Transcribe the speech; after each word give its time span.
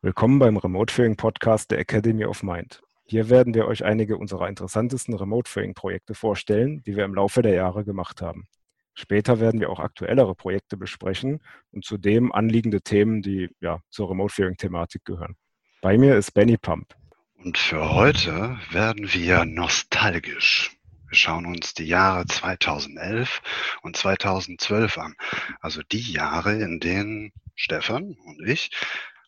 Willkommen 0.00 0.38
beim 0.38 0.56
Remote 0.56 0.94
Viewing 0.94 1.16
Podcast 1.16 1.72
der 1.72 1.80
Academy 1.80 2.24
of 2.24 2.44
Mind. 2.44 2.80
Hier 3.06 3.30
werden 3.30 3.52
wir 3.52 3.66
euch 3.66 3.84
einige 3.84 4.16
unserer 4.16 4.48
interessantesten 4.48 5.12
Remote 5.12 5.50
Viewing 5.50 5.74
Projekte 5.74 6.14
vorstellen, 6.14 6.84
die 6.84 6.94
wir 6.94 7.04
im 7.04 7.16
Laufe 7.16 7.42
der 7.42 7.54
Jahre 7.54 7.84
gemacht 7.84 8.22
haben. 8.22 8.46
Später 8.94 9.40
werden 9.40 9.58
wir 9.58 9.70
auch 9.70 9.80
aktuellere 9.80 10.36
Projekte 10.36 10.76
besprechen 10.76 11.40
und 11.72 11.84
zudem 11.84 12.30
anliegende 12.30 12.80
Themen, 12.80 13.22
die 13.22 13.48
ja, 13.58 13.80
zur 13.90 14.08
Remote 14.10 14.32
Viewing 14.32 14.56
Thematik 14.56 15.04
gehören. 15.04 15.34
Bei 15.82 15.98
mir 15.98 16.16
ist 16.16 16.30
Benny 16.30 16.56
Pump. 16.56 16.94
Und 17.34 17.58
für 17.58 17.92
heute 17.92 18.56
werden 18.70 19.12
wir 19.12 19.44
nostalgisch. 19.46 20.76
Wir 21.08 21.16
schauen 21.16 21.44
uns 21.44 21.74
die 21.74 21.86
Jahre 21.86 22.24
2011 22.24 23.42
und 23.82 23.96
2012 23.96 24.96
an. 24.96 25.16
Also 25.60 25.82
die 25.90 26.12
Jahre, 26.12 26.54
in 26.54 26.78
denen 26.78 27.32
Stefan 27.56 28.16
und 28.24 28.46
ich 28.46 28.70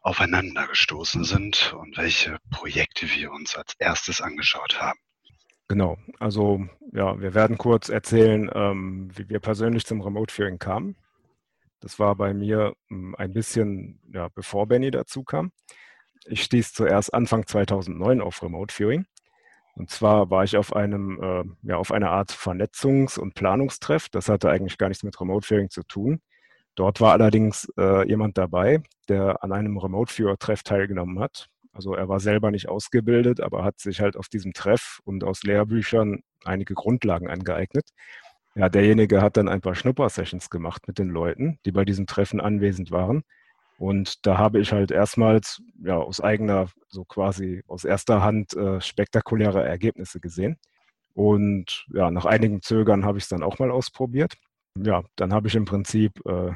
aufeinander 0.01 0.67
gestoßen 0.67 1.25
sind 1.25 1.75
und 1.75 1.97
welche 1.97 2.39
Projekte 2.51 3.07
wir 3.15 3.31
uns 3.33 3.57
als 3.57 3.75
erstes 3.79 4.21
angeschaut 4.21 4.81
haben. 4.81 4.99
Genau, 5.69 5.99
also 6.19 6.67
ja, 6.93 7.21
wir 7.21 7.35
werden 7.35 7.57
kurz 7.57 7.89
erzählen, 7.91 8.51
ähm, 8.55 9.11
wie 9.15 9.29
wir 9.29 9.39
persönlich 9.39 9.87
zum 9.87 10.01
Remote 10.01 10.35
Viewing 10.35 10.59
kamen. 10.59 10.97
Das 11.81 11.99
war 11.99 12.17
bei 12.17 12.35
mir 12.35 12.75
ähm, 12.91 13.15
ein 13.17 13.33
bisschen 13.33 14.01
ja, 14.13 14.29
bevor 14.29 14.67
Benny 14.67 14.91
dazu 14.91 15.23
kam. 15.23 15.53
Ich 16.27 16.43
stieß 16.43 16.73
zuerst 16.73 17.15
Anfang 17.15 17.47
2009 17.47 18.21
auf 18.21 18.43
Remote 18.43 18.75
Viewing. 18.75 19.07
Und 19.75 19.91
zwar 19.91 20.31
war 20.31 20.45
ich 20.45 20.57
auf 20.57 20.75
einem, 20.75 21.23
äh, 21.23 21.45
ja, 21.63 21.77
auf 21.77 21.93
einer 21.93 22.11
Art 22.11 22.33
Vernetzungs- 22.33 23.19
und 23.19 23.35
Planungstreff. 23.35 24.09
Das 24.09 24.29
hatte 24.29 24.51
eigentlich 24.51 24.77
gar 24.77 24.89
nichts 24.89 25.05
mit 25.05 25.19
Remote 25.21 25.47
Viewing 25.47 25.71
zu 25.71 25.83
tun. 25.85 26.21
Dort 26.81 26.99
war 27.03 27.13
allerdings 27.13 27.71
äh, 27.77 28.09
jemand 28.09 28.39
dabei, 28.39 28.83
der 29.07 29.45
an 29.45 29.53
einem 29.53 29.77
Remote 29.77 30.11
Viewer-Treff 30.17 30.63
teilgenommen 30.63 31.21
hat. 31.21 31.51
Also 31.75 31.95
er 31.95 32.09
war 32.09 32.21
selber 32.21 32.51
nicht 32.51 32.71
ausgebildet, 32.71 33.43
aber 33.43 33.65
hat 33.65 33.79
sich 33.79 34.01
halt 34.01 34.17
auf 34.17 34.31
diesem 34.31 34.55
Treff 34.55 34.99
und 35.05 35.23
aus 35.23 35.43
Lehrbüchern 35.43 36.23
einige 36.43 36.73
Grundlagen 36.73 37.29
angeeignet. 37.29 37.91
Ja, 38.55 38.71
derjenige 38.71 39.21
hat 39.21 39.37
dann 39.37 39.51
ein 39.51 39.61
paar 39.61 39.75
Schnupper-Sessions 39.75 40.49
gemacht 40.49 40.89
mit 40.89 40.99
den 40.99 41.11
Leuten, 41.11 41.59
die 41.67 41.73
bei 41.73 41.85
diesem 41.85 42.07
Treffen 42.07 42.41
anwesend 42.41 42.91
waren. 42.91 43.25
Und 43.79 44.25
da 44.25 44.39
habe 44.39 44.59
ich 44.59 44.73
halt 44.73 44.91
erstmals 44.91 45.61
ja 45.85 45.99
aus 45.99 46.23
eigener, 46.23 46.71
so 46.89 47.05
quasi 47.05 47.63
aus 47.67 47.85
erster 47.85 48.23
Hand 48.23 48.57
äh, 48.57 48.81
spektakuläre 48.81 49.63
Ergebnisse 49.63 50.19
gesehen. 50.19 50.57
Und 51.13 51.85
ja, 51.93 52.11
nach 52.11 52.25
einigen 52.25 52.63
Zögern 52.63 53.05
habe 53.05 53.19
ich 53.19 53.25
es 53.25 53.29
dann 53.29 53.43
auch 53.43 53.59
mal 53.59 53.71
ausprobiert 53.71 54.39
ja, 54.77 55.03
dann 55.17 55.33
habe 55.33 55.49
ich 55.49 55.55
im 55.55 55.65
Prinzip 55.65 56.25
äh, 56.27 56.53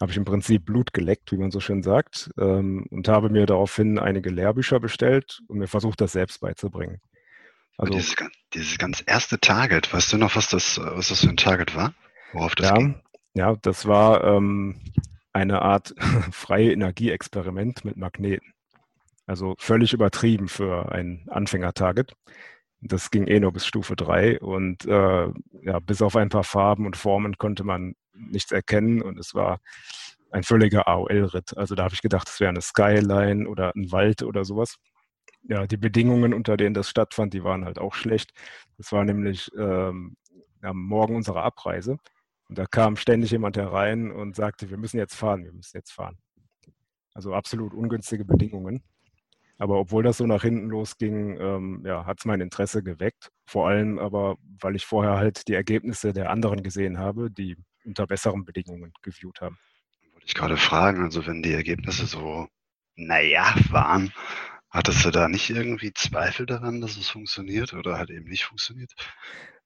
habe 0.00 0.10
ich 0.10 0.16
im 0.16 0.24
Prinzip 0.24 0.64
Blut 0.64 0.92
geleckt, 0.92 1.32
wie 1.32 1.38
man 1.38 1.50
so 1.50 1.60
schön 1.60 1.82
sagt, 1.82 2.30
ähm, 2.38 2.86
und 2.90 3.08
habe 3.08 3.30
mir 3.30 3.46
daraufhin 3.46 3.98
einige 3.98 4.30
Lehrbücher 4.30 4.80
bestellt 4.80 5.40
und 5.48 5.58
mir 5.58 5.68
versucht, 5.68 6.00
das 6.00 6.12
selbst 6.12 6.40
beizubringen. 6.40 7.00
Also 7.78 7.92
dieses, 7.92 8.16
dieses 8.54 8.78
ganz 8.78 9.02
erste 9.06 9.38
Target, 9.38 9.92
weißt 9.92 10.12
du 10.12 10.18
noch, 10.18 10.36
was 10.36 10.48
das, 10.48 10.78
was 10.78 11.08
das 11.08 11.20
für 11.20 11.28
ein 11.28 11.36
Target 11.36 11.76
war? 11.76 11.94
Worauf 12.32 12.54
das 12.54 12.70
ja, 12.70 12.76
ging? 12.76 13.00
Ja, 13.34 13.56
das 13.56 13.86
war 13.86 14.24
ähm, 14.24 14.80
eine 15.32 15.62
Art 15.62 15.94
freie 16.32 16.72
Energieexperiment 16.72 17.84
mit 17.84 17.96
Magneten. 17.96 18.52
Also 19.26 19.54
völlig 19.58 19.92
übertrieben 19.92 20.48
für 20.48 20.92
ein 20.92 21.26
Anfänger-Target. 21.28 22.14
Das 22.80 23.10
ging 23.10 23.26
eh 23.26 23.40
nur 23.40 23.52
bis 23.52 23.66
Stufe 23.66 23.96
3 23.96 24.40
und 24.40 24.86
äh, 24.86 25.28
ja, 25.62 25.78
bis 25.80 26.00
auf 26.00 26.16
ein 26.16 26.28
paar 26.28 26.44
Farben 26.44 26.86
und 26.86 26.96
Formen 26.96 27.36
konnte 27.36 27.64
man 27.64 27.94
nichts 28.16 28.52
erkennen 28.52 29.02
und 29.02 29.18
es 29.18 29.34
war 29.34 29.60
ein 30.30 30.42
völliger 30.42 30.88
AOL-Ritt. 30.88 31.56
Also 31.56 31.74
da 31.74 31.84
habe 31.84 31.94
ich 31.94 32.02
gedacht, 32.02 32.28
es 32.28 32.40
wäre 32.40 32.50
eine 32.50 32.60
Skyline 32.60 33.48
oder 33.48 33.72
ein 33.74 33.90
Wald 33.92 34.22
oder 34.22 34.44
sowas. 34.44 34.76
Ja, 35.42 35.66
die 35.66 35.76
Bedingungen, 35.76 36.34
unter 36.34 36.56
denen 36.56 36.74
das 36.74 36.90
stattfand, 36.90 37.32
die 37.32 37.44
waren 37.44 37.64
halt 37.64 37.78
auch 37.78 37.94
schlecht. 37.94 38.32
Das 38.78 38.90
war 38.92 39.04
nämlich 39.04 39.50
ähm, 39.56 40.16
am 40.62 40.82
Morgen 40.82 41.16
unserer 41.16 41.44
Abreise. 41.44 41.98
Und 42.48 42.58
da 42.58 42.66
kam 42.66 42.96
ständig 42.96 43.30
jemand 43.30 43.56
herein 43.56 44.10
und 44.10 44.36
sagte, 44.36 44.70
wir 44.70 44.76
müssen 44.76 44.98
jetzt 44.98 45.14
fahren, 45.14 45.44
wir 45.44 45.52
müssen 45.52 45.76
jetzt 45.76 45.92
fahren. 45.92 46.18
Also 47.14 47.34
absolut 47.34 47.74
ungünstige 47.74 48.24
Bedingungen. 48.24 48.82
Aber 49.58 49.78
obwohl 49.78 50.02
das 50.02 50.18
so 50.18 50.26
nach 50.26 50.42
hinten 50.42 50.68
losging, 50.68 51.40
ähm, 51.40 51.82
ja, 51.86 52.04
hat 52.04 52.18
es 52.18 52.26
mein 52.26 52.40
Interesse 52.40 52.82
geweckt. 52.82 53.30
Vor 53.46 53.68
allem 53.68 53.98
aber, 53.98 54.36
weil 54.60 54.76
ich 54.76 54.84
vorher 54.84 55.16
halt 55.16 55.48
die 55.48 55.54
Ergebnisse 55.54 56.12
der 56.12 56.30
anderen 56.30 56.62
gesehen 56.62 56.98
habe, 56.98 57.30
die 57.30 57.56
unter 57.86 58.06
besseren 58.06 58.44
Bedingungen 58.44 58.92
geviewt 59.02 59.40
haben. 59.40 59.58
Wollte 60.12 60.26
ich 60.26 60.34
gerade 60.34 60.56
fragen, 60.56 61.02
also 61.02 61.26
wenn 61.26 61.42
die 61.42 61.52
Ergebnisse 61.52 62.06
so, 62.06 62.48
naja, 62.96 63.54
waren, 63.70 64.12
hattest 64.70 65.04
du 65.04 65.10
da 65.10 65.28
nicht 65.28 65.48
irgendwie 65.50 65.92
Zweifel 65.92 66.46
daran, 66.46 66.80
dass 66.80 66.96
es 66.96 67.08
funktioniert 67.08 67.72
oder 67.72 67.98
hat 67.98 68.10
eben 68.10 68.28
nicht 68.28 68.44
funktioniert? 68.44 68.92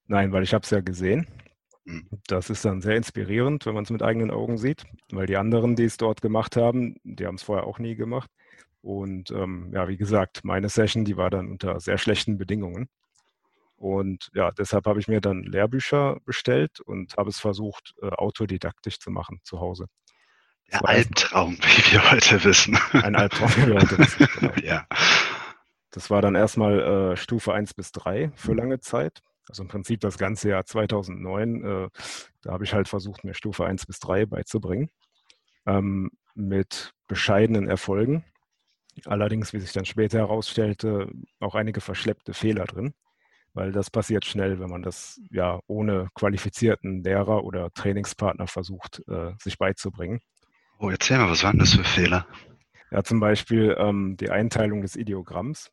Nein, 0.07 0.33
weil 0.33 0.43
ich 0.43 0.55
habe 0.55 0.65
es 0.65 0.71
ja 0.71 0.81
gesehen. 0.81 1.27
Hm. 1.87 2.09
Das 2.27 2.51
ist 2.51 2.65
dann 2.65 2.83
sehr 2.83 2.97
inspirierend, 2.97 3.65
wenn 3.67 3.75
man 3.75 3.85
es 3.85 3.91
mit 3.91 4.03
eigenen 4.03 4.31
Augen 4.31 4.59
sieht, 4.59 4.85
weil 5.11 5.27
die 5.27 5.37
anderen, 5.37 5.77
die 5.77 5.85
es 5.85 5.97
dort 5.97 6.21
gemacht 6.21 6.57
haben, 6.57 6.97
die 7.05 7.27
haben 7.27 7.37
es 7.37 7.43
vorher 7.43 7.67
auch 7.67 7.79
nie 7.79 7.95
gemacht. 7.95 8.31
Und 8.83 9.31
ähm, 9.31 9.71
ja, 9.73 9.89
wie 9.89 9.97
gesagt, 9.97 10.45
meine 10.45 10.69
Session, 10.69 11.05
die 11.05 11.17
war 11.17 11.31
dann 11.31 11.49
unter 11.49 11.81
sehr 11.81 11.99
schlechten 11.99 12.39
Bedingungen. 12.39 12.89
Und 13.81 14.29
ja, 14.35 14.51
deshalb 14.51 14.85
habe 14.85 15.01
ich 15.01 15.09
mir 15.09 15.23
dann 15.23 15.43
Lehrbücher 15.43 16.19
bestellt 16.27 16.81
und 16.81 17.17
habe 17.17 17.31
es 17.31 17.41
versucht, 17.41 17.95
äh, 18.03 18.11
autodidaktisch 18.11 18.99
zu 18.99 19.11
machen 19.11 19.41
zu 19.43 19.59
Hause. 19.59 19.87
Der 20.71 20.87
Albtraum, 20.87 21.55
wie 21.63 21.93
wir 21.93 22.11
heute 22.11 22.45
wissen. 22.45 22.79
Ein 22.93 23.17
Albtraum, 23.17 23.49
wie 23.57 23.69
wir 23.69 23.77
heute 23.77 23.97
wissen. 23.97 24.29
Genau. 24.39 24.53
ja. 24.63 24.87
Das 25.93 26.11
war 26.11 26.21
dann 26.21 26.35
erstmal 26.35 26.79
äh, 27.13 27.17
Stufe 27.17 27.55
1 27.55 27.73
bis 27.73 27.91
3 27.93 28.33
für 28.35 28.53
lange 28.53 28.81
Zeit. 28.81 29.21
Also 29.49 29.63
im 29.63 29.69
Prinzip 29.71 30.01
das 30.01 30.19
ganze 30.19 30.51
Jahr 30.51 30.67
2009. 30.67 31.65
Äh, 31.65 31.89
da 32.43 32.53
habe 32.53 32.65
ich 32.65 32.75
halt 32.75 32.87
versucht, 32.87 33.25
mir 33.25 33.33
Stufe 33.33 33.65
1 33.65 33.87
bis 33.87 33.99
3 33.99 34.27
beizubringen. 34.27 34.91
Ähm, 35.65 36.11
mit 36.35 36.93
bescheidenen 37.09 37.67
Erfolgen. 37.67 38.27
Allerdings, 39.07 39.55
wie 39.55 39.59
sich 39.61 39.73
dann 39.73 39.87
später 39.87 40.19
herausstellte, 40.19 41.11
auch 41.39 41.55
einige 41.55 41.81
verschleppte 41.81 42.35
Fehler 42.35 42.67
drin, 42.67 42.93
weil 43.55 43.73
das 43.73 43.91
passiert 43.91 44.25
schnell, 44.25 44.61
wenn 44.61 44.71
man 44.71 44.83
das 44.83 45.21
ja 45.31 45.61
ohne 45.67 46.09
qualifizierten 46.15 47.03
Lehrer 47.03 47.45
oder 47.45 47.71
Trainingspartner 47.73 48.47
versucht, 48.47 49.03
äh, 49.09 49.33
sich 49.43 49.59
beizubringen. 49.59 50.21
Oh, 50.79 50.89
erzähl 50.89 51.19
mal, 51.19 51.31
was 51.31 51.45
waren 51.45 51.59
das 51.59 51.75
für 51.75 51.85
Fehler? 51.85 52.27
Ja, 52.91 53.03
zum 53.03 53.21
Beispiel 53.21 53.77
ähm, 53.79 54.17
die 54.19 54.31
Einteilung 54.31 54.83
des 54.83 54.97
Ideogramms, 54.97 55.71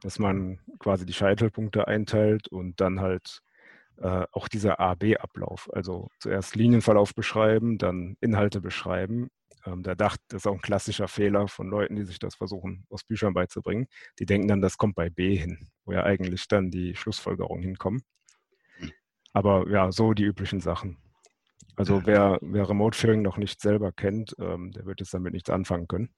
dass 0.00 0.18
man 0.18 0.58
quasi 0.78 1.06
die 1.06 1.12
Scheitelpunkte 1.12 1.86
einteilt 1.86 2.48
und 2.48 2.80
dann 2.80 3.00
halt 3.00 3.40
äh, 3.98 4.24
auch 4.32 4.48
dieser 4.48 4.80
A-B-Ablauf, 4.80 5.68
also 5.72 6.08
zuerst 6.18 6.56
Linienverlauf 6.56 7.14
beschreiben, 7.14 7.78
dann 7.78 8.16
Inhalte 8.20 8.60
beschreiben 8.60 9.28
ähm, 9.66 9.82
da 9.82 9.94
dachte, 9.94 10.22
das 10.28 10.42
ist 10.42 10.46
auch 10.46 10.54
ein 10.54 10.60
klassischer 10.60 11.08
Fehler 11.08 11.48
von 11.48 11.68
Leuten, 11.68 11.96
die 11.96 12.04
sich 12.04 12.18
das 12.18 12.34
versuchen, 12.34 12.84
aus 12.90 13.04
Büchern 13.04 13.34
beizubringen. 13.34 13.86
Die 14.18 14.26
denken 14.26 14.48
dann, 14.48 14.60
das 14.60 14.78
kommt 14.78 14.94
bei 14.94 15.10
B 15.10 15.36
hin, 15.36 15.68
wo 15.84 15.92
ja 15.92 16.04
eigentlich 16.04 16.48
dann 16.48 16.70
die 16.70 16.94
Schlussfolgerungen 16.94 17.62
hinkommen. 17.62 18.02
Hm. 18.78 18.92
Aber 19.32 19.68
ja, 19.68 19.90
so 19.92 20.14
die 20.14 20.24
üblichen 20.24 20.60
Sachen. 20.60 20.98
Also 21.76 22.04
wer, 22.06 22.38
wer 22.40 22.68
Remote 22.68 22.98
Viewing 22.98 23.22
noch 23.22 23.36
nicht 23.36 23.60
selber 23.60 23.92
kennt, 23.92 24.34
ähm, 24.40 24.72
der 24.72 24.84
wird 24.84 25.00
jetzt 25.00 25.14
damit 25.14 25.32
nichts 25.32 25.48
anfangen 25.48 25.86
können. 25.86 26.12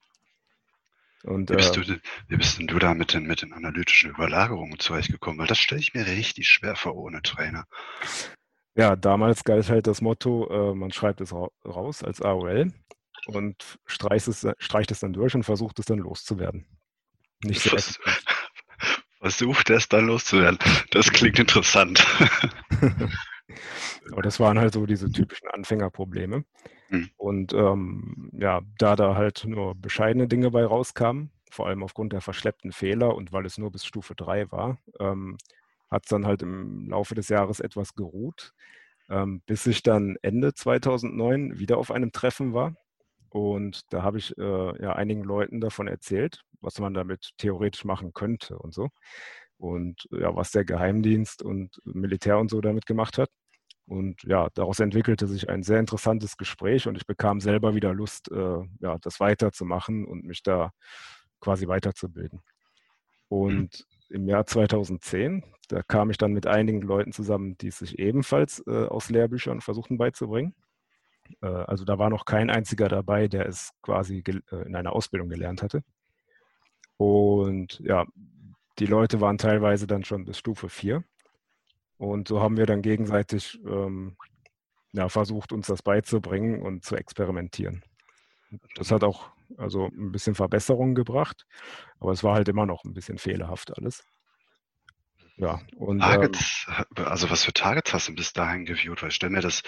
Und, 1.22 1.50
wie, 1.50 1.56
bist 1.56 1.76
äh, 1.76 1.82
du, 1.82 2.00
wie 2.28 2.36
bist 2.36 2.58
denn 2.58 2.66
du 2.66 2.78
da 2.78 2.94
mit 2.94 3.12
den, 3.12 3.24
mit 3.24 3.42
den 3.42 3.52
analytischen 3.52 4.10
Überlagerungen 4.10 4.78
zurechtgekommen? 4.78 5.38
Weil 5.38 5.48
das 5.48 5.58
stelle 5.58 5.82
ich 5.82 5.92
mir 5.92 6.06
richtig 6.06 6.48
schwer 6.48 6.76
vor 6.76 6.96
ohne 6.96 7.20
Trainer. 7.20 7.66
Ja, 8.74 8.96
damals 8.96 9.44
galt 9.44 9.68
halt 9.68 9.86
das 9.86 10.00
Motto, 10.00 10.48
äh, 10.48 10.74
man 10.74 10.92
schreibt 10.92 11.20
es 11.20 11.34
raus 11.34 12.02
als 12.02 12.22
AOL 12.22 12.72
und 13.26 13.78
streicht 13.86 14.28
es, 14.28 14.46
streicht 14.58 14.90
es 14.90 15.00
dann 15.00 15.12
durch 15.12 15.34
und 15.34 15.44
versucht 15.44 15.78
es 15.78 15.86
dann 15.86 15.98
loszuwerden. 15.98 16.66
Nicht 17.42 17.62
so 17.62 17.70
Vers 17.70 17.98
Versucht 19.20 19.68
es 19.68 19.88
dann 19.88 20.06
loszuwerden. 20.06 20.58
Das 20.92 21.12
klingt 21.12 21.38
interessant. 21.38 22.06
Aber 24.12 24.22
das 24.22 24.40
waren 24.40 24.58
halt 24.58 24.72
so 24.72 24.86
diese 24.86 25.10
typischen 25.10 25.48
Anfängerprobleme. 25.48 26.44
Mhm. 26.88 27.10
Und 27.18 27.52
ähm, 27.52 28.30
ja, 28.32 28.62
da 28.78 28.96
da 28.96 29.16
halt 29.16 29.44
nur 29.44 29.74
bescheidene 29.74 30.26
Dinge 30.26 30.50
bei 30.50 30.64
rauskamen, 30.64 31.30
vor 31.50 31.66
allem 31.66 31.82
aufgrund 31.82 32.14
der 32.14 32.22
verschleppten 32.22 32.72
Fehler 32.72 33.14
und 33.14 33.32
weil 33.32 33.44
es 33.44 33.58
nur 33.58 33.70
bis 33.70 33.84
Stufe 33.84 34.14
3 34.14 34.50
war, 34.52 34.78
ähm, 34.98 35.36
hat 35.90 36.04
es 36.04 36.08
dann 36.08 36.26
halt 36.26 36.40
im 36.40 36.88
Laufe 36.88 37.14
des 37.14 37.28
Jahres 37.28 37.60
etwas 37.60 37.94
geruht, 37.94 38.54
ähm, 39.10 39.42
bis 39.44 39.66
ich 39.66 39.82
dann 39.82 40.16
Ende 40.22 40.54
2009 40.54 41.58
wieder 41.58 41.76
auf 41.76 41.90
einem 41.90 42.12
Treffen 42.12 42.54
war 42.54 42.74
und 43.30 43.92
da 43.92 44.02
habe 44.02 44.18
ich 44.18 44.36
äh, 44.38 44.82
ja 44.82 44.92
einigen 44.94 45.22
Leuten 45.22 45.60
davon 45.60 45.88
erzählt, 45.88 46.42
was 46.60 46.78
man 46.78 46.94
damit 46.94 47.30
theoretisch 47.38 47.84
machen 47.84 48.12
könnte 48.12 48.58
und 48.58 48.74
so. 48.74 48.88
Und 49.56 50.08
ja, 50.10 50.34
was 50.34 50.50
der 50.52 50.64
Geheimdienst 50.64 51.42
und 51.42 51.80
Militär 51.84 52.38
und 52.38 52.50
so 52.50 52.60
damit 52.60 52.86
gemacht 52.86 53.18
hat. 53.18 53.30
Und 53.86 54.22
ja, 54.24 54.48
daraus 54.54 54.80
entwickelte 54.80 55.26
sich 55.26 55.48
ein 55.48 55.62
sehr 55.62 55.80
interessantes 55.80 56.36
Gespräch 56.36 56.86
und 56.86 56.96
ich 56.96 57.06
bekam 57.06 57.40
selber 57.40 57.74
wieder 57.74 57.92
Lust, 57.92 58.30
äh, 58.30 58.58
ja, 58.80 58.98
das 59.00 59.20
weiterzumachen 59.20 60.06
und 60.06 60.24
mich 60.24 60.42
da 60.42 60.70
quasi 61.40 61.66
weiterzubilden. 61.66 62.40
Und 63.28 63.86
im 64.08 64.28
Jahr 64.28 64.46
2010, 64.46 65.44
da 65.68 65.82
kam 65.82 66.10
ich 66.10 66.18
dann 66.18 66.32
mit 66.32 66.46
einigen 66.46 66.82
Leuten 66.82 67.12
zusammen, 67.12 67.56
die 67.58 67.68
es 67.68 67.78
sich 67.78 67.98
ebenfalls 67.98 68.62
äh, 68.66 68.86
aus 68.86 69.08
Lehrbüchern 69.08 69.60
versuchten 69.60 69.98
beizubringen. 69.98 70.54
Äh, 71.42 71.46
also 71.46 71.84
da 71.84 71.98
war 71.98 72.10
noch 72.10 72.24
kein 72.24 72.50
einziger 72.50 72.88
dabei, 72.88 73.28
der 73.28 73.46
es 73.46 73.72
quasi 73.82 74.22
äh, 74.26 74.66
in 74.66 74.74
einer 74.76 74.92
Ausbildung 74.92 75.28
gelernt 75.28 75.62
hatte. 75.62 75.82
Und 76.96 77.80
ja, 77.80 78.06
die 78.78 78.86
Leute 78.86 79.20
waren 79.20 79.38
teilweise 79.38 79.86
dann 79.86 80.04
schon 80.04 80.24
bis 80.24 80.38
Stufe 80.38 80.68
4. 80.68 81.04
Und 81.98 82.28
so 82.28 82.40
haben 82.40 82.56
wir 82.56 82.66
dann 82.66 82.82
gegenseitig 82.82 83.60
ähm, 83.66 84.16
ja, 84.92 85.08
versucht, 85.08 85.52
uns 85.52 85.66
das 85.66 85.82
beizubringen 85.82 86.62
und 86.62 86.84
zu 86.84 86.96
experimentieren. 86.96 87.82
Das 88.74 88.90
hat 88.90 89.04
auch 89.04 89.30
also 89.56 89.86
ein 89.86 90.12
bisschen 90.12 90.34
Verbesserungen 90.34 90.94
gebracht, 90.94 91.46
aber 91.98 92.12
es 92.12 92.24
war 92.24 92.34
halt 92.34 92.48
immer 92.48 92.66
noch 92.66 92.84
ein 92.84 92.94
bisschen 92.94 93.18
fehlerhaft 93.18 93.76
alles. 93.76 94.04
Ja, 95.40 95.58
und, 95.76 96.00
Targets, 96.00 96.66
ähm, 96.68 97.06
also 97.06 97.30
was 97.30 97.44
für 97.44 97.54
Targets 97.54 97.94
hast 97.94 98.08
du 98.08 98.14
bis 98.14 98.34
dahin 98.34 98.66
geviewt? 98.66 99.00
Weil 99.00 99.08
ich 99.08 99.14
stelle 99.14 99.32
mir 99.32 99.40
das, 99.40 99.62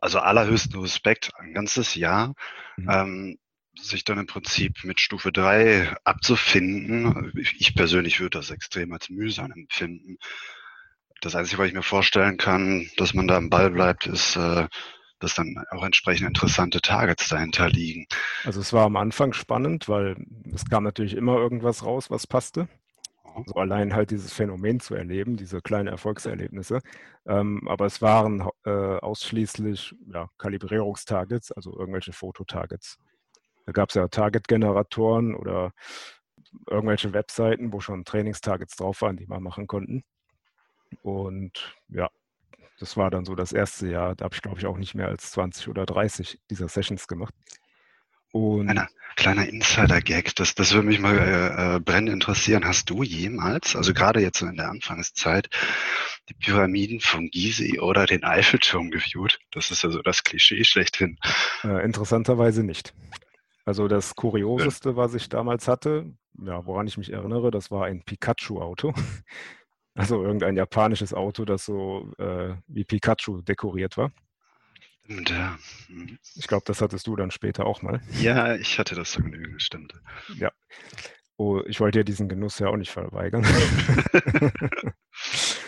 also 0.00 0.18
allerhöchsten 0.18 0.78
Respekt, 0.78 1.32
ein 1.38 1.54
ganzes 1.54 1.94
Jahr, 1.94 2.34
mhm. 2.76 2.88
ähm, 2.90 3.38
sich 3.80 4.04
dann 4.04 4.18
im 4.18 4.26
Prinzip 4.26 4.84
mit 4.84 5.00
Stufe 5.00 5.32
3 5.32 5.96
abzufinden. 6.04 7.32
Ich 7.58 7.74
persönlich 7.74 8.20
würde 8.20 8.38
das 8.38 8.50
extrem 8.50 8.92
als 8.92 9.08
mühsam 9.08 9.52
empfinden. 9.52 10.18
Das 11.22 11.34
Einzige, 11.34 11.62
was 11.62 11.68
ich 11.68 11.74
mir 11.74 11.82
vorstellen 11.82 12.36
kann, 12.36 12.90
dass 12.98 13.14
man 13.14 13.26
da 13.26 13.38
am 13.38 13.48
Ball 13.48 13.70
bleibt, 13.70 14.06
ist, 14.06 14.36
äh, 14.36 14.68
dass 15.18 15.34
dann 15.34 15.64
auch 15.70 15.84
entsprechend 15.84 16.28
interessante 16.28 16.82
Targets 16.82 17.28
dahinter 17.28 17.70
liegen. 17.70 18.06
Also 18.44 18.60
es 18.60 18.74
war 18.74 18.84
am 18.84 18.96
Anfang 18.96 19.32
spannend, 19.32 19.88
weil 19.88 20.16
es 20.52 20.66
kam 20.66 20.84
natürlich 20.84 21.14
immer 21.14 21.36
irgendwas 21.36 21.84
raus, 21.86 22.10
was 22.10 22.26
passte. 22.26 22.68
So 23.46 23.54
allein 23.54 23.94
halt 23.94 24.10
dieses 24.10 24.32
Phänomen 24.32 24.80
zu 24.80 24.94
erleben, 24.94 25.36
diese 25.36 25.60
kleinen 25.60 25.88
Erfolgserlebnisse. 25.88 26.80
Ähm, 27.26 27.66
aber 27.68 27.86
es 27.86 28.02
waren 28.02 28.48
äh, 28.64 28.70
ausschließlich 28.70 29.94
ja, 30.12 30.28
Kalibrierungstargets, 30.38 31.52
also 31.52 31.78
irgendwelche 31.78 32.12
Fototargets. 32.12 32.98
Da 33.66 33.72
gab 33.72 33.90
es 33.90 33.94
ja 33.94 34.08
Target-Generatoren 34.08 35.34
oder 35.34 35.72
irgendwelche 36.68 37.12
Webseiten, 37.12 37.72
wo 37.72 37.80
schon 37.80 38.04
Trainingstargets 38.04 38.76
drauf 38.76 39.02
waren, 39.02 39.16
die 39.16 39.26
man 39.26 39.42
machen 39.42 39.66
konnten. 39.66 40.04
Und 41.02 41.76
ja, 41.88 42.10
das 42.78 42.96
war 42.96 43.10
dann 43.10 43.24
so 43.24 43.34
das 43.34 43.52
erste 43.52 43.88
Jahr. 43.88 44.16
Da 44.16 44.24
habe 44.24 44.34
ich, 44.34 44.42
glaube 44.42 44.58
ich, 44.58 44.66
auch 44.66 44.78
nicht 44.78 44.94
mehr 44.94 45.08
als 45.08 45.30
20 45.32 45.68
oder 45.68 45.86
30 45.86 46.40
dieser 46.50 46.68
Sessions 46.68 47.06
gemacht. 47.06 47.34
Und 48.32 48.66
kleiner, 48.66 48.88
kleiner 49.16 49.48
Insider-Gag, 49.48 50.34
das, 50.36 50.54
das 50.54 50.72
würde 50.72 50.86
mich 50.86 51.00
mal 51.00 51.18
äh, 51.18 51.76
äh, 51.76 51.80
brennend 51.80 52.10
interessieren. 52.10 52.64
Hast 52.64 52.90
du 52.90 53.02
jemals, 53.02 53.74
also 53.76 53.92
gerade 53.92 54.20
jetzt 54.20 54.38
so 54.38 54.46
in 54.46 54.56
der 54.56 54.70
Anfangszeit, 54.70 55.48
die 56.28 56.34
Pyramiden 56.34 57.00
von 57.00 57.28
Gizeh 57.30 57.80
oder 57.80 58.06
den 58.06 58.24
Eiffelturm 58.24 58.90
geviewt? 58.90 59.38
Das 59.50 59.70
ist 59.70 59.82
ja 59.82 59.90
so 59.90 60.00
das 60.02 60.22
Klischee 60.22 60.64
schlechthin. 60.64 61.18
Äh, 61.64 61.84
interessanterweise 61.84 62.62
nicht. 62.62 62.94
Also 63.64 63.88
das 63.88 64.14
Kurioseste, 64.14 64.96
was 64.96 65.14
ich 65.14 65.28
damals 65.28 65.68
hatte, 65.68 66.12
ja, 66.42 66.64
woran 66.66 66.86
ich 66.86 66.96
mich 66.96 67.12
erinnere, 67.12 67.50
das 67.50 67.70
war 67.70 67.86
ein 67.86 68.02
Pikachu-Auto. 68.02 68.94
Also 69.96 70.22
irgendein 70.22 70.56
japanisches 70.56 71.12
Auto, 71.12 71.44
das 71.44 71.64
so 71.64 72.12
äh, 72.16 72.54
wie 72.68 72.84
Pikachu 72.84 73.42
dekoriert 73.42 73.96
war. 73.96 74.12
Stimmt, 75.04 75.30
ja. 75.30 75.58
Mhm. 75.88 76.18
Ich 76.36 76.46
glaube, 76.46 76.64
das 76.66 76.80
hattest 76.80 77.06
du 77.06 77.16
dann 77.16 77.30
später 77.30 77.66
auch 77.66 77.82
mal. 77.82 78.00
Ja, 78.20 78.54
ich 78.56 78.78
hatte 78.78 78.94
das 78.94 79.12
Vergnügen, 79.12 79.58
stimmt. 79.58 79.94
Ja. 80.36 80.50
Oh, 81.36 81.62
ich 81.66 81.80
wollte 81.80 82.00
ja 82.00 82.04
diesen 82.04 82.28
Genuss 82.28 82.58
ja 82.58 82.68
auch 82.68 82.76
nicht 82.76 82.90
verweigern. 82.90 83.44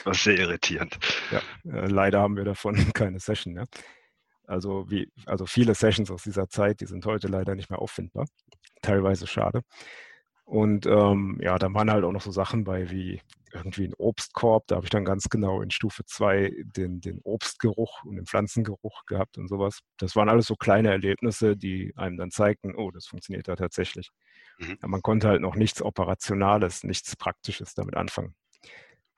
War 0.05 0.14
sehr 0.14 0.38
irritierend. 0.38 0.99
Ja, 1.31 1.38
äh, 1.64 1.87
leider 1.87 2.20
haben 2.20 2.37
wir 2.37 2.44
davon 2.44 2.75
keine 2.94 3.20
Session 3.20 3.55
mehr. 3.55 3.67
Also, 4.46 4.90
wie, 4.90 5.11
also 5.25 5.46
viele 5.46 5.75
Sessions 5.75 6.11
aus 6.11 6.25
dieser 6.25 6.49
Zeit, 6.49 6.81
die 6.81 6.87
sind 6.87 7.06
heute 7.06 7.29
leider 7.29 7.55
nicht 7.55 7.70
mehr 7.70 7.79
auffindbar. 7.79 8.26
Teilweise 8.82 9.26
schade. 9.26 9.62
Und 10.44 10.84
ähm, 10.87 11.38
ja, 11.40 11.58
da 11.58 11.73
waren 11.73 11.90
halt 11.90 12.05
auch 12.05 12.12
noch 12.12 12.20
so 12.20 12.32
Sachen 12.32 12.64
bei 12.64 12.90
wie 12.90 13.23
irgendwie 13.53 13.85
ein 13.85 13.95
Obstkorb. 13.95 14.67
Da 14.67 14.77
habe 14.77 14.87
ich 14.87 14.91
dann 14.91 15.05
ganz 15.05 15.29
genau 15.29 15.61
in 15.63 15.71
Stufe 15.71 16.05
2 16.05 16.53
den, 16.65 17.01
den 17.01 17.21
Obstgeruch 17.23 18.05
und 18.05 18.17
den 18.17 18.27
Pflanzengeruch 18.27 19.05
gehabt 19.07 19.39
und 19.39 19.49
sowas. 19.49 19.81
Das 19.99 20.17
waren 20.17 20.29
alles 20.29 20.47
so 20.47 20.57
kleine 20.57 20.91
Erlebnisse, 20.91 21.57
die 21.57 21.93
einem 21.97 22.17
dann 22.17 22.31
zeigten, 22.31 22.75
oh, 22.75 22.91
das 22.91 23.07
funktioniert 23.07 23.49
da 23.49 23.57
tatsächlich. 23.57 24.11
Mhm. 24.59 24.79
man 24.83 25.03
konnte 25.03 25.29
halt 25.29 25.41
noch 25.41 25.55
nichts 25.55 25.83
Operationales, 25.83 26.85
nichts 26.85 27.17
Praktisches 27.17 27.75
damit 27.75 27.97
anfangen. 27.97 28.35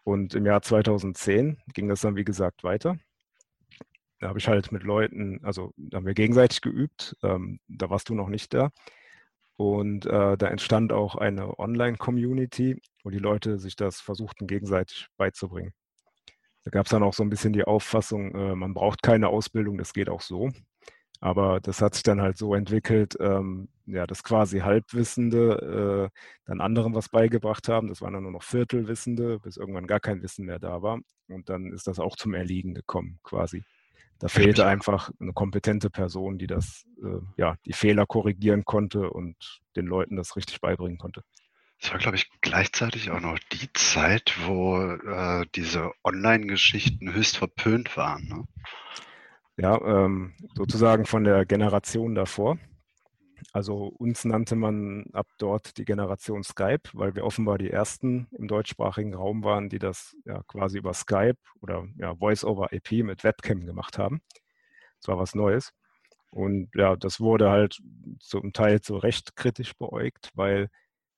Und 0.04 0.34
im 0.34 0.46
Jahr 0.46 0.62
2010 0.62 1.58
ging 1.72 1.88
das 1.88 2.02
dann, 2.02 2.16
wie 2.16 2.24
gesagt, 2.24 2.62
weiter. 2.62 2.98
Da 4.20 4.28
habe 4.28 4.38
ich 4.38 4.48
halt 4.48 4.70
mit 4.70 4.84
Leuten, 4.84 5.40
also 5.42 5.72
da 5.76 5.96
haben 5.96 6.06
wir 6.06 6.14
gegenseitig 6.14 6.60
geübt. 6.60 7.16
Ähm, 7.22 7.60
da 7.68 7.90
warst 7.90 8.08
du 8.08 8.14
noch 8.14 8.28
nicht 8.28 8.54
da. 8.54 8.70
Und 9.56 10.06
äh, 10.06 10.36
da 10.36 10.48
entstand 10.48 10.92
auch 10.92 11.14
eine 11.14 11.58
Online-Community, 11.58 12.80
wo 13.04 13.10
die 13.10 13.18
Leute 13.18 13.58
sich 13.58 13.76
das 13.76 14.00
versuchten 14.00 14.46
gegenseitig 14.46 15.08
beizubringen. 15.16 15.72
Da 16.64 16.70
gab 16.70 16.86
es 16.86 16.90
dann 16.90 17.02
auch 17.02 17.14
so 17.14 17.22
ein 17.22 17.30
bisschen 17.30 17.52
die 17.52 17.64
Auffassung, 17.64 18.34
äh, 18.34 18.54
man 18.56 18.74
braucht 18.74 19.02
keine 19.02 19.28
Ausbildung, 19.28 19.78
das 19.78 19.92
geht 19.92 20.08
auch 20.08 20.22
so. 20.22 20.50
Aber 21.20 21.60
das 21.60 21.80
hat 21.80 21.94
sich 21.94 22.02
dann 22.02 22.20
halt 22.20 22.36
so 22.36 22.54
entwickelt, 22.54 23.16
ähm, 23.20 23.68
ja, 23.86 24.06
dass 24.06 24.22
quasi 24.24 24.60
Halbwissende 24.60 26.10
äh, 26.12 26.18
dann 26.46 26.60
anderen 26.60 26.94
was 26.94 27.08
beigebracht 27.08 27.68
haben. 27.68 27.88
Das 27.88 28.02
waren 28.02 28.14
dann 28.14 28.24
nur 28.24 28.32
noch 28.32 28.42
Viertelwissende, 28.42 29.38
bis 29.40 29.56
irgendwann 29.56 29.86
gar 29.86 30.00
kein 30.00 30.22
Wissen 30.22 30.46
mehr 30.46 30.58
da 30.58 30.82
war. 30.82 31.00
Und 31.28 31.48
dann 31.48 31.72
ist 31.72 31.86
das 31.86 31.98
auch 31.98 32.16
zum 32.16 32.34
Erliegen 32.34 32.74
gekommen, 32.74 33.20
quasi. 33.22 33.62
Da 34.24 34.28
fehlte 34.28 34.64
einfach 34.64 35.10
eine 35.20 35.34
kompetente 35.34 35.90
Person, 35.90 36.38
die 36.38 36.46
das, 36.46 36.86
äh, 37.02 37.20
ja, 37.36 37.56
die 37.66 37.74
Fehler 37.74 38.06
korrigieren 38.06 38.64
konnte 38.64 39.10
und 39.10 39.60
den 39.76 39.84
Leuten 39.84 40.16
das 40.16 40.34
richtig 40.34 40.62
beibringen 40.62 40.96
konnte. 40.96 41.22
Das 41.78 41.92
war, 41.92 41.98
glaube 41.98 42.16
ich, 42.16 42.30
gleichzeitig 42.40 43.10
auch 43.10 43.20
noch 43.20 43.38
die 43.52 43.70
Zeit, 43.74 44.34
wo 44.46 44.80
äh, 44.80 45.44
diese 45.54 45.92
Online-Geschichten 46.04 47.12
höchst 47.12 47.36
verpönt 47.36 47.98
waren. 47.98 48.26
Ne? 48.26 48.44
Ja, 49.58 49.78
ähm, 49.82 50.32
sozusagen 50.54 51.04
von 51.04 51.24
der 51.24 51.44
Generation 51.44 52.14
davor. 52.14 52.56
Also 53.52 53.86
uns 53.98 54.24
nannte 54.24 54.56
man 54.56 55.06
ab 55.12 55.28
dort 55.38 55.78
die 55.78 55.84
Generation 55.84 56.42
Skype, 56.42 56.90
weil 56.92 57.14
wir 57.14 57.24
offenbar 57.24 57.58
die 57.58 57.70
ersten 57.70 58.28
im 58.32 58.48
deutschsprachigen 58.48 59.14
Raum 59.14 59.44
waren, 59.44 59.68
die 59.68 59.78
das 59.78 60.16
ja 60.24 60.42
quasi 60.48 60.78
über 60.78 60.94
Skype 60.94 61.38
oder 61.60 61.86
ja, 61.98 62.14
Voice-over-IP 62.16 63.04
mit 63.04 63.22
Webcam 63.24 63.64
gemacht 63.66 63.98
haben. 63.98 64.20
Das 65.00 65.08
war 65.08 65.18
was 65.18 65.34
Neues. 65.34 65.72
Und 66.30 66.70
ja, 66.74 66.96
das 66.96 67.20
wurde 67.20 67.50
halt 67.50 67.80
zum 68.20 68.52
Teil 68.52 68.80
zu 68.80 68.96
Recht 68.96 69.36
kritisch 69.36 69.74
beäugt, 69.78 70.30
weil 70.34 70.68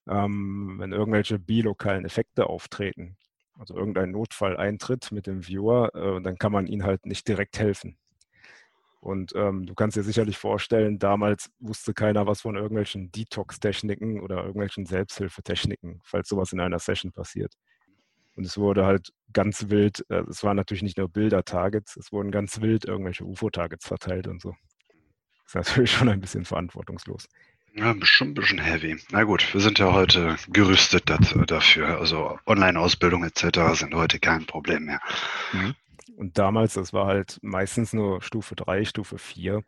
ähm, 0.08 0.76
wenn 0.78 0.92
irgendwelche 0.92 1.38
bilokalen 1.38 2.04
Effekte 2.04 2.46
auftreten, 2.48 3.16
also 3.58 3.76
irgendein 3.76 4.10
Notfall 4.12 4.56
eintritt 4.56 5.12
mit 5.12 5.26
dem 5.26 5.46
Viewer, 5.46 5.94
äh, 5.94 6.22
dann 6.22 6.38
kann 6.38 6.52
man 6.52 6.66
ihnen 6.66 6.84
halt 6.84 7.06
nicht 7.06 7.28
direkt 7.28 7.58
helfen. 7.58 7.98
Und 9.00 9.32
ähm, 9.36 9.66
du 9.66 9.74
kannst 9.74 9.96
dir 9.96 10.02
sicherlich 10.02 10.38
vorstellen, 10.38 10.98
damals 10.98 11.50
wusste 11.60 11.94
keiner 11.94 12.26
was 12.26 12.40
von 12.40 12.56
irgendwelchen 12.56 13.12
Detox-Techniken 13.12 14.20
oder 14.20 14.38
irgendwelchen 14.38 14.86
Selbsthilfetechniken, 14.86 16.00
falls 16.04 16.28
sowas 16.28 16.52
in 16.52 16.60
einer 16.60 16.78
Session 16.78 17.12
passiert. 17.12 17.54
Und 18.34 18.44
es 18.44 18.58
wurde 18.58 18.84
halt 18.84 19.12
ganz 19.32 19.70
wild, 19.70 20.04
äh, 20.10 20.22
es 20.28 20.44
waren 20.44 20.56
natürlich 20.56 20.82
nicht 20.82 20.98
nur 20.98 21.08
Bilder-Targets, 21.08 21.96
es 21.96 22.12
wurden 22.12 22.30
ganz 22.30 22.60
wild 22.60 22.84
irgendwelche 22.84 23.24
UFO-Targets 23.24 23.86
verteilt 23.86 24.26
und 24.26 24.42
so. 24.42 24.54
Das 25.44 25.46
ist 25.46 25.54
natürlich 25.54 25.90
schon 25.92 26.08
ein 26.08 26.20
bisschen 26.20 26.44
verantwortungslos. 26.44 27.28
Ja, 27.74 27.94
schon 28.02 28.28
ein 28.28 28.34
bisschen 28.34 28.58
heavy. 28.58 28.96
Na 29.10 29.24
gut, 29.24 29.52
wir 29.52 29.60
sind 29.60 29.78
ja 29.78 29.92
heute 29.92 30.36
gerüstet 30.48 31.10
dafür. 31.10 31.98
Also 31.98 32.38
Online-Ausbildung 32.46 33.22
etc. 33.22 33.74
sind 33.74 33.94
heute 33.94 34.18
kein 34.18 34.46
Problem 34.46 34.86
mehr. 34.86 35.00
Mhm. 35.52 35.74
Und 36.16 36.38
damals, 36.38 36.74
das 36.74 36.92
war 36.92 37.06
halt 37.06 37.38
meistens 37.42 37.92
nur 37.92 38.22
Stufe 38.22 38.54
3, 38.54 38.84
Stufe 38.84 39.18
4, 39.18 39.62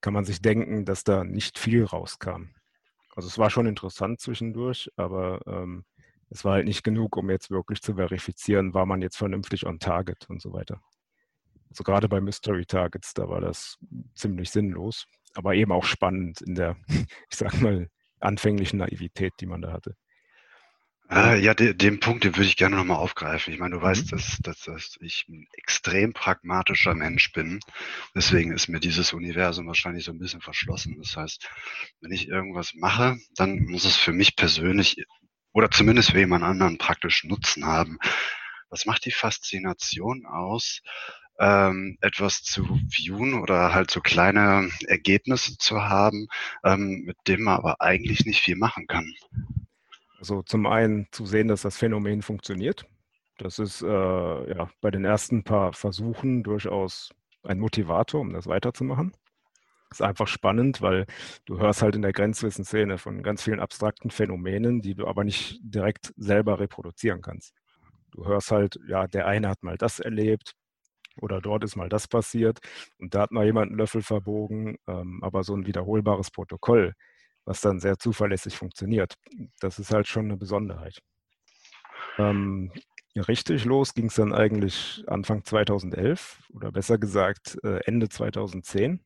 kann 0.00 0.14
man 0.14 0.24
sich 0.24 0.40
denken, 0.42 0.84
dass 0.84 1.04
da 1.04 1.24
nicht 1.24 1.58
viel 1.58 1.84
rauskam. 1.84 2.54
Also 3.14 3.28
es 3.28 3.38
war 3.38 3.50
schon 3.50 3.66
interessant 3.66 4.20
zwischendurch, 4.20 4.90
aber 4.96 5.40
ähm, 5.46 5.84
es 6.30 6.44
war 6.44 6.54
halt 6.54 6.66
nicht 6.66 6.82
genug, 6.82 7.16
um 7.16 7.30
jetzt 7.30 7.50
wirklich 7.50 7.82
zu 7.82 7.94
verifizieren, 7.94 8.72
war 8.74 8.86
man 8.86 9.02
jetzt 9.02 9.16
vernünftig 9.16 9.66
on 9.66 9.78
target 9.78 10.28
und 10.30 10.40
so 10.40 10.52
weiter. 10.52 10.80
Also 11.68 11.84
gerade 11.84 12.08
bei 12.08 12.20
Mystery 12.20 12.66
Targets, 12.66 13.14
da 13.14 13.28
war 13.28 13.40
das 13.40 13.78
ziemlich 14.14 14.50
sinnlos, 14.50 15.06
aber 15.34 15.54
eben 15.54 15.72
auch 15.72 15.84
spannend 15.84 16.40
in 16.40 16.54
der, 16.54 16.76
ich 16.88 17.36
sag 17.36 17.60
mal, 17.60 17.88
anfänglichen 18.20 18.78
Naivität, 18.78 19.34
die 19.40 19.46
man 19.46 19.62
da 19.62 19.72
hatte. 19.72 19.94
Äh, 21.12 21.40
ja, 21.40 21.52
de, 21.52 21.74
den 21.74 22.00
Punkt, 22.00 22.24
den 22.24 22.34
würde 22.36 22.46
ich 22.46 22.56
gerne 22.56 22.76
nochmal 22.76 22.96
aufgreifen. 22.96 23.52
Ich 23.52 23.60
meine, 23.60 23.74
du 23.74 23.80
mhm. 23.80 23.84
weißt, 23.84 24.12
dass, 24.12 24.38
dass, 24.42 24.62
dass 24.62 24.96
ich 25.00 25.26
ein 25.28 25.46
extrem 25.52 26.14
pragmatischer 26.14 26.94
Mensch 26.94 27.32
bin. 27.32 27.60
Deswegen 28.14 28.52
ist 28.52 28.68
mir 28.68 28.80
dieses 28.80 29.12
Universum 29.12 29.66
wahrscheinlich 29.66 30.04
so 30.04 30.12
ein 30.12 30.18
bisschen 30.18 30.40
verschlossen. 30.40 30.96
Das 30.98 31.14
heißt, 31.14 31.50
wenn 32.00 32.12
ich 32.12 32.28
irgendwas 32.28 32.72
mache, 32.74 33.18
dann 33.36 33.58
muss 33.66 33.84
es 33.84 33.96
für 33.96 34.12
mich 34.14 34.36
persönlich 34.36 35.04
oder 35.52 35.70
zumindest 35.70 36.12
für 36.12 36.18
jemand 36.18 36.44
anderen 36.44 36.78
praktisch 36.78 37.24
Nutzen 37.24 37.66
haben. 37.66 37.98
Was 38.70 38.86
macht 38.86 39.04
die 39.04 39.10
Faszination 39.10 40.24
aus, 40.24 40.80
ähm, 41.38 41.98
etwas 42.00 42.42
zu 42.42 42.80
viewen 42.90 43.34
oder 43.34 43.74
halt 43.74 43.90
so 43.90 44.00
kleine 44.00 44.70
Ergebnisse 44.86 45.58
zu 45.58 45.82
haben, 45.82 46.28
ähm, 46.64 47.02
mit 47.04 47.18
dem 47.28 47.42
man 47.42 47.58
aber 47.58 47.82
eigentlich 47.82 48.24
nicht 48.24 48.40
viel 48.40 48.56
machen 48.56 48.86
kann? 48.86 49.12
Also 50.22 50.40
zum 50.42 50.66
einen 50.66 51.08
zu 51.10 51.26
sehen, 51.26 51.48
dass 51.48 51.62
das 51.62 51.76
Phänomen 51.76 52.22
funktioniert. 52.22 52.86
Das 53.38 53.58
ist 53.58 53.82
äh, 53.82 53.88
ja, 53.88 54.70
bei 54.80 54.92
den 54.92 55.04
ersten 55.04 55.42
paar 55.42 55.72
Versuchen 55.72 56.44
durchaus 56.44 57.10
ein 57.42 57.58
Motivator, 57.58 58.20
um 58.20 58.32
das 58.32 58.46
weiterzumachen. 58.46 59.10
Das 59.90 59.98
ist 59.98 60.06
einfach 60.06 60.28
spannend, 60.28 60.80
weil 60.80 61.06
du 61.44 61.58
hörst 61.58 61.82
halt 61.82 61.96
in 61.96 62.02
der 62.02 62.12
Grenzwissenszene 62.12 62.98
von 62.98 63.24
ganz 63.24 63.42
vielen 63.42 63.58
abstrakten 63.58 64.12
Phänomenen, 64.12 64.80
die 64.80 64.94
du 64.94 65.08
aber 65.08 65.24
nicht 65.24 65.58
direkt 65.60 66.12
selber 66.16 66.60
reproduzieren 66.60 67.20
kannst. 67.20 67.52
Du 68.12 68.24
hörst 68.24 68.52
halt, 68.52 68.78
ja, 68.86 69.08
der 69.08 69.26
eine 69.26 69.48
hat 69.48 69.64
mal 69.64 69.76
das 69.76 69.98
erlebt 69.98 70.54
oder 71.20 71.40
dort 71.40 71.64
ist 71.64 71.74
mal 71.74 71.88
das 71.88 72.06
passiert 72.06 72.60
und 72.98 73.12
da 73.16 73.22
hat 73.22 73.32
mal 73.32 73.44
jemand 73.44 73.70
einen 73.70 73.78
Löffel 73.78 74.02
verbogen, 74.02 74.76
ähm, 74.86 75.18
aber 75.24 75.42
so 75.42 75.56
ein 75.56 75.66
wiederholbares 75.66 76.30
Protokoll, 76.30 76.94
was 77.44 77.60
dann 77.60 77.80
sehr 77.80 77.98
zuverlässig 77.98 78.56
funktioniert, 78.56 79.14
das 79.60 79.78
ist 79.78 79.92
halt 79.92 80.06
schon 80.06 80.26
eine 80.26 80.36
Besonderheit. 80.36 80.98
Ähm, 82.18 82.72
richtig 83.16 83.64
los 83.64 83.94
ging 83.94 84.06
es 84.06 84.14
dann 84.14 84.32
eigentlich 84.32 85.04
Anfang 85.06 85.44
2011 85.44 86.42
oder 86.54 86.72
besser 86.72 86.98
gesagt 86.98 87.58
äh, 87.64 87.80
Ende 87.84 88.08
2010. 88.08 89.00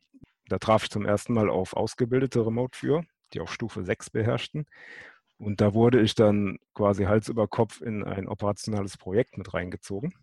Da 0.49 0.59
traf 0.59 0.85
ich 0.85 0.91
zum 0.91 1.05
ersten 1.05 1.35
Mal 1.35 1.51
auf 1.51 1.75
ausgebildete 1.75 2.45
Remote-Führer, 2.45 3.05
die 3.33 3.41
auch 3.41 3.49
Stufe 3.49 3.83
6 3.83 4.11
beherrschten 4.11 4.67
und 5.39 5.61
da 5.61 5.75
wurde 5.75 6.01
ich 6.01 6.15
dann 6.15 6.59
quasi 6.75 7.05
Hals 7.05 7.29
über 7.29 7.47
Kopf 7.47 7.81
in 7.81 8.05
ein 8.05 8.29
operationales 8.29 8.97
Projekt 8.97 9.37
mit 9.37 9.53
reingezogen. 9.53 10.15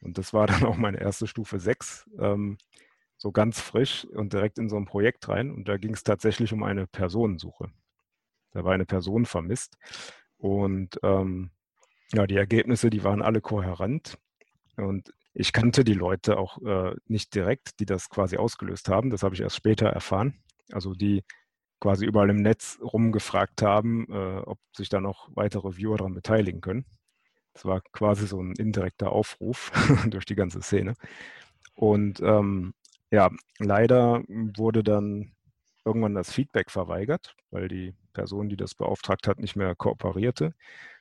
Und 0.00 0.16
das 0.16 0.32
war 0.32 0.46
dann 0.46 0.64
auch 0.64 0.76
meine 0.76 1.00
erste 1.00 1.26
Stufe 1.26 1.58
6, 1.58 2.08
ähm, 2.18 2.56
so 3.20 3.32
ganz 3.32 3.60
frisch 3.60 4.06
und 4.06 4.32
direkt 4.32 4.58
in 4.58 4.70
so 4.70 4.76
ein 4.76 4.86
Projekt 4.86 5.28
rein. 5.28 5.50
Und 5.50 5.68
da 5.68 5.76
ging 5.76 5.92
es 5.92 6.02
tatsächlich 6.02 6.54
um 6.54 6.62
eine 6.62 6.86
Personensuche. 6.86 7.70
Da 8.52 8.64
war 8.64 8.72
eine 8.72 8.86
Person 8.86 9.26
vermisst. 9.26 9.76
Und 10.38 10.98
ähm, 11.02 11.50
ja, 12.14 12.26
die 12.26 12.36
Ergebnisse, 12.36 12.88
die 12.88 13.04
waren 13.04 13.20
alle 13.20 13.42
kohärent. 13.42 14.16
Und 14.76 15.12
ich 15.34 15.52
kannte 15.52 15.84
die 15.84 15.92
Leute 15.92 16.38
auch 16.38 16.62
äh, 16.62 16.96
nicht 17.08 17.34
direkt, 17.34 17.78
die 17.78 17.84
das 17.84 18.08
quasi 18.08 18.38
ausgelöst 18.38 18.88
haben. 18.88 19.10
Das 19.10 19.22
habe 19.22 19.34
ich 19.34 19.42
erst 19.42 19.56
später 19.56 19.88
erfahren. 19.88 20.42
Also 20.72 20.94
die 20.94 21.22
quasi 21.78 22.06
überall 22.06 22.30
im 22.30 22.40
Netz 22.40 22.78
rumgefragt 22.82 23.60
haben, 23.60 24.06
äh, 24.10 24.38
ob 24.38 24.58
sich 24.74 24.88
da 24.88 25.02
noch 25.02 25.28
weitere 25.34 25.76
Viewer 25.76 25.98
daran 25.98 26.14
beteiligen 26.14 26.62
können. 26.62 26.86
Das 27.52 27.66
war 27.66 27.82
quasi 27.92 28.26
so 28.26 28.42
ein 28.42 28.54
indirekter 28.54 29.12
Aufruf 29.12 29.72
durch 30.08 30.24
die 30.24 30.36
ganze 30.36 30.62
Szene. 30.62 30.94
Und 31.74 32.20
ähm, 32.20 32.72
ja, 33.10 33.30
leider 33.58 34.22
wurde 34.28 34.82
dann 34.84 35.32
irgendwann 35.84 36.14
das 36.14 36.32
Feedback 36.32 36.70
verweigert, 36.70 37.34
weil 37.50 37.68
die 37.68 37.94
Person, 38.12 38.48
die 38.48 38.56
das 38.56 38.74
beauftragt 38.74 39.26
hat, 39.28 39.40
nicht 39.40 39.56
mehr 39.56 39.74
kooperierte. 39.74 40.54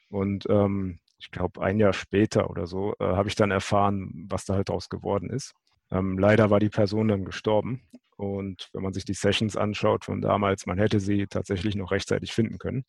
Und 0.10 0.46
ähm, 0.50 1.00
ich 1.20 1.32
glaube, 1.32 1.62
ein 1.62 1.80
Jahr 1.80 1.94
später 1.94 2.50
oder 2.50 2.68
so 2.68 2.94
äh, 3.00 3.06
habe 3.06 3.30
ich 3.30 3.36
dann 3.36 3.52
erfahren, 3.52 4.28
was 4.30 4.46
da 4.46 4.56
halt 4.56 4.70
draus 4.70 4.90
geworden 4.90 5.30
ist. 5.30 5.54
Ähm, 5.92 6.18
leider 6.18 6.50
war 6.50 6.60
die 6.60 6.70
Person 6.70 7.10
dann 7.10 7.26
gestorben 7.26 7.84
und 8.16 8.70
wenn 8.74 8.84
man 8.84 8.94
sich 8.94 9.06
die 9.06 9.14
Sessions 9.14 9.58
anschaut 9.58 10.06
von 10.06 10.22
damals, 10.22 10.66
man 10.66 10.78
hätte 10.78 11.00
sie 11.00 11.28
tatsächlich 11.28 11.76
noch 11.76 11.92
rechtzeitig 11.92 12.34
finden 12.34 12.58
können. 12.58 12.86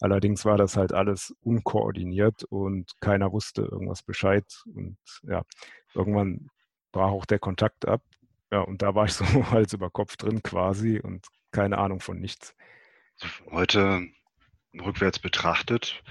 Allerdings 0.00 0.44
war 0.44 0.58
das 0.58 0.76
halt 0.76 0.92
alles 0.92 1.34
unkoordiniert 1.40 2.44
und 2.44 2.92
keiner 3.00 3.32
wusste 3.32 3.62
irgendwas 3.62 4.02
Bescheid. 4.02 4.44
Und 4.74 4.98
ja, 5.22 5.42
irgendwann 5.94 6.48
brach 6.92 7.10
auch 7.10 7.26
der 7.26 7.38
Kontakt 7.38 7.86
ab. 7.88 8.02
Ja, 8.56 8.62
und 8.62 8.80
da 8.80 8.94
war 8.94 9.04
ich 9.04 9.12
so 9.12 9.24
Hals 9.50 9.74
über 9.74 9.90
Kopf 9.90 10.16
drin 10.16 10.42
quasi 10.42 10.98
und 10.98 11.26
keine 11.52 11.76
Ahnung 11.76 12.00
von 12.00 12.18
nichts. 12.18 12.56
Heute 13.50 14.08
rückwärts 14.72 15.18
betrachtet, 15.18 16.02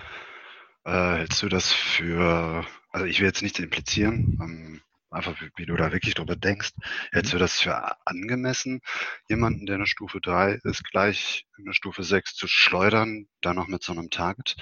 äh, 0.84 1.16
hältst 1.16 1.42
du 1.42 1.50
das 1.50 1.74
für, 1.74 2.64
also 2.92 3.08
ich 3.08 3.20
will 3.20 3.26
jetzt 3.26 3.42
nichts 3.42 3.58
implizieren, 3.58 4.38
ähm, 4.40 4.82
einfach 5.10 5.42
wie, 5.42 5.50
wie, 5.56 5.66
du 5.66 5.76
da 5.76 5.92
wirklich 5.92 6.14
drüber 6.14 6.36
denkst. 6.36 6.74
Hältst 7.12 7.34
mhm. 7.34 7.38
du 7.38 7.40
das 7.40 7.60
für 7.62 7.98
angemessen, 8.06 8.82
jemanden, 9.28 9.66
der 9.66 9.78
eine 9.78 9.88
Stufe 9.88 10.22
3 10.22 10.60
ist, 10.66 10.84
gleich 10.84 11.48
in 11.58 11.66
eine 11.66 11.74
Stufe 11.74 12.04
6 12.04 12.36
zu 12.36 12.48
schleudern, 12.48 13.26
da 13.42 13.56
noch 13.56 13.68
mit 13.68 13.82
so 13.82 13.92
einem 13.92 14.12
Target? 14.12 14.56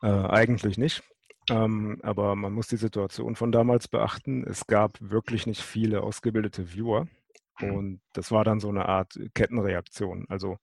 Äh, 0.00 0.06
eigentlich 0.06 0.78
nicht. 0.78 1.02
Ähm, 1.50 1.98
aber 2.02 2.34
man 2.36 2.52
muss 2.52 2.66
die 2.66 2.76
Situation 2.76 3.36
von 3.36 3.52
damals 3.52 3.88
beachten. 3.88 4.44
Es 4.44 4.66
gab 4.66 4.98
wirklich 5.00 5.46
nicht 5.46 5.62
viele 5.62 6.02
ausgebildete 6.02 6.72
Viewer. 6.72 7.06
Mhm. 7.60 7.74
Und 7.74 8.00
das 8.12 8.30
war 8.30 8.44
dann 8.44 8.60
so 8.60 8.68
eine 8.68 8.86
Art 8.86 9.18
Kettenreaktion. 9.34 10.26
Also 10.28 10.58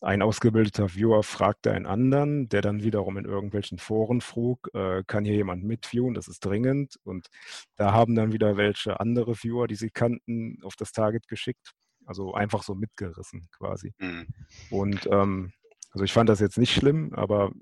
ein 0.00 0.22
ausgebildeter 0.22 0.94
Viewer 0.94 1.22
fragte 1.22 1.72
einen 1.72 1.86
anderen, 1.86 2.48
der 2.48 2.62
dann 2.62 2.82
wiederum 2.82 3.16
in 3.16 3.24
irgendwelchen 3.24 3.78
Foren 3.78 4.20
frug, 4.20 4.68
äh, 4.74 5.02
kann 5.06 5.24
hier 5.24 5.34
jemand 5.34 5.64
mitviewen, 5.64 6.14
das 6.14 6.28
ist 6.28 6.44
dringend. 6.44 6.98
Und 7.04 7.28
da 7.76 7.92
haben 7.92 8.14
dann 8.14 8.32
wieder 8.32 8.56
welche 8.56 9.00
andere 9.00 9.34
Viewer, 9.34 9.66
die 9.68 9.76
sie 9.76 9.90
kannten, 9.90 10.58
auf 10.62 10.76
das 10.76 10.92
Target 10.92 11.28
geschickt. 11.28 11.72
Also 12.06 12.34
einfach 12.34 12.62
so 12.62 12.74
mitgerissen 12.74 13.48
quasi. 13.50 13.94
Mhm. 13.98 14.26
Und 14.70 15.08
ähm, 15.10 15.52
also 15.90 16.04
ich 16.04 16.12
fand 16.12 16.28
das 16.28 16.40
jetzt 16.40 16.58
nicht 16.58 16.74
schlimm, 16.74 17.14
aber 17.14 17.52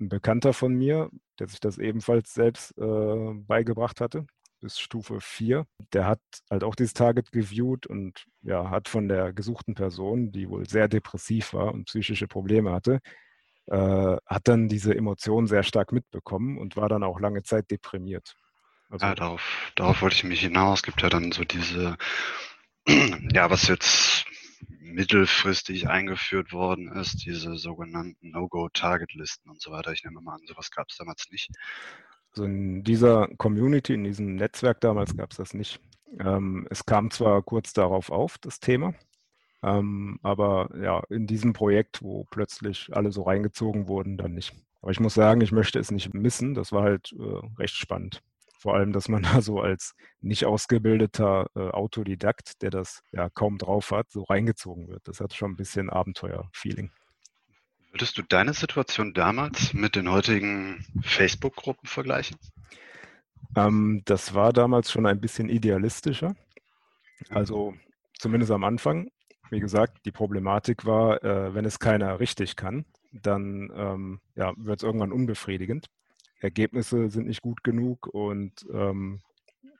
ein 0.00 0.08
Bekannter 0.08 0.52
von 0.52 0.74
mir, 0.74 1.10
der 1.38 1.48
sich 1.48 1.60
das 1.60 1.78
ebenfalls 1.78 2.34
selbst 2.34 2.76
äh, 2.78 3.34
beigebracht 3.34 4.00
hatte, 4.00 4.26
bis 4.60 4.78
Stufe 4.78 5.20
4. 5.20 5.66
Der 5.92 6.06
hat 6.06 6.20
halt 6.50 6.64
auch 6.64 6.74
dieses 6.74 6.94
Target 6.94 7.32
geviewt 7.32 7.86
und 7.86 8.24
ja, 8.42 8.70
hat 8.70 8.88
von 8.88 9.08
der 9.08 9.32
gesuchten 9.32 9.74
Person, 9.74 10.32
die 10.32 10.48
wohl 10.48 10.68
sehr 10.68 10.88
depressiv 10.88 11.52
war 11.52 11.72
und 11.72 11.84
psychische 11.84 12.26
Probleme 12.26 12.72
hatte, 12.72 13.00
äh, 13.66 14.16
hat 14.26 14.48
dann 14.48 14.68
diese 14.68 14.94
Emotionen 14.94 15.46
sehr 15.46 15.62
stark 15.62 15.92
mitbekommen 15.92 16.58
und 16.58 16.76
war 16.76 16.88
dann 16.88 17.02
auch 17.02 17.20
lange 17.20 17.42
Zeit 17.42 17.70
deprimiert. 17.70 18.36
Also, 18.90 19.06
ja, 19.06 19.14
darauf, 19.14 19.72
darauf 19.74 20.02
wollte 20.02 20.16
ich 20.16 20.24
mich 20.24 20.40
hinaus. 20.40 20.80
Es 20.80 20.82
gibt 20.82 21.02
ja 21.02 21.08
dann 21.08 21.32
so 21.32 21.44
diese, 21.44 21.96
ja, 22.86 23.50
was 23.50 23.68
jetzt 23.68 24.26
mittelfristig 24.68 25.88
eingeführt 25.88 26.52
worden 26.52 26.92
ist, 26.92 27.24
diese 27.24 27.56
sogenannten 27.56 28.30
No-Go-Target-Listen 28.30 29.50
und 29.50 29.60
so 29.60 29.70
weiter. 29.70 29.92
Ich 29.92 30.04
nehme 30.04 30.20
mal 30.20 30.34
an, 30.34 30.46
sowas 30.46 30.70
gab 30.70 30.88
es 30.90 30.96
damals 30.96 31.28
nicht. 31.30 31.50
Also 32.30 32.44
in 32.44 32.82
dieser 32.82 33.28
Community, 33.36 33.94
in 33.94 34.04
diesem 34.04 34.34
Netzwerk 34.36 34.80
damals 34.80 35.16
gab 35.16 35.30
es 35.30 35.36
das 35.36 35.54
nicht. 35.54 35.80
Ähm, 36.18 36.66
es 36.70 36.84
kam 36.84 37.10
zwar 37.10 37.42
kurz 37.42 37.72
darauf 37.72 38.10
auf, 38.10 38.38
das 38.38 38.60
Thema, 38.60 38.94
ähm, 39.62 40.18
aber 40.22 40.70
ja, 40.80 41.02
in 41.08 41.26
diesem 41.26 41.52
Projekt, 41.52 42.02
wo 42.02 42.24
plötzlich 42.30 42.90
alle 42.92 43.12
so 43.12 43.22
reingezogen 43.22 43.88
wurden, 43.88 44.16
dann 44.16 44.34
nicht. 44.34 44.54
Aber 44.82 44.90
ich 44.90 45.00
muss 45.00 45.14
sagen, 45.14 45.40
ich 45.40 45.50
möchte 45.50 45.78
es 45.78 45.90
nicht 45.90 46.12
missen. 46.12 46.52
Das 46.52 46.70
war 46.70 46.82
halt 46.82 47.14
äh, 47.18 47.46
recht 47.58 47.74
spannend. 47.74 48.22
Vor 48.64 48.76
allem, 48.76 48.94
dass 48.94 49.10
man 49.10 49.22
da 49.34 49.42
so 49.42 49.60
als 49.60 49.94
nicht 50.22 50.46
ausgebildeter 50.46 51.50
äh, 51.54 51.68
Autodidakt, 51.68 52.62
der 52.62 52.70
das 52.70 53.02
ja 53.12 53.28
kaum 53.28 53.58
drauf 53.58 53.90
hat, 53.90 54.10
so 54.10 54.22
reingezogen 54.22 54.88
wird. 54.88 55.06
Das 55.06 55.20
hat 55.20 55.34
schon 55.34 55.50
ein 55.50 55.56
bisschen 55.56 55.90
Abenteuer-Feeling. 55.90 56.90
Würdest 57.92 58.16
du 58.16 58.22
deine 58.22 58.54
Situation 58.54 59.12
damals 59.12 59.74
mit 59.74 59.96
den 59.96 60.10
heutigen 60.10 60.82
Facebook-Gruppen 61.02 61.86
vergleichen? 61.86 62.38
Ähm, 63.54 64.00
das 64.06 64.32
war 64.32 64.54
damals 64.54 64.90
schon 64.90 65.04
ein 65.04 65.20
bisschen 65.20 65.50
idealistischer. 65.50 66.34
Also 67.28 67.74
zumindest 68.18 68.50
am 68.50 68.64
Anfang. 68.64 69.10
Wie 69.50 69.60
gesagt, 69.60 70.06
die 70.06 70.10
Problematik 70.10 70.86
war, 70.86 71.22
äh, 71.22 71.54
wenn 71.54 71.66
es 71.66 71.78
keiner 71.78 72.18
richtig 72.18 72.56
kann, 72.56 72.86
dann 73.12 73.70
ähm, 73.76 74.20
ja, 74.36 74.54
wird 74.56 74.78
es 74.78 74.84
irgendwann 74.84 75.12
unbefriedigend. 75.12 75.90
Ergebnisse 76.44 77.10
sind 77.10 77.26
nicht 77.26 77.42
gut 77.42 77.64
genug 77.64 78.06
und 78.06 78.66
ähm, 78.72 79.20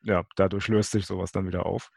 ja, 0.03 0.25
dadurch 0.37 0.69
löst 0.69 0.91
sich 0.93 1.07
sowas 1.07 1.33
dann 1.33 1.47
wieder 1.47 1.67
auf. 1.67 1.91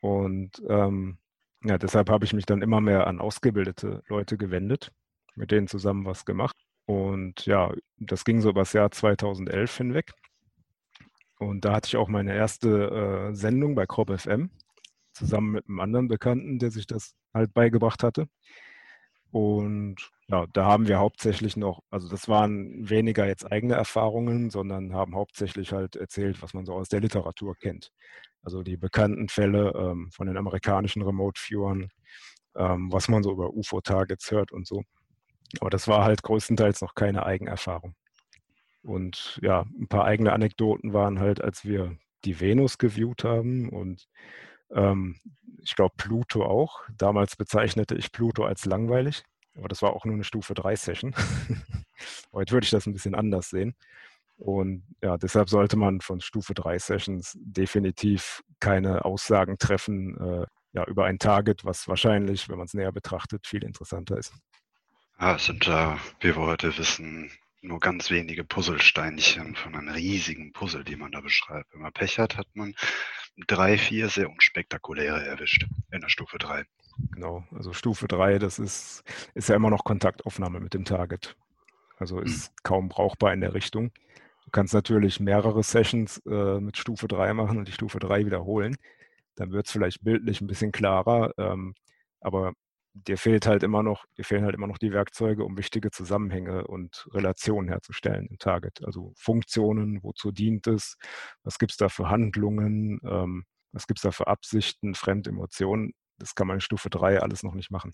Und 0.00 0.62
ähm, 0.68 1.18
ja, 1.64 1.78
deshalb 1.78 2.10
habe 2.10 2.24
ich 2.24 2.32
mich 2.32 2.46
dann 2.46 2.62
immer 2.62 2.80
mehr 2.80 3.06
an 3.06 3.20
ausgebildete 3.20 4.02
Leute 4.08 4.36
gewendet, 4.36 4.92
mit 5.34 5.50
denen 5.50 5.66
zusammen 5.66 6.04
was 6.04 6.24
gemacht. 6.24 6.56
Und 6.84 7.46
ja, 7.46 7.72
das 7.96 8.24
ging 8.24 8.40
so 8.40 8.50
über 8.50 8.60
das 8.60 8.72
Jahr 8.72 8.90
2011 8.90 9.76
hinweg. 9.76 10.12
Und 11.38 11.64
da 11.64 11.74
hatte 11.74 11.88
ich 11.88 11.96
auch 11.96 12.08
meine 12.08 12.34
erste 12.34 13.30
äh, 13.30 13.34
Sendung 13.34 13.74
bei 13.74 13.86
Crop 13.86 14.16
FM, 14.16 14.50
zusammen 15.12 15.52
mit 15.52 15.68
einem 15.68 15.80
anderen 15.80 16.08
Bekannten, 16.08 16.58
der 16.58 16.70
sich 16.70 16.86
das 16.86 17.14
halt 17.34 17.52
beigebracht 17.52 18.02
hatte. 18.02 18.28
Und 19.36 19.96
ja, 20.28 20.46
da 20.54 20.64
haben 20.64 20.88
wir 20.88 20.98
hauptsächlich 20.98 21.58
noch, 21.58 21.82
also 21.90 22.08
das 22.08 22.26
waren 22.26 22.88
weniger 22.88 23.26
jetzt 23.26 23.44
eigene 23.52 23.74
Erfahrungen, 23.74 24.48
sondern 24.48 24.94
haben 24.94 25.14
hauptsächlich 25.14 25.72
halt 25.72 25.94
erzählt, 25.94 26.40
was 26.40 26.54
man 26.54 26.64
so 26.64 26.72
aus 26.72 26.88
der 26.88 27.00
Literatur 27.00 27.54
kennt. 27.54 27.92
Also 28.42 28.62
die 28.62 28.78
bekannten 28.78 29.28
Fälle 29.28 29.74
ähm, 29.76 30.10
von 30.10 30.26
den 30.26 30.38
amerikanischen 30.38 31.02
Remote-Viewern, 31.02 31.90
ähm, 32.54 32.90
was 32.90 33.08
man 33.08 33.22
so 33.22 33.30
über 33.30 33.52
UFO-Targets 33.52 34.30
hört 34.30 34.52
und 34.52 34.66
so. 34.66 34.84
Aber 35.60 35.68
das 35.68 35.86
war 35.86 36.04
halt 36.04 36.22
größtenteils 36.22 36.80
noch 36.80 36.94
keine 36.94 37.26
Eigenerfahrung. 37.26 37.94
Und 38.84 39.38
ja, 39.42 39.66
ein 39.78 39.88
paar 39.88 40.06
eigene 40.06 40.32
Anekdoten 40.32 40.94
waren 40.94 41.20
halt, 41.20 41.42
als 41.42 41.66
wir 41.66 41.98
die 42.24 42.40
Venus 42.40 42.78
geviewt 42.78 43.22
haben 43.22 43.68
und 43.68 44.08
ähm, 44.72 45.20
ich 45.62 45.74
glaube 45.74 45.94
Pluto 45.96 46.44
auch. 46.44 46.80
Damals 46.96 47.36
bezeichnete 47.36 47.94
ich 47.94 48.12
Pluto 48.12 48.44
als 48.44 48.64
langweilig, 48.64 49.24
aber 49.56 49.68
das 49.68 49.82
war 49.82 49.92
auch 49.94 50.04
nur 50.04 50.14
eine 50.14 50.24
Stufe 50.24 50.54
3 50.54 50.76
Session. 50.76 51.14
Heute 52.32 52.52
würde 52.52 52.64
ich 52.64 52.70
das 52.70 52.86
ein 52.86 52.92
bisschen 52.92 53.14
anders 53.14 53.50
sehen. 53.50 53.74
Und 54.38 54.84
ja, 55.02 55.16
deshalb 55.16 55.48
sollte 55.48 55.76
man 55.76 56.00
von 56.00 56.20
Stufe 56.20 56.52
3 56.52 56.78
Sessions 56.78 57.36
definitiv 57.40 58.42
keine 58.60 59.04
Aussagen 59.04 59.56
treffen 59.58 60.16
äh, 60.18 60.46
ja, 60.72 60.84
über 60.84 61.06
ein 61.06 61.18
Target, 61.18 61.64
was 61.64 61.88
wahrscheinlich, 61.88 62.48
wenn 62.48 62.58
man 62.58 62.66
es 62.66 62.74
näher 62.74 62.92
betrachtet, 62.92 63.46
viel 63.46 63.64
interessanter 63.64 64.18
ist. 64.18 64.34
Ja, 65.18 65.36
es 65.36 65.46
sind, 65.46 65.66
äh, 65.66 65.96
wie 66.20 66.36
wir 66.36 66.36
heute 66.36 66.76
wissen, 66.76 67.30
nur 67.66 67.80
ganz 67.80 68.10
wenige 68.10 68.44
Puzzlesteinchen 68.44 69.54
von 69.56 69.74
einem 69.74 69.88
riesigen 69.88 70.52
Puzzle, 70.52 70.84
die 70.84 70.96
man 70.96 71.12
da 71.12 71.20
beschreibt. 71.20 71.72
Wenn 71.72 71.82
man 71.82 71.92
Pech 71.92 72.18
hat, 72.18 72.36
hat 72.36 72.48
man 72.54 72.74
drei, 73.46 73.78
vier 73.78 74.08
sehr 74.08 74.30
unspektakuläre 74.30 75.24
erwischt 75.24 75.66
in 75.90 76.00
der 76.00 76.08
Stufe 76.08 76.38
3. 76.38 76.64
Genau, 77.12 77.44
also 77.54 77.72
Stufe 77.72 78.08
3, 78.08 78.38
das 78.38 78.58
ist, 78.58 79.02
ist 79.34 79.48
ja 79.48 79.56
immer 79.56 79.70
noch 79.70 79.84
Kontaktaufnahme 79.84 80.60
mit 80.60 80.74
dem 80.74 80.84
Target. 80.84 81.36
Also 81.98 82.20
ist 82.20 82.48
hm. 82.48 82.54
kaum 82.62 82.88
brauchbar 82.88 83.32
in 83.32 83.40
der 83.40 83.54
Richtung. 83.54 83.92
Du 84.44 84.50
kannst 84.50 84.74
natürlich 84.74 85.18
mehrere 85.18 85.62
Sessions 85.62 86.18
äh, 86.26 86.60
mit 86.60 86.76
Stufe 86.76 87.08
3 87.08 87.34
machen 87.34 87.58
und 87.58 87.68
die 87.68 87.72
Stufe 87.72 87.98
3 87.98 88.26
wiederholen. 88.26 88.76
Dann 89.34 89.50
wird 89.50 89.66
es 89.66 89.72
vielleicht 89.72 90.04
bildlich 90.04 90.40
ein 90.40 90.46
bisschen 90.46 90.72
klarer. 90.72 91.32
Ähm, 91.36 91.74
aber 92.20 92.54
dir 93.06 93.18
fehlt 93.18 93.46
halt 93.46 93.62
immer 93.62 93.82
noch, 93.82 94.04
dir 94.16 94.24
fehlen 94.24 94.44
halt 94.44 94.54
immer 94.54 94.66
noch 94.66 94.78
die 94.78 94.92
Werkzeuge, 94.92 95.44
um 95.44 95.58
wichtige 95.58 95.90
Zusammenhänge 95.90 96.66
und 96.66 97.06
Relationen 97.12 97.68
herzustellen 97.68 98.26
im 98.28 98.38
Target. 98.38 98.84
Also 98.84 99.12
Funktionen, 99.16 100.02
wozu 100.02 100.32
dient 100.32 100.66
es, 100.66 100.96
was 101.42 101.58
gibt 101.58 101.72
es 101.72 101.76
da 101.76 101.88
für 101.88 102.08
Handlungen, 102.08 103.00
ähm, 103.04 103.44
was 103.72 103.86
gibt 103.86 103.98
es 103.98 104.02
da 104.02 104.10
für 104.10 104.26
Absichten, 104.26 104.94
Fremdemotionen. 104.94 105.92
Das 106.18 106.34
kann 106.34 106.46
man 106.46 106.56
in 106.56 106.60
Stufe 106.62 106.88
3 106.88 107.20
alles 107.20 107.42
noch 107.42 107.54
nicht 107.54 107.70
machen. 107.70 107.92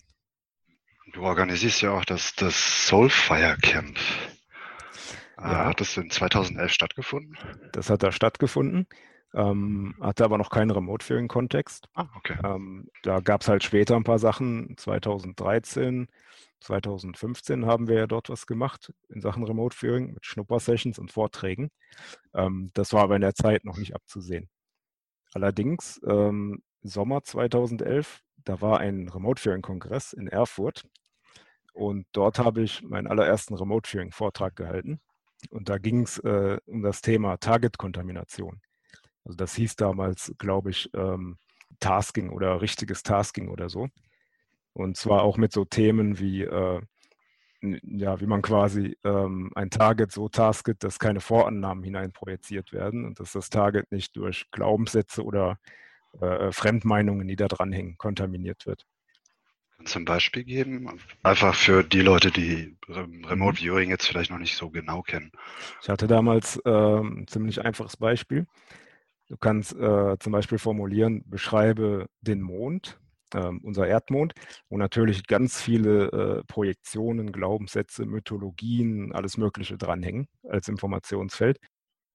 Du 1.11 1.23
organisierst 1.23 1.81
ja 1.81 1.91
auch 1.91 2.05
das, 2.05 2.33
das 2.35 2.87
Soulfire 2.87 3.57
Camp. 3.61 3.99
Ja. 5.37 5.65
Hat 5.65 5.81
das 5.81 5.97
in 5.97 6.09
2011 6.09 6.71
stattgefunden? 6.71 7.37
Das 7.73 7.89
hat 7.89 8.03
da 8.03 8.11
stattgefunden. 8.13 8.87
Ähm, 9.33 9.95
hatte 9.99 10.23
aber 10.23 10.37
noch 10.37 10.49
keinen 10.49 10.71
Remote-Viewing-Kontext. 10.71 11.89
Ah, 11.95 12.07
okay. 12.15 12.37
Ähm, 12.43 12.87
da 13.01 13.19
gab 13.19 13.41
es 13.41 13.47
halt 13.47 13.63
später 13.63 13.95
ein 13.95 14.03
paar 14.03 14.19
Sachen. 14.19 14.75
2013, 14.77 16.07
2015 16.59 17.65
haben 17.65 17.87
wir 17.87 17.95
ja 17.95 18.07
dort 18.07 18.29
was 18.29 18.45
gemacht 18.45 18.93
in 19.09 19.21
Sachen 19.21 19.43
Remote-Viewing 19.43 20.13
mit 20.13 20.25
Schnupper-Sessions 20.25 20.99
und 20.99 21.11
Vorträgen. 21.11 21.71
Ähm, 22.35 22.71
das 22.75 22.93
war 22.93 23.03
aber 23.03 23.15
in 23.15 23.21
der 23.21 23.33
Zeit 23.33 23.65
noch 23.65 23.77
nicht 23.77 23.95
abzusehen. 23.95 24.49
Allerdings, 25.33 25.99
ähm, 26.07 26.61
Sommer 26.83 27.23
2011, 27.23 28.21
da 28.43 28.61
war 28.61 28.79
ein 28.79 29.09
Remote-Viewing-Kongress 29.09 30.13
in 30.13 30.27
Erfurt. 30.27 30.85
Und 31.73 32.05
dort 32.11 32.37
habe 32.37 32.61
ich 32.61 32.83
meinen 32.83 33.07
allerersten 33.07 33.55
Remote-Viewing-Vortrag 33.55 34.55
gehalten. 34.55 35.01
Und 35.49 35.69
da 35.69 35.79
ging 35.79 36.03
es 36.03 36.19
äh, 36.19 36.59
um 36.65 36.83
das 36.83 37.01
Thema 37.01 37.37
Target-Kontamination. 37.37 38.61
Also 39.25 39.37
das 39.37 39.55
hieß 39.55 39.75
damals, 39.75 40.33
glaube 40.37 40.69
ich, 40.71 40.89
ähm, 40.93 41.37
Tasking 41.79 42.29
oder 42.29 42.61
richtiges 42.61 43.03
Tasking 43.03 43.49
oder 43.49 43.69
so. 43.69 43.87
Und 44.73 44.97
zwar 44.97 45.21
auch 45.21 45.37
mit 45.37 45.51
so 45.51 45.65
Themen 45.65 46.19
wie, 46.19 46.43
äh, 46.43 46.81
ja, 47.61 48.19
wie 48.19 48.25
man 48.25 48.41
quasi 48.41 48.97
ähm, 49.03 49.51
ein 49.55 49.69
Target 49.69 50.11
so 50.11 50.27
tasket, 50.29 50.83
dass 50.83 50.99
keine 50.99 51.21
Vorannahmen 51.21 51.83
hineinprojiziert 51.83 52.73
werden 52.73 53.05
und 53.05 53.19
dass 53.19 53.31
das 53.31 53.49
Target 53.49 53.91
nicht 53.91 54.17
durch 54.17 54.49
Glaubenssätze 54.51 55.23
oder 55.23 55.57
äh, 56.19 56.51
Fremdmeinungen, 56.51 57.27
die 57.27 57.35
da 57.35 57.47
dranhängen, 57.47 57.97
kontaminiert 57.97 58.65
wird. 58.65 58.85
Kannst 59.77 59.95
du 59.95 59.99
ein 59.99 60.05
Beispiel 60.05 60.43
geben? 60.43 60.89
Einfach 61.23 61.55
für 61.55 61.83
die 61.83 62.01
Leute, 62.01 62.31
die 62.31 62.77
Remote 62.87 63.53
mhm. 63.53 63.57
Viewing 63.57 63.89
jetzt 63.89 64.07
vielleicht 64.07 64.31
noch 64.31 64.37
nicht 64.37 64.55
so 64.55 64.69
genau 64.69 65.01
kennen. 65.01 65.31
Ich 65.81 65.89
hatte 65.89 66.07
damals 66.07 66.57
äh, 66.65 66.69
ein 66.69 67.27
ziemlich 67.27 67.63
einfaches 67.63 67.97
Beispiel. 67.97 68.47
Du 69.33 69.37
kannst 69.39 69.75
äh, 69.75 70.15
zum 70.19 70.31
Beispiel 70.31 70.59
formulieren, 70.59 71.23
beschreibe 71.25 72.05
den 72.21 72.39
Mond, 72.39 72.99
äh, 73.33 73.49
unser 73.63 73.87
Erdmond, 73.87 74.33
wo 74.69 74.77
natürlich 74.77 75.25
ganz 75.25 75.59
viele 75.59 76.11
äh, 76.11 76.43
Projektionen, 76.43 77.31
Glaubenssätze, 77.31 78.05
Mythologien, 78.05 79.11
alles 79.11 79.37
Mögliche 79.37 79.75
dranhängen 79.75 80.27
als 80.47 80.67
Informationsfeld. 80.67 81.57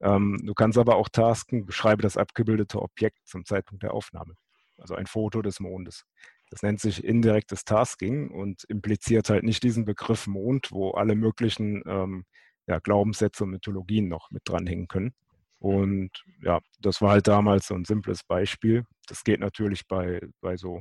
Ähm, 0.00 0.38
du 0.44 0.54
kannst 0.54 0.78
aber 0.78 0.94
auch 0.94 1.09
tasken, 1.09 1.66
beschreibe 1.66 2.02
das 2.02 2.16
abgebildete 2.16 2.81
Objekt 2.81 3.18
zum 3.26 3.44
Zeitpunkt 3.44 3.83
der 3.83 3.94
Aufnahme, 3.94 4.35
also 4.78 4.94
ein 4.94 5.07
Foto 5.07 5.42
des 5.42 5.59
Mondes. 5.59 6.04
Das 6.50 6.62
nennt 6.62 6.78
sich 6.78 7.02
indirektes 7.02 7.64
Tasking 7.64 8.31
und 8.31 8.62
impliziert 8.68 9.28
halt 9.28 9.42
nicht 9.42 9.64
diesen 9.64 9.85
Begriff 9.85 10.28
Mond, 10.28 10.70
wo 10.70 10.92
alle 10.92 11.16
möglichen 11.16 11.83
ähm, 11.85 12.26
ja, 12.68 12.78
Glaubenssätze 12.78 13.42
und 13.42 13.50
Mythologien 13.50 14.07
noch 14.07 14.31
mit 14.31 14.42
dranhängen 14.44 14.87
können. 14.87 15.14
Und 15.58 16.10
ja, 16.42 16.60
das 16.80 17.00
war 17.00 17.10
halt 17.10 17.26
damals 17.26 17.66
so 17.66 17.74
ein 17.74 17.84
simples 17.84 18.22
Beispiel. 18.22 18.84
Das 19.08 19.24
geht 19.24 19.40
natürlich 19.40 19.86
bei, 19.88 20.20
bei 20.40 20.56
so 20.56 20.80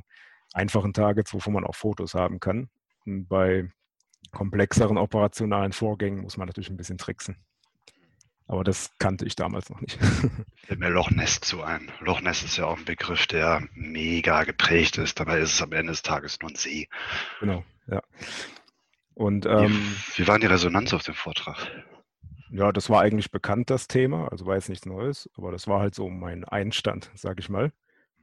einfachen 0.52 0.92
Targets, 0.92 1.34
wovon 1.34 1.54
man 1.54 1.64
auch 1.64 1.74
Fotos 1.74 2.14
haben 2.14 2.40
kann. 2.40 2.68
Und 3.04 3.26
bei 3.26 3.68
komplexeren 4.30 4.98
operationalen 4.98 5.72
Vorgängen 5.72 6.20
muss 6.20 6.36
man 6.36 6.46
natürlich 6.46 6.70
ein 6.70 6.76
bisschen 6.76 6.98
tricksen. 6.98 7.36
Aber 8.46 8.64
das 8.64 8.90
kannte 8.98 9.26
ich 9.26 9.36
damals 9.36 9.68
noch 9.68 9.80
nicht. 9.80 9.98
Fällt 10.66 10.80
mir 10.80 10.88
Loch 10.88 11.10
Ness 11.10 11.40
zu 11.40 11.62
ein. 11.62 11.92
Loch 12.00 12.22
Ness 12.22 12.42
ist 12.42 12.56
ja 12.56 12.64
auch 12.64 12.78
ein 12.78 12.84
Begriff, 12.84 13.26
der 13.26 13.62
mega 13.74 14.44
geprägt 14.44 14.96
ist. 14.96 15.20
Dabei 15.20 15.40
ist 15.40 15.52
es 15.52 15.62
am 15.62 15.72
Ende 15.72 15.92
des 15.92 16.02
Tages 16.02 16.38
nur 16.40 16.50
ein 16.50 16.56
See. 16.56 16.88
Genau, 17.40 17.62
ja. 17.88 18.02
Und, 19.14 19.44
ähm, 19.44 19.94
wie, 20.14 20.22
wie 20.22 20.28
war 20.28 20.38
die 20.38 20.46
Resonanz 20.46 20.94
auf 20.94 21.02
dem 21.02 21.14
Vortrag? 21.14 21.58
Ja, 22.50 22.72
das 22.72 22.88
war 22.88 23.02
eigentlich 23.02 23.30
bekannt, 23.30 23.68
das 23.70 23.88
Thema, 23.88 24.28
also 24.28 24.46
war 24.46 24.54
jetzt 24.54 24.68
nichts 24.70 24.86
Neues, 24.86 25.28
aber 25.36 25.52
das 25.52 25.66
war 25.68 25.80
halt 25.80 25.94
so 25.94 26.08
mein 26.08 26.44
Einstand, 26.44 27.10
sage 27.14 27.40
ich 27.40 27.48
mal. 27.50 27.72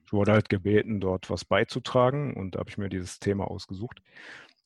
Ich 0.06 0.14
wurde 0.14 0.32
halt 0.34 0.50
gebeten, 0.50 1.00
dort 1.00 1.30
was 1.30 1.46
beizutragen 1.46 2.34
und 2.36 2.56
da 2.56 2.60
habe 2.60 2.70
ich 2.70 2.78
mir 2.78 2.90
dieses 2.90 3.20
Thema 3.20 3.46
ausgesucht. 3.50 4.02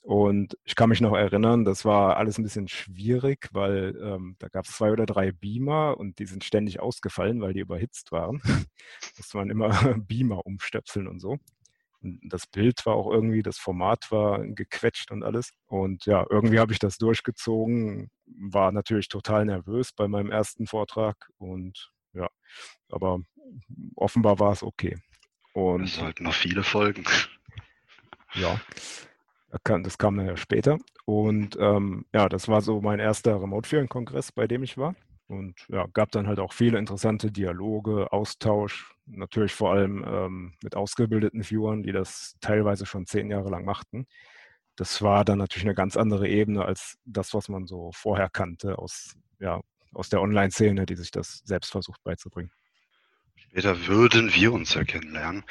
Und 0.02 0.58
ich 0.66 0.76
kann 0.76 0.90
mich 0.90 1.02
noch 1.02 1.14
erinnern, 1.16 1.66
das 1.66 1.86
war 1.86 2.18
alles 2.18 2.38
ein 2.40 2.44
bisschen 2.44 2.68
schwierig, 2.70 3.50
weil 3.54 3.96
ähm, 4.02 4.36
da 4.40 4.48
gab 4.50 4.66
es 4.66 4.72
zwei 4.74 4.92
oder 4.92 5.06
drei 5.06 5.32
Beamer 5.34 5.98
und 5.98 6.20
die 6.20 6.26
sind 6.26 6.44
ständig 6.46 6.80
ausgefallen, 6.80 7.42
weil 7.42 7.54
die 7.54 7.60
überhitzt 7.62 8.12
waren. 8.12 8.42
Musste 9.18 9.38
man 9.38 9.50
immer 9.50 9.70
Beamer 10.08 10.46
umstöpseln 10.46 11.08
und 11.08 11.20
so. 11.20 11.38
Das 12.02 12.48
Bild 12.48 12.86
war 12.86 12.96
auch 12.96 13.12
irgendwie, 13.12 13.44
das 13.44 13.58
Format 13.58 14.12
war 14.12 14.40
gequetscht 14.46 15.12
und 15.12 15.24
alles. 15.24 15.52
Und 15.68 16.06
ja, 16.06 16.26
irgendwie 16.30 16.60
habe 16.60 16.72
ich 16.72 16.80
das 16.80 16.98
durchgezogen, 16.98 18.10
war 18.26 18.72
natürlich 18.72 19.10
total 19.10 19.46
nervös 19.46 19.92
bei 19.92 20.08
meinem 20.08 20.32
ersten 20.32 20.66
Vortrag 20.66 21.30
und 21.38 21.92
ja, 22.14 22.30
aber 22.90 23.20
offenbar 23.96 24.40
war 24.40 24.54
es 24.54 24.64
okay. 24.64 24.98
Und 25.54 25.84
es 25.84 25.96
sollten 25.96 26.24
noch 26.24 26.34
viele 26.34 26.64
Folgen. 26.64 27.04
Ja, 28.34 28.60
das 29.50 29.98
kam 29.98 30.18
dann 30.18 30.28
ja 30.28 30.38
später. 30.38 30.78
Und 31.06 31.58
ähm, 31.60 32.06
ja, 32.14 32.30
das 32.30 32.48
war 32.48 32.62
so 32.62 32.82
mein 32.82 33.00
erster 33.00 33.42
Remote-Viewing-Kongress, 33.42 34.32
bei 34.32 34.48
dem 34.48 34.64
ich 34.64 34.78
war. 34.78 34.96
Und 35.28 35.56
ja, 35.70 35.88
gab 35.94 36.12
dann 36.12 36.28
halt 36.28 36.40
auch 36.40 36.54
viele 36.54 36.78
interessante 36.78 37.32
Dialoge, 37.32 38.12
Austausch, 38.12 38.96
natürlich 39.10 39.54
vor 39.54 39.72
allem 39.72 40.04
ähm, 40.08 40.54
mit 40.64 40.76
ausgebildeten 40.76 41.44
Viewern, 41.44 41.84
die 41.84 41.92
das 41.92 42.36
teilweise 42.42 42.86
schon 42.86 43.06
zehn 43.06 43.30
Jahre 43.30 43.50
lang 43.50 43.66
machten. 43.66 44.08
Das 44.76 45.02
war 45.02 45.26
dann 45.26 45.40
natürlich 45.40 45.66
eine 45.66 45.76
ganz 45.76 45.98
andere 45.98 46.28
Ebene 46.28 46.64
als 46.64 46.98
das, 47.04 47.34
was 47.34 47.50
man 47.50 47.68
so 47.68 47.92
vorher 47.94 48.30
kannte 48.30 48.78
aus, 48.78 49.16
ja, 49.40 49.60
aus 49.94 50.10
der 50.10 50.22
Online-Szene, 50.22 50.86
die 50.86 50.96
sich 50.96 51.12
das 51.12 51.42
selbst 51.44 51.72
versucht 51.72 52.02
beizubringen. 52.04 52.52
Später 53.36 53.88
würden 53.88 54.34
wir 54.34 54.54
uns 54.54 54.74
ja 54.76 54.84
kennenlernen. 54.84 55.44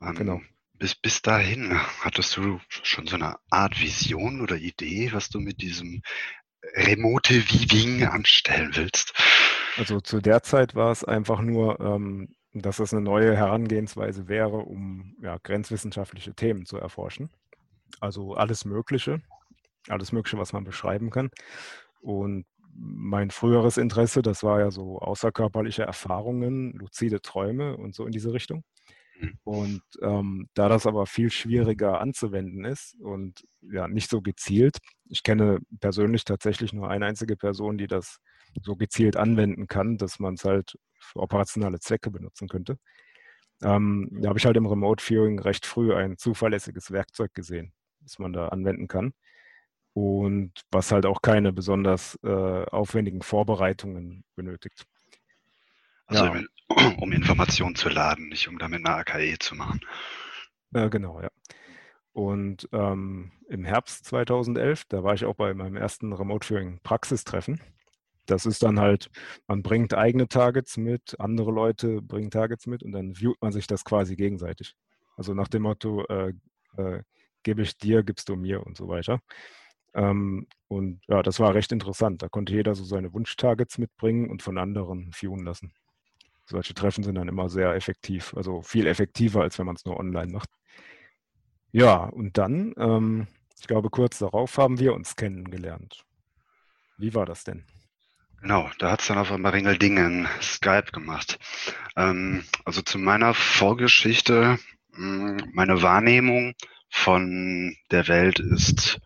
Ähm, 0.00 0.14
genau. 0.14 0.40
Bis, 0.74 0.94
bis 0.94 1.22
dahin, 1.22 1.80
hattest 2.02 2.36
du 2.36 2.60
schon 2.68 3.06
so 3.06 3.16
eine 3.16 3.36
Art 3.48 3.80
Vision 3.80 4.42
oder 4.42 4.56
Idee, 4.56 5.10
was 5.12 5.30
du 5.30 5.40
mit 5.40 5.62
diesem 5.62 6.02
remote 6.74 7.40
Viewing 7.40 8.04
anstellen 8.04 8.72
willst? 8.74 9.14
Also 9.78 10.00
zu 10.00 10.20
der 10.20 10.42
Zeit 10.42 10.74
war 10.74 10.90
es 10.90 11.02
einfach 11.02 11.40
nur, 11.40 11.80
ähm, 11.80 12.34
dass 12.62 12.78
es 12.78 12.92
eine 12.92 13.02
neue 13.02 13.36
Herangehensweise 13.36 14.28
wäre, 14.28 14.56
um 14.58 15.16
ja, 15.22 15.38
grenzwissenschaftliche 15.42 16.34
Themen 16.34 16.66
zu 16.66 16.76
erforschen. 16.78 17.30
Also 18.00 18.34
alles 18.34 18.64
Mögliche. 18.64 19.22
alles 19.88 20.12
Mögliche, 20.12 20.38
was 20.38 20.52
man 20.52 20.64
beschreiben 20.64 21.10
kann. 21.10 21.30
Und 22.00 22.46
mein 22.72 23.30
früheres 23.30 23.78
Interesse, 23.78 24.22
das 24.22 24.42
war 24.42 24.60
ja 24.60 24.70
so 24.70 24.98
außerkörperliche 24.98 25.82
Erfahrungen, 25.82 26.72
luzide 26.72 27.20
Träume 27.22 27.76
und 27.76 27.94
so 27.94 28.04
in 28.04 28.12
diese 28.12 28.32
Richtung. 28.32 28.64
Mhm. 29.18 29.38
Und 29.44 29.82
ähm, 30.02 30.48
da 30.54 30.68
das 30.68 30.86
aber 30.86 31.06
viel 31.06 31.30
schwieriger 31.30 32.00
anzuwenden 32.00 32.64
ist 32.64 32.96
und 33.00 33.46
ja 33.62 33.88
nicht 33.88 34.10
so 34.10 34.20
gezielt, 34.20 34.78
ich 35.08 35.22
kenne 35.22 35.58
persönlich 35.80 36.24
tatsächlich 36.24 36.72
nur 36.72 36.90
eine 36.90 37.06
einzige 37.06 37.36
Person, 37.36 37.78
die 37.78 37.86
das 37.86 38.18
so 38.62 38.76
gezielt 38.76 39.16
anwenden 39.16 39.66
kann, 39.66 39.98
dass 39.98 40.18
man 40.18 40.34
es 40.34 40.44
halt 40.44 40.78
für 40.98 41.20
operationale 41.20 41.78
Zwecke 41.80 42.10
benutzen 42.10 42.48
könnte. 42.48 42.78
Ähm, 43.62 44.08
da 44.20 44.28
habe 44.28 44.38
ich 44.38 44.46
halt 44.46 44.56
im 44.56 44.66
Remote 44.66 45.02
Viewing 45.02 45.38
recht 45.38 45.66
früh 45.66 45.94
ein 45.94 46.18
zuverlässiges 46.18 46.90
Werkzeug 46.90 47.34
gesehen, 47.34 47.72
das 48.00 48.18
man 48.18 48.32
da 48.32 48.48
anwenden 48.48 48.88
kann 48.88 49.14
und 49.96 50.52
was 50.70 50.92
halt 50.92 51.06
auch 51.06 51.22
keine 51.22 51.54
besonders 51.54 52.18
äh, 52.22 52.28
aufwendigen 52.28 53.22
Vorbereitungen 53.22 54.24
benötigt. 54.34 54.84
Also 56.04 56.26
ja. 56.26 56.42
um 56.98 57.12
Informationen 57.12 57.76
zu 57.76 57.88
laden, 57.88 58.28
nicht 58.28 58.46
um 58.46 58.58
damit 58.58 58.84
eine 58.84 58.94
AKE 58.94 59.38
zu 59.38 59.54
machen. 59.54 59.80
Äh, 60.74 60.90
genau, 60.90 61.22
ja. 61.22 61.30
Und 62.12 62.68
ähm, 62.72 63.32
im 63.48 63.64
Herbst 63.64 64.04
2011, 64.04 64.84
da 64.84 65.02
war 65.02 65.14
ich 65.14 65.24
auch 65.24 65.34
bei 65.34 65.54
meinem 65.54 65.76
ersten 65.76 66.12
Remote 66.12 66.46
Viewing 66.46 66.78
Praxistreffen. 66.82 67.62
Das 68.26 68.46
ist 68.46 68.62
dann 68.62 68.80
halt, 68.80 69.10
man 69.46 69.62
bringt 69.62 69.94
eigene 69.94 70.28
Targets 70.28 70.76
mit, 70.76 71.18
andere 71.20 71.50
Leute 71.52 72.02
bringen 72.02 72.30
Targets 72.30 72.66
mit 72.66 72.82
und 72.82 72.92
dann 72.92 73.14
viewt 73.14 73.40
man 73.40 73.52
sich 73.52 73.66
das 73.66 73.84
quasi 73.84 74.16
gegenseitig. 74.16 74.74
Also 75.16 75.34
nach 75.34 75.48
dem 75.48 75.62
Motto, 75.62 76.04
äh, 76.06 76.32
äh, 76.76 77.02
gebe 77.42 77.62
ich 77.62 77.78
dir, 77.78 78.02
gibst 78.02 78.28
du 78.28 78.36
mir 78.36 78.66
und 78.66 78.76
so 78.76 78.88
weiter. 78.88 79.20
Ähm, 79.94 80.46
und 80.68 81.00
ja, 81.08 81.22
das 81.22 81.40
war 81.40 81.54
recht 81.54 81.72
interessant. 81.72 82.22
Da 82.22 82.28
konnte 82.28 82.52
jeder 82.52 82.74
so 82.74 82.84
seine 82.84 83.12
Wunschtargets 83.14 83.78
mitbringen 83.78 84.30
und 84.30 84.42
von 84.42 84.58
anderen 84.58 85.12
viewen 85.12 85.44
lassen. 85.44 85.72
Solche 86.44 86.74
Treffen 86.74 87.02
sind 87.02 87.16
dann 87.16 87.28
immer 87.28 87.48
sehr 87.48 87.74
effektiv, 87.74 88.34
also 88.36 88.62
viel 88.62 88.86
effektiver, 88.86 89.42
als 89.42 89.58
wenn 89.58 89.66
man 89.66 89.76
es 89.76 89.84
nur 89.84 89.98
online 89.98 90.32
macht. 90.32 90.50
Ja, 91.72 92.04
und 92.04 92.38
dann, 92.38 92.74
ähm, 92.78 93.26
ich 93.58 93.66
glaube, 93.66 93.90
kurz 93.90 94.18
darauf 94.18 94.56
haben 94.58 94.78
wir 94.78 94.94
uns 94.94 95.16
kennengelernt. 95.16 96.04
Wie 96.98 97.14
war 97.14 97.26
das 97.26 97.44
denn? 97.44 97.64
Genau, 98.40 98.70
da 98.78 98.92
hat 98.92 99.00
es 99.00 99.08
dann 99.08 99.18
auf 99.18 99.32
einmal 99.32 99.52
Ringeldingen 99.52 100.28
Skype 100.40 100.92
gemacht. 100.92 101.38
Ähm, 101.96 102.44
also 102.64 102.82
zu 102.82 102.98
meiner 102.98 103.34
Vorgeschichte, 103.34 104.58
hm, 104.94 105.50
meine 105.52 105.82
Wahrnehmung 105.82 106.54
von 106.88 107.76
der 107.90 108.08
Welt 108.08 108.38
ist 108.38 109.00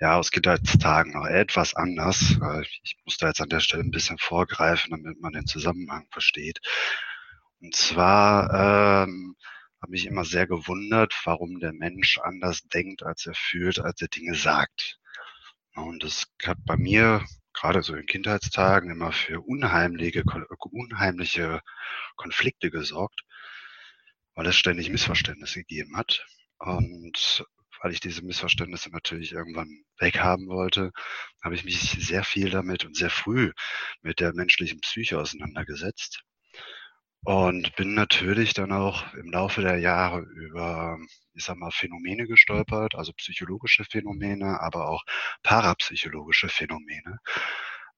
ja, 0.00 0.16
aus 0.16 0.30
Kindheitstagen 0.30 1.12
noch 1.12 1.26
etwas 1.26 1.74
anders. 1.74 2.36
Ich 2.82 2.96
muss 3.04 3.18
da 3.18 3.28
jetzt 3.28 3.40
an 3.42 3.50
der 3.50 3.60
Stelle 3.60 3.82
ein 3.82 3.90
bisschen 3.90 4.18
vorgreifen, 4.18 4.90
damit 4.92 5.20
man 5.20 5.32
den 5.32 5.46
Zusammenhang 5.46 6.06
versteht. 6.10 6.60
Und 7.60 7.74
zwar 7.74 9.04
ähm, 9.04 9.36
habe 9.82 9.94
ich 9.96 10.06
immer 10.06 10.24
sehr 10.24 10.46
gewundert, 10.46 11.14
warum 11.24 11.60
der 11.60 11.74
Mensch 11.74 12.18
anders 12.18 12.62
denkt, 12.62 13.02
als 13.02 13.26
er 13.26 13.34
fühlt, 13.34 13.78
als 13.80 14.00
er 14.00 14.08
Dinge 14.08 14.34
sagt. 14.34 14.98
Und 15.74 16.02
das 16.02 16.26
hat 16.44 16.58
bei 16.64 16.76
mir 16.78 17.22
gerade 17.52 17.82
so 17.82 17.94
in 17.94 18.06
Kindheitstagen 18.06 18.90
immer 18.90 19.12
für 19.12 19.40
unheimliche, 19.40 20.24
unheimliche 20.70 21.60
Konflikte 22.16 22.70
gesorgt, 22.70 23.22
weil 24.34 24.46
es 24.46 24.56
ständig 24.56 24.90
Missverständnisse 24.90 25.60
gegeben 25.60 25.96
hat. 25.96 26.26
Und 26.58 27.44
weil 27.82 27.92
ich 27.92 28.00
diese 28.00 28.22
Missverständnisse 28.22 28.90
natürlich 28.90 29.32
irgendwann 29.32 29.84
weghaben 29.98 30.48
wollte, 30.48 30.92
habe 31.42 31.54
ich 31.54 31.64
mich 31.64 31.80
sehr 31.80 32.24
viel 32.24 32.50
damit 32.50 32.84
und 32.84 32.96
sehr 32.96 33.10
früh 33.10 33.52
mit 34.02 34.20
der 34.20 34.34
menschlichen 34.34 34.80
Psyche 34.80 35.18
auseinandergesetzt. 35.18 36.22
Und 37.24 37.76
bin 37.76 37.94
natürlich 37.94 38.54
dann 38.54 38.72
auch 38.72 39.12
im 39.14 39.30
Laufe 39.30 39.60
der 39.60 39.78
Jahre 39.78 40.20
über, 40.20 40.98
ich 41.34 41.44
sag 41.44 41.56
mal, 41.56 41.70
Phänomene 41.70 42.26
gestolpert, 42.26 42.94
also 42.94 43.12
psychologische 43.12 43.84
Phänomene, 43.84 44.60
aber 44.60 44.88
auch 44.88 45.04
parapsychologische 45.42 46.48
Phänomene, 46.48 47.18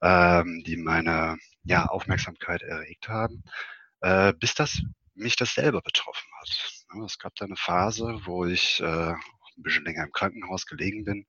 ähm, 0.02 0.62
die 0.66 0.76
meine 0.76 1.38
ja, 1.62 1.86
Aufmerksamkeit 1.86 2.62
erregt 2.62 3.08
haben, 3.08 3.44
äh, 4.00 4.32
bis 4.34 4.54
das 4.54 4.82
mich 5.14 5.36
das 5.36 5.54
selber 5.54 5.82
betroffen 5.82 6.28
hat. 6.40 6.48
Es 7.06 7.18
gab 7.18 7.34
da 7.36 7.44
eine 7.44 7.56
Phase, 7.56 8.20
wo 8.24 8.44
ich 8.44 8.80
äh, 8.80 9.12
ein 9.12 9.62
bisschen 9.62 9.84
länger 9.84 10.04
im 10.04 10.12
Krankenhaus 10.12 10.66
gelegen 10.66 11.04
bin. 11.04 11.26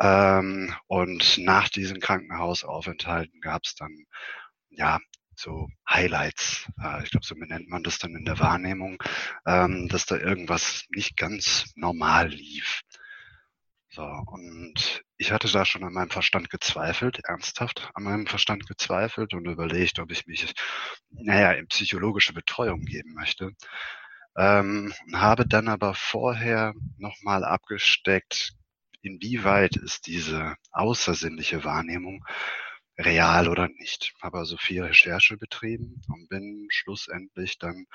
Ähm, 0.00 0.74
und 0.86 1.38
nach 1.38 1.68
diesen 1.68 2.00
Krankenhausaufenthalten 2.00 3.40
gab 3.40 3.62
es 3.64 3.74
dann 3.74 4.06
ja 4.70 4.98
so 5.36 5.68
Highlights. 5.88 6.68
Äh, 6.82 7.04
ich 7.04 7.10
glaube, 7.10 7.26
so 7.26 7.34
nennt 7.34 7.68
man 7.68 7.82
das 7.82 7.98
dann 7.98 8.14
in 8.14 8.24
der 8.24 8.38
Wahrnehmung, 8.38 9.02
ähm, 9.46 9.88
dass 9.88 10.06
da 10.06 10.16
irgendwas 10.16 10.84
nicht 10.90 11.16
ganz 11.16 11.72
normal 11.76 12.28
lief. 12.28 12.82
So, 13.90 14.02
und 14.02 15.04
ich 15.18 15.30
hatte 15.30 15.50
da 15.50 15.64
schon 15.64 15.84
an 15.84 15.92
meinem 15.92 16.10
Verstand 16.10 16.50
gezweifelt, 16.50 17.20
ernsthaft 17.24 17.90
an 17.94 18.02
meinem 18.02 18.26
Verstand 18.26 18.66
gezweifelt 18.66 19.34
und 19.34 19.46
überlegt, 19.46 20.00
ob 20.00 20.10
ich 20.10 20.26
mich, 20.26 20.52
naja, 21.10 21.52
in 21.52 21.68
psychologische 21.68 22.32
Betreuung 22.32 22.80
geben 22.80 23.14
möchte. 23.14 23.52
Ähm, 24.36 24.92
habe 25.12 25.46
dann 25.46 25.68
aber 25.68 25.94
vorher 25.94 26.74
nochmal 26.98 27.44
abgesteckt, 27.44 28.54
inwieweit 29.00 29.76
ist 29.76 30.08
diese 30.08 30.56
außersinnliche 30.72 31.62
Wahrnehmung 31.62 32.24
real 32.98 33.48
oder 33.48 33.68
nicht. 33.68 34.14
Habe 34.22 34.38
also 34.38 34.56
viel 34.56 34.82
Recherche 34.82 35.36
betrieben 35.36 36.00
und 36.08 36.28
bin 36.28 36.66
schlussendlich 36.70 37.58
dann 37.58 37.86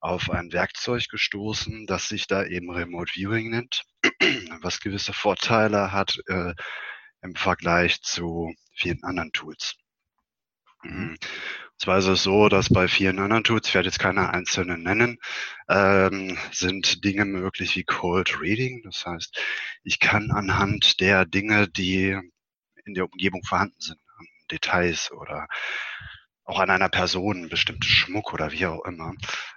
auf 0.00 0.30
ein 0.30 0.52
Werkzeug 0.52 1.08
gestoßen, 1.08 1.86
das 1.86 2.08
sich 2.08 2.26
da 2.26 2.44
eben 2.44 2.70
Remote 2.70 3.12
Viewing 3.14 3.50
nennt, 3.50 3.84
was 4.60 4.80
gewisse 4.80 5.14
Vorteile 5.14 5.92
hat 5.92 6.18
äh, 6.26 6.52
im 7.22 7.34
Vergleich 7.34 8.02
zu 8.02 8.52
vielen 8.74 9.02
anderen 9.02 9.32
Tools. 9.32 9.76
Mhm. 10.82 11.16
Zwar 11.78 11.98
ist 11.98 12.06
es 12.06 12.22
so, 12.22 12.48
dass 12.48 12.68
bei 12.68 12.86
vielen 12.86 13.18
anderen 13.18 13.44
Tools, 13.44 13.68
ich 13.68 13.74
werde 13.74 13.88
jetzt 13.88 13.98
keine 13.98 14.30
einzelnen 14.30 14.82
nennen, 14.82 15.18
ähm, 15.68 16.38
sind 16.52 17.04
Dinge 17.04 17.24
möglich 17.24 17.74
wie 17.74 17.84
Cold 17.84 18.40
Reading. 18.40 18.82
Das 18.84 19.04
heißt, 19.04 19.40
ich 19.82 19.98
kann 19.98 20.30
anhand 20.30 21.00
der 21.00 21.24
Dinge, 21.24 21.68
die 21.68 22.16
in 22.84 22.94
der 22.94 23.04
Umgebung 23.04 23.42
vorhanden 23.42 23.80
sind, 23.80 23.98
Details 24.50 25.10
oder 25.12 25.46
auch 26.44 26.60
an 26.60 26.70
einer 26.70 26.88
Person, 26.88 27.48
bestimmte 27.48 27.88
Schmuck 27.88 28.32
oder 28.34 28.52
wie 28.52 28.66
auch 28.66 28.84
immer, 28.84 29.14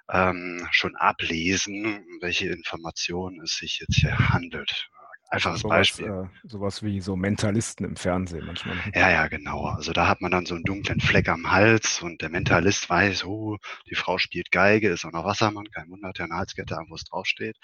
ähm, 0.09 0.67
schon 0.71 0.95
ablesen, 0.95 2.05
welche 2.21 2.49
Informationen 2.49 3.41
es 3.41 3.57
sich 3.57 3.79
jetzt 3.79 3.95
hier 3.95 4.17
handelt. 4.29 4.89
Einfaches 5.29 5.59
sowas, 5.59 5.77
Beispiel. 5.77 6.07
Äh, 6.07 6.47
sowas 6.47 6.83
wie 6.83 7.01
so 7.01 7.17
Mentalisten 7.17 7.85
im 7.85 7.97
Fernsehen 7.97 8.45
manchmal. 8.45 8.77
Ja, 8.95 9.11
ja, 9.11 9.27
genau. 9.27 9.65
Also 9.65 9.91
da 9.91 10.07
hat 10.07 10.21
man 10.21 10.31
dann 10.31 10.45
so 10.45 10.55
einen 10.55 10.63
dunklen 10.63 11.01
Fleck 11.01 11.27
am 11.27 11.51
Hals 11.51 12.01
und 12.01 12.21
der 12.21 12.29
Mentalist 12.29 12.89
weiß, 12.89 13.25
oh, 13.25 13.57
die 13.89 13.95
Frau 13.95 14.17
spielt 14.19 14.51
Geige, 14.51 14.87
ist 14.87 15.03
auch 15.03 15.11
noch 15.11 15.25
Wassermann, 15.25 15.69
kein 15.69 15.89
Wunder, 15.89 16.07
hat 16.07 16.19
ja 16.19 16.25
eine 16.25 16.35
Halskette 16.35 16.77
an, 16.77 16.85
wo 16.87 16.95
es 16.95 17.03
draufsteht. 17.03 17.57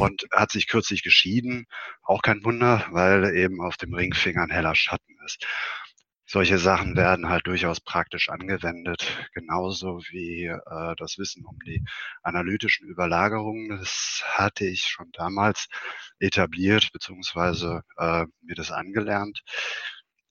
Und 0.00 0.26
hat 0.34 0.50
sich 0.50 0.66
kürzlich 0.66 1.04
geschieden, 1.04 1.66
auch 2.02 2.22
kein 2.22 2.44
Wunder, 2.44 2.84
weil 2.90 3.36
eben 3.36 3.60
auf 3.60 3.76
dem 3.76 3.94
Ringfinger 3.94 4.42
ein 4.42 4.50
heller 4.50 4.74
Schatten 4.74 5.16
ist 5.24 5.46
solche 6.28 6.58
Sachen 6.58 6.94
werden 6.94 7.28
halt 7.28 7.46
durchaus 7.46 7.80
praktisch 7.80 8.28
angewendet, 8.28 9.28
genauso 9.32 10.00
wie 10.10 10.44
äh, 10.44 10.94
das 10.96 11.18
Wissen 11.18 11.44
um 11.46 11.58
die 11.66 11.82
analytischen 12.22 12.86
Überlagerungen. 12.86 13.78
Das 13.78 14.22
hatte 14.26 14.66
ich 14.66 14.82
schon 14.82 15.10
damals 15.12 15.68
etabliert, 16.18 16.92
beziehungsweise 16.92 17.82
äh, 17.96 18.26
mir 18.42 18.54
das 18.54 18.70
angelernt, 18.70 19.42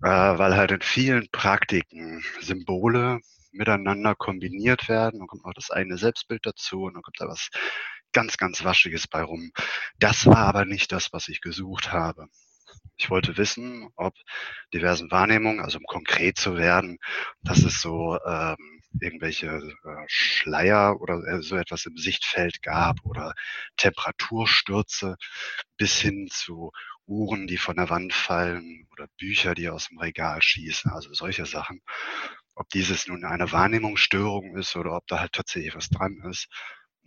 äh, 0.04 0.08
weil 0.08 0.56
halt 0.56 0.72
in 0.72 0.82
vielen 0.82 1.30
Praktiken 1.32 2.24
Symbole 2.42 3.20
miteinander 3.52 4.14
kombiniert 4.14 4.88
werden. 4.90 5.20
Dann 5.20 5.28
kommt 5.28 5.46
noch 5.46 5.54
das 5.54 5.72
eigene 5.72 5.98
Selbstbild 5.98 6.46
dazu 6.46 6.84
und 6.84 6.94
dann 6.94 7.02
kommt 7.02 7.20
da 7.20 7.28
was 7.28 7.50
ganz, 8.14 8.38
ganz 8.38 8.64
Waschiges 8.64 9.08
bei 9.08 9.24
rum. 9.24 9.52
Das 9.98 10.28
war 10.28 10.38
aber 10.38 10.66
nicht 10.66 10.92
das, 10.92 11.12
was 11.12 11.28
ich 11.28 11.42
gesucht 11.42 11.92
habe. 11.92 12.28
Ich 12.98 13.10
wollte 13.10 13.38
wissen, 13.38 13.90
ob 13.96 14.14
diversen 14.74 15.12
Wahrnehmungen, 15.12 15.60
also 15.62 15.78
um 15.78 15.86
konkret 15.86 16.38
zu 16.38 16.58
werden, 16.58 16.98
dass 17.42 17.64
es 17.64 17.80
so 17.82 18.18
ähm, 18.26 18.78
irgendwelche 19.00 19.48
äh, 19.48 20.06
Schleier 20.08 21.00
oder 21.00 21.22
äh, 21.28 21.42
so 21.42 21.56
etwas 21.56 21.86
im 21.86 21.98
Sichtfeld 21.98 22.62
gab 22.62 22.98
oder 23.04 23.34
Temperaturstürze 23.78 25.16
bis 25.78 26.00
hin 26.00 26.28
zu 26.32 26.72
Uhren, 27.06 27.48
die 27.48 27.58
von 27.58 27.76
der 27.76 27.90
Wand 27.90 28.14
fallen 28.14 28.88
oder 28.92 29.08
Bücher, 29.18 29.56
die 29.56 29.70
aus 29.70 29.88
dem 29.88 30.00
Regal 30.00 30.42
schießen, 30.42 30.92
also 30.92 31.14
solche 31.14 31.46
Sachen. 31.46 31.82
Ob 32.56 32.70
dieses 32.70 33.08
nun 33.08 33.24
eine 33.24 33.52
Wahrnehmungsstörung 33.52 34.58
ist 34.58 34.76
oder 34.76 34.96
ob 34.96 35.08
da 35.08 35.20
halt 35.20 35.34
tatsächlich 35.34 35.76
was 35.76 35.90
dran 35.90 36.22
ist. 36.30 36.48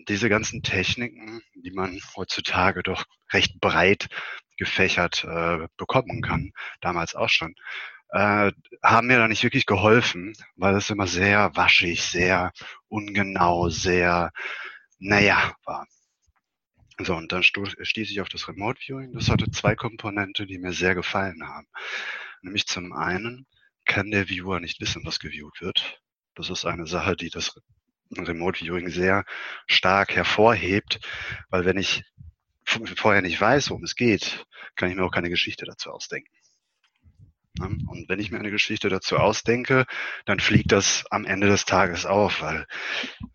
Diese 0.09 0.29
ganzen 0.29 0.63
Techniken, 0.63 1.43
die 1.55 1.73
man 1.73 2.01
heutzutage 2.17 2.83
doch 2.83 3.05
recht 3.33 3.61
breit 3.61 4.09
gefächert 4.61 5.25
äh, 5.25 5.67
bekommen 5.79 6.21
kann, 6.21 6.53
damals 6.81 7.15
auch 7.15 7.31
schon, 7.31 7.55
äh, 8.11 8.53
haben 8.83 9.07
mir 9.07 9.19
da 9.19 9.27
nicht 9.27 9.43
wirklich 9.43 9.65
geholfen, 9.67 10.35
weil 10.55 10.77
es 10.77 10.91
immer 10.91 11.07
sehr 11.07 11.57
waschig, 11.57 12.03
sehr 12.03 12.53
ungenau, 12.89 13.71
sehr, 13.71 14.33
naja, 14.99 15.55
war. 15.65 15.87
So, 16.99 17.17
und 17.17 17.33
dann 17.33 17.43
stieß 17.43 18.11
ich 18.11 18.21
auf 18.21 18.29
das 18.29 18.47
Remote 18.47 18.79
Viewing. 18.79 19.15
Das 19.15 19.31
hatte 19.31 19.51
zwei 19.51 19.75
Komponente, 19.75 20.47
die 20.47 20.59
mir 20.59 20.75
sehr 20.75 20.95
gefallen 20.95 21.49
haben. 21.49 21.67
Nämlich 22.43 22.67
zum 22.67 22.93
einen 22.93 23.47
kann 23.87 24.11
der 24.11 24.29
Viewer 24.29 24.61
nicht 24.61 24.81
wissen, 24.83 25.03
was 25.07 25.19
geviewt 25.19 25.63
wird. 25.63 26.03
Das 26.35 26.51
ist 26.51 26.67
eine 26.67 26.87
Sache, 26.87 27.17
die 27.17 27.31
das 27.31 27.59
Remote 28.15 28.59
Viewing 28.59 28.91
sehr 28.91 29.25
stark 29.67 30.15
hervorhebt, 30.15 31.01
weil 31.49 31.65
wenn 31.65 31.79
ich 31.79 32.05
vorher 32.97 33.23
nicht 33.23 33.41
weiß, 33.41 33.71
worum 33.71 33.85
es 33.85 33.95
geht, 33.95 34.47
kann 34.77 34.91
ich 34.91 34.97
mir 34.97 35.05
auch 35.05 35.13
keine 35.13 35.31
Geschichte 35.31 35.65
dazu 35.65 35.91
ausdenken. 35.91 36.31
Ne? 37.59 37.79
Und 37.87 38.09
wenn 38.09 38.21
ich 38.21 38.31
mir 38.31 38.39
eine 38.39 38.51
Geschichte 38.51 38.89
dazu 38.89 39.19
ausdenke, 39.19 39.87
dann 40.25 40.41
fliegt 40.41 40.73
das 40.73 41.05
am 41.11 41.25
Ende 41.25 41.49
des 41.49 41.65
Tages 41.65 42.07
auf, 42.07 42.41
weil, 42.43 42.67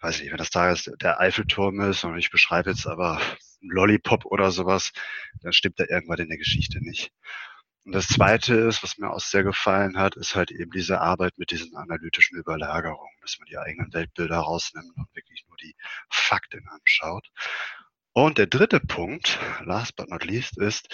weiß 0.01 0.21
ich, 0.21 0.31
wenn 0.31 0.37
das 0.37 0.49
Tages 0.49 0.91
der 1.01 1.19
Eiffelturm 1.19 1.79
ist 1.81 2.03
und 2.03 2.17
ich 2.17 2.31
beschreibe 2.31 2.71
jetzt 2.71 2.87
aber 2.87 3.17
einen 3.61 3.71
Lollipop 3.71 4.25
oder 4.25 4.51
sowas, 4.51 4.91
dann 5.41 5.53
stimmt 5.53 5.79
da 5.79 5.85
irgendwann 5.87 6.19
in 6.19 6.29
der 6.29 6.37
Geschichte 6.37 6.79
nicht. 6.83 7.11
Und 7.83 7.91
das 7.91 8.07
Zweite 8.07 8.55
ist, 8.55 8.81
was 8.81 8.97
mir 8.97 9.11
auch 9.11 9.19
sehr 9.19 9.43
gefallen 9.43 9.97
hat, 9.97 10.15
ist 10.15 10.33
halt 10.33 10.49
eben 10.49 10.71
diese 10.71 11.01
Arbeit 11.01 11.37
mit 11.37 11.51
diesen 11.51 11.75
analytischen 11.75 12.35
Überlagerungen, 12.35 13.15
dass 13.21 13.37
man 13.37 13.45
die 13.45 13.59
eigenen 13.59 13.93
Weltbilder 13.93 14.37
rausnimmt 14.37 14.97
und 14.97 15.15
wirklich 15.15 15.45
nur 15.47 15.57
die 15.57 15.75
Fakten 16.09 16.67
anschaut. 16.67 17.29
Und 18.17 18.37
der 18.37 18.47
dritte 18.47 18.79
Punkt, 18.79 19.39
last 19.65 19.97
but 19.97 20.09
not 20.09 20.23
least, 20.23 20.57
ist, 20.57 20.87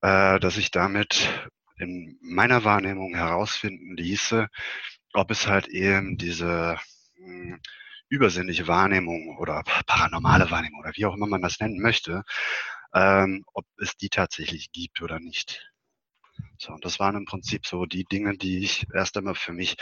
äh, 0.00 0.38
dass 0.38 0.56
ich 0.56 0.70
damit 0.70 1.28
in 1.76 2.16
meiner 2.22 2.62
Wahrnehmung 2.62 3.16
herausfinden 3.16 3.96
ließe, 3.96 4.46
ob 5.12 5.30
es 5.32 5.48
halt 5.48 5.66
eben 5.66 6.16
diese 6.18 6.78
mh, 7.16 7.54
hm, 7.56 7.60
übersinnliche 8.08 8.68
Wahrnehmung 8.68 9.38
oder 9.38 9.64
paranormale 9.88 10.52
Wahrnehmung 10.52 10.78
oder 10.78 10.92
wie 10.94 11.04
auch 11.06 11.16
immer 11.16 11.26
man 11.26 11.42
das 11.42 11.58
nennen 11.58 11.80
möchte, 11.80 12.22
ähm, 12.94 13.44
ob 13.54 13.66
es 13.78 13.96
die 13.96 14.08
tatsächlich 14.08 14.70
gibt 14.70 15.02
oder 15.02 15.18
nicht. 15.18 15.68
So, 16.58 16.72
und 16.72 16.84
das 16.84 17.00
waren 17.00 17.16
im 17.16 17.24
Prinzip 17.24 17.66
so 17.66 17.86
die 17.86 18.04
Dinge, 18.04 18.36
die 18.38 18.58
ich 18.58 18.86
erst 18.94 19.16
einmal 19.16 19.34
für 19.34 19.52
mich 19.52 19.76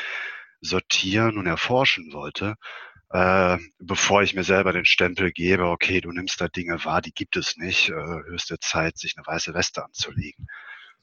sortieren 0.62 1.36
und 1.36 1.46
erforschen 1.46 2.14
wollte, 2.14 2.54
äh, 3.10 3.58
bevor 3.78 4.22
ich 4.22 4.34
mir 4.34 4.44
selber 4.44 4.72
den 4.72 4.84
Stempel 4.84 5.32
gebe, 5.32 5.66
okay, 5.66 6.00
du 6.00 6.10
nimmst 6.10 6.40
da 6.40 6.48
Dinge 6.48 6.84
wahr, 6.84 7.00
die 7.00 7.12
gibt 7.12 7.36
es 7.36 7.56
nicht, 7.56 7.88
äh, 7.88 7.92
höchste 7.92 8.58
Zeit, 8.58 8.98
sich 8.98 9.14
eine 9.16 9.26
weiße 9.26 9.54
Weste 9.54 9.84
anzulegen. 9.84 10.46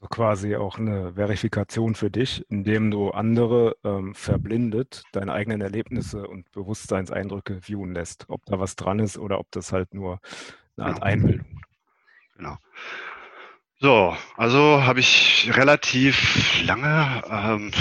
So 0.01 0.07
quasi 0.09 0.57
auch 0.57 0.77
eine 0.77 1.13
Verifikation 1.13 1.95
für 1.95 2.11
dich, 2.11 2.43
indem 2.49 2.91
du 2.91 3.11
andere 3.11 3.77
ähm, 3.85 4.13
verblindet 4.13 5.03
deine 5.13 5.31
eigenen 5.31 5.61
Erlebnisse 5.61 6.27
und 6.27 6.51
Bewusstseinseindrücke 6.51 7.61
viewen 7.61 7.93
lässt, 7.93 8.25
ob 8.27 8.45
da 8.45 8.59
was 8.59 8.75
dran 8.75 8.99
ist 8.99 9.17
oder 9.17 9.39
ob 9.39 9.49
das 9.51 9.71
halt 9.71 9.93
nur 9.93 10.19
eine 10.75 10.87
Art 10.87 10.95
genau. 10.95 11.05
Einbildung. 11.05 11.61
Genau. 12.35 12.57
So, 13.79 14.15
also 14.37 14.83
habe 14.83 15.01
ich 15.01 15.49
relativ 15.55 16.61
lange, 16.63 17.21
ähm, 17.29 17.71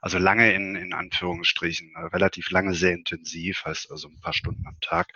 also 0.00 0.18
lange 0.18 0.52
in, 0.52 0.76
in 0.76 0.92
Anführungsstrichen, 0.92 1.92
äh, 1.96 2.00
relativ 2.14 2.50
lange 2.50 2.74
sehr 2.74 2.92
intensiv, 2.92 3.64
heißt 3.64 3.90
also 3.90 4.08
ein 4.08 4.20
paar 4.20 4.34
Stunden 4.34 4.64
am 4.68 4.78
Tag, 4.80 5.08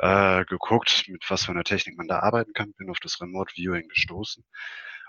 äh, 0.00 0.44
geguckt, 0.46 1.04
mit 1.08 1.22
was 1.30 1.44
für 1.44 1.52
einer 1.52 1.62
Technik 1.64 1.96
man 1.96 2.08
da 2.08 2.18
arbeiten 2.20 2.52
kann, 2.54 2.72
bin 2.74 2.90
auf 2.90 2.98
das 3.00 3.20
Remote 3.20 3.52
Viewing 3.54 3.88
gestoßen. 3.88 4.44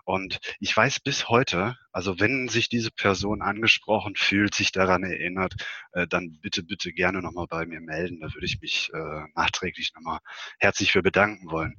Und 0.05 0.39
ich 0.59 0.75
weiß 0.75 1.01
bis 1.01 1.29
heute, 1.29 1.77
also 1.91 2.19
wenn 2.19 2.47
sich 2.49 2.69
diese 2.69 2.91
Person 2.91 3.41
angesprochen 3.41 4.15
fühlt, 4.15 4.55
sich 4.55 4.71
daran 4.71 5.03
erinnert, 5.03 5.53
äh, 5.93 6.07
dann 6.07 6.39
bitte, 6.41 6.63
bitte 6.63 6.93
gerne 6.93 7.21
nochmal 7.21 7.47
bei 7.47 7.65
mir 7.65 7.81
melden. 7.81 8.19
Da 8.21 8.33
würde 8.33 8.45
ich 8.45 8.59
mich 8.61 8.89
äh, 8.93 9.23
nachträglich 9.35 9.93
nochmal 9.95 10.19
herzlich 10.59 10.91
für 10.91 11.03
bedanken 11.03 11.51
wollen. 11.51 11.75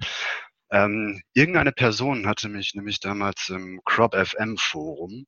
Ähm, 0.71 1.23
irgendeine 1.35 1.73
Person 1.73 2.27
hatte 2.27 2.49
mich 2.49 2.75
nämlich 2.75 3.01
damals 3.01 3.49
im 3.49 3.81
Crop 3.85 4.15
FM 4.15 4.57
Forum 4.57 5.27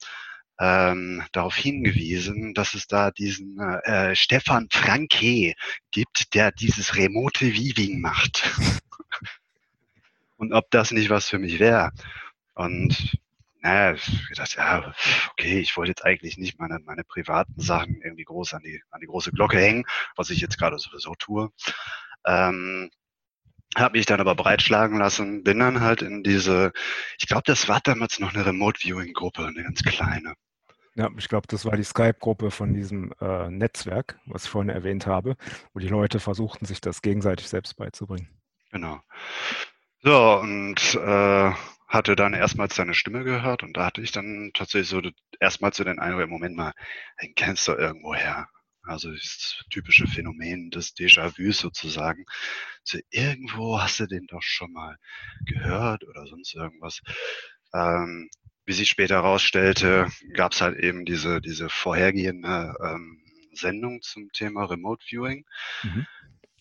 ähm, 0.60 1.24
darauf 1.32 1.56
hingewiesen, 1.56 2.54
dass 2.54 2.74
es 2.74 2.86
da 2.86 3.10
diesen 3.10 3.58
äh, 3.58 4.14
Stefan 4.14 4.68
Franke 4.70 5.54
gibt, 5.90 6.34
der 6.34 6.52
dieses 6.52 6.96
remote 6.96 7.46
Weaving 7.46 8.00
macht. 8.00 8.48
Und 10.36 10.52
ob 10.52 10.70
das 10.70 10.90
nicht 10.92 11.10
was 11.10 11.28
für 11.28 11.38
mich 11.38 11.58
wäre. 11.58 11.90
Und 12.54 13.18
naja, 13.60 13.94
ich 13.94 14.36
dachte, 14.36 14.56
ja, 14.56 14.94
okay, 15.30 15.60
ich 15.60 15.76
wollte 15.76 15.90
jetzt 15.90 16.04
eigentlich 16.04 16.36
nicht 16.36 16.58
meine, 16.58 16.78
meine 16.84 17.04
privaten 17.04 17.60
Sachen 17.60 18.00
irgendwie 18.02 18.24
groß 18.24 18.54
an 18.54 18.62
die, 18.62 18.82
an 18.90 19.00
die 19.00 19.06
große 19.06 19.30
Glocke 19.30 19.58
hängen, 19.58 19.84
was 20.16 20.30
ich 20.30 20.40
jetzt 20.40 20.58
gerade 20.58 20.78
sowieso 20.78 21.14
tue. 21.14 21.50
Ähm, 22.26 22.90
habe 23.76 23.98
mich 23.98 24.06
dann 24.06 24.20
aber 24.20 24.34
breitschlagen 24.34 24.98
lassen, 24.98 25.42
bin 25.44 25.58
dann 25.58 25.80
halt 25.80 26.02
in 26.02 26.22
diese, 26.22 26.72
ich 27.18 27.26
glaube, 27.26 27.44
das 27.46 27.68
war 27.68 27.80
damals 27.80 28.20
noch 28.20 28.34
eine 28.34 28.44
Remote-Viewing-Gruppe, 28.44 29.46
eine 29.46 29.62
ganz 29.62 29.82
kleine. 29.82 30.34
Ja, 30.94 31.08
ich 31.16 31.28
glaube, 31.28 31.46
das 31.48 31.64
war 31.64 31.76
die 31.76 31.84
Skype-Gruppe 31.84 32.50
von 32.50 32.74
diesem 32.74 33.14
äh, 33.20 33.48
Netzwerk, 33.48 34.18
was 34.26 34.44
ich 34.44 34.50
vorhin 34.50 34.68
erwähnt 34.68 35.06
habe, 35.06 35.36
wo 35.72 35.78
die 35.78 35.88
Leute 35.88 36.20
versuchten, 36.20 36.66
sich 36.66 36.82
das 36.82 37.00
gegenseitig 37.00 37.48
selbst 37.48 37.76
beizubringen. 37.76 38.28
Genau. 38.72 39.00
So, 40.02 40.38
und 40.40 40.94
äh, 40.94 41.52
hatte 41.88 42.16
dann 42.16 42.34
erstmals 42.34 42.74
seine 42.74 42.94
Stimme 42.94 43.24
gehört 43.24 43.62
und 43.62 43.76
da 43.76 43.86
hatte 43.86 44.02
ich 44.02 44.12
dann 44.12 44.50
tatsächlich 44.52 44.88
so 44.88 45.00
erstmals 45.40 45.76
so 45.76 45.84
den 45.84 45.98
Eindruck, 45.98 46.28
Moment 46.28 46.56
mal, 46.56 46.72
den 47.22 47.34
kennst 47.34 47.68
du 47.68 47.72
irgendwo 47.72 48.14
her. 48.14 48.48
Also 48.84 49.12
das 49.12 49.62
typische 49.70 50.06
Phänomen 50.06 50.70
des 50.70 50.94
Déjà-vus 50.94 51.58
sozusagen. 51.58 52.24
So 52.82 52.98
irgendwo 53.10 53.80
hast 53.80 54.00
du 54.00 54.06
den 54.06 54.26
doch 54.26 54.42
schon 54.42 54.72
mal 54.72 54.96
gehört 55.46 56.04
oder 56.04 56.26
sonst 56.26 56.54
irgendwas. 56.54 57.00
Ähm, 57.72 58.28
wie 58.64 58.72
sich 58.72 58.88
später 58.88 59.16
herausstellte, 59.16 60.08
gab 60.34 60.52
es 60.52 60.60
halt 60.60 60.78
eben 60.78 61.04
diese, 61.04 61.40
diese 61.40 61.68
vorhergehende 61.68 62.74
ähm, 62.82 63.22
Sendung 63.52 64.02
zum 64.02 64.30
Thema 64.32 64.64
Remote 64.64 65.04
Viewing. 65.04 65.44
Mhm. 65.82 66.06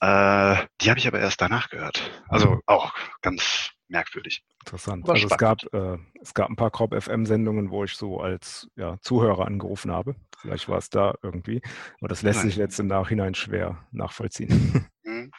Äh, 0.01 0.65
die 0.81 0.89
habe 0.89 0.99
ich 0.99 1.07
aber 1.07 1.19
erst 1.19 1.41
danach 1.41 1.69
gehört. 1.69 2.23
Also 2.27 2.59
auch 2.65 2.93
ganz 3.21 3.71
merkwürdig. 3.91 4.43
Interessant. 4.61 5.07
War 5.07 5.15
also 5.15 5.27
es 5.27 5.37
gab, 5.37 5.61
äh, 5.73 5.97
es 6.21 6.33
gab 6.33 6.49
ein 6.49 6.55
paar 6.55 6.71
Crop 6.71 6.93
FM-Sendungen, 6.93 7.69
wo 7.69 7.83
ich 7.83 7.95
so 7.95 8.19
als 8.19 8.67
ja, 8.75 8.97
Zuhörer 9.01 9.45
angerufen 9.45 9.91
habe. 9.91 10.15
Vielleicht 10.39 10.67
war 10.67 10.77
es 10.77 10.89
da 10.89 11.15
irgendwie. 11.21 11.61
Aber 11.99 12.07
das 12.07 12.23
lässt 12.23 12.39
Nein. 12.39 12.47
sich 12.47 12.55
jetzt 12.57 12.79
im 12.79 12.87
Nachhinein 12.87 13.35
schwer 13.35 13.85
nachvollziehen. 13.91 14.89
Mhm. 15.03 15.31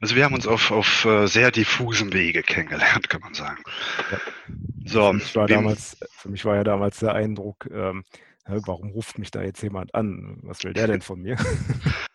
Also 0.00 0.14
wir 0.14 0.24
haben 0.24 0.34
uns 0.34 0.46
auf, 0.46 0.70
auf 0.70 1.04
äh, 1.04 1.26
sehr 1.26 1.50
diffusem 1.50 2.12
Wege 2.12 2.42
kennengelernt, 2.42 3.10
kann 3.10 3.20
man 3.20 3.34
sagen. 3.34 3.62
Ja. 4.10 4.18
So, 4.86 5.06
für, 5.08 5.12
mich 5.14 5.36
war 5.36 5.46
damals, 5.46 5.98
für 6.10 6.28
mich 6.30 6.44
war 6.44 6.56
ja 6.56 6.64
damals 6.64 6.98
der 7.00 7.14
Eindruck, 7.14 7.68
ähm, 7.70 8.04
warum 8.46 8.90
ruft 8.90 9.18
mich 9.18 9.30
da 9.30 9.42
jetzt 9.42 9.62
jemand 9.62 9.94
an? 9.94 10.38
Was 10.42 10.64
will 10.64 10.72
der 10.72 10.86
denn 10.86 11.02
von 11.02 11.20
mir? 11.20 11.36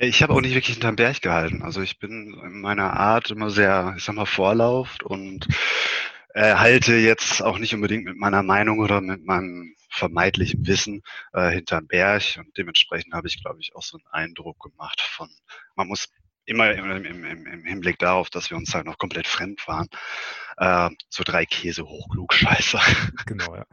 Ich 0.00 0.22
habe 0.22 0.32
auch 0.32 0.40
nicht 0.40 0.54
wirklich 0.54 0.74
hinterm 0.74 0.96
Berg 0.96 1.22
gehalten. 1.22 1.62
Also 1.62 1.80
ich 1.80 1.98
bin 1.98 2.34
in 2.42 2.60
meiner 2.60 2.94
Art 2.94 3.30
immer 3.30 3.50
sehr, 3.50 3.94
ich 3.96 4.04
sag 4.04 4.14
mal, 4.14 4.26
vorlauft 4.26 5.02
und 5.02 5.46
äh, 6.34 6.54
halte 6.54 6.94
jetzt 6.94 7.42
auch 7.42 7.58
nicht 7.58 7.74
unbedingt 7.74 8.04
mit 8.04 8.16
meiner 8.16 8.42
Meinung 8.42 8.80
oder 8.80 9.00
mit 9.00 9.24
meinem 9.24 9.74
vermeintlichen 9.90 10.66
Wissen 10.66 11.02
äh, 11.32 11.50
hinterm 11.50 11.86
Berg. 11.86 12.36
Und 12.38 12.56
dementsprechend 12.58 13.14
habe 13.14 13.28
ich, 13.28 13.40
glaube 13.42 13.60
ich, 13.60 13.74
auch 13.76 13.82
so 13.82 13.98
einen 13.98 14.06
Eindruck 14.26 14.58
gemacht 14.60 15.00
von, 15.00 15.30
man 15.76 15.86
muss 15.86 16.08
immer 16.46 16.72
im, 16.72 17.04
im, 17.04 17.46
im, 17.46 17.64
Hinblick 17.64 17.98
darauf, 17.98 18.28
dass 18.30 18.50
wir 18.50 18.56
uns 18.56 18.74
halt 18.74 18.86
noch 18.86 18.98
komplett 18.98 19.26
fremd 19.26 19.66
waren, 19.66 19.88
äh, 20.58 20.90
so 21.08 21.22
drei 21.24 21.46
Käse 21.46 21.84
hochklugscheißer. 21.84 22.80
Genau, 23.26 23.54
ja. 23.54 23.64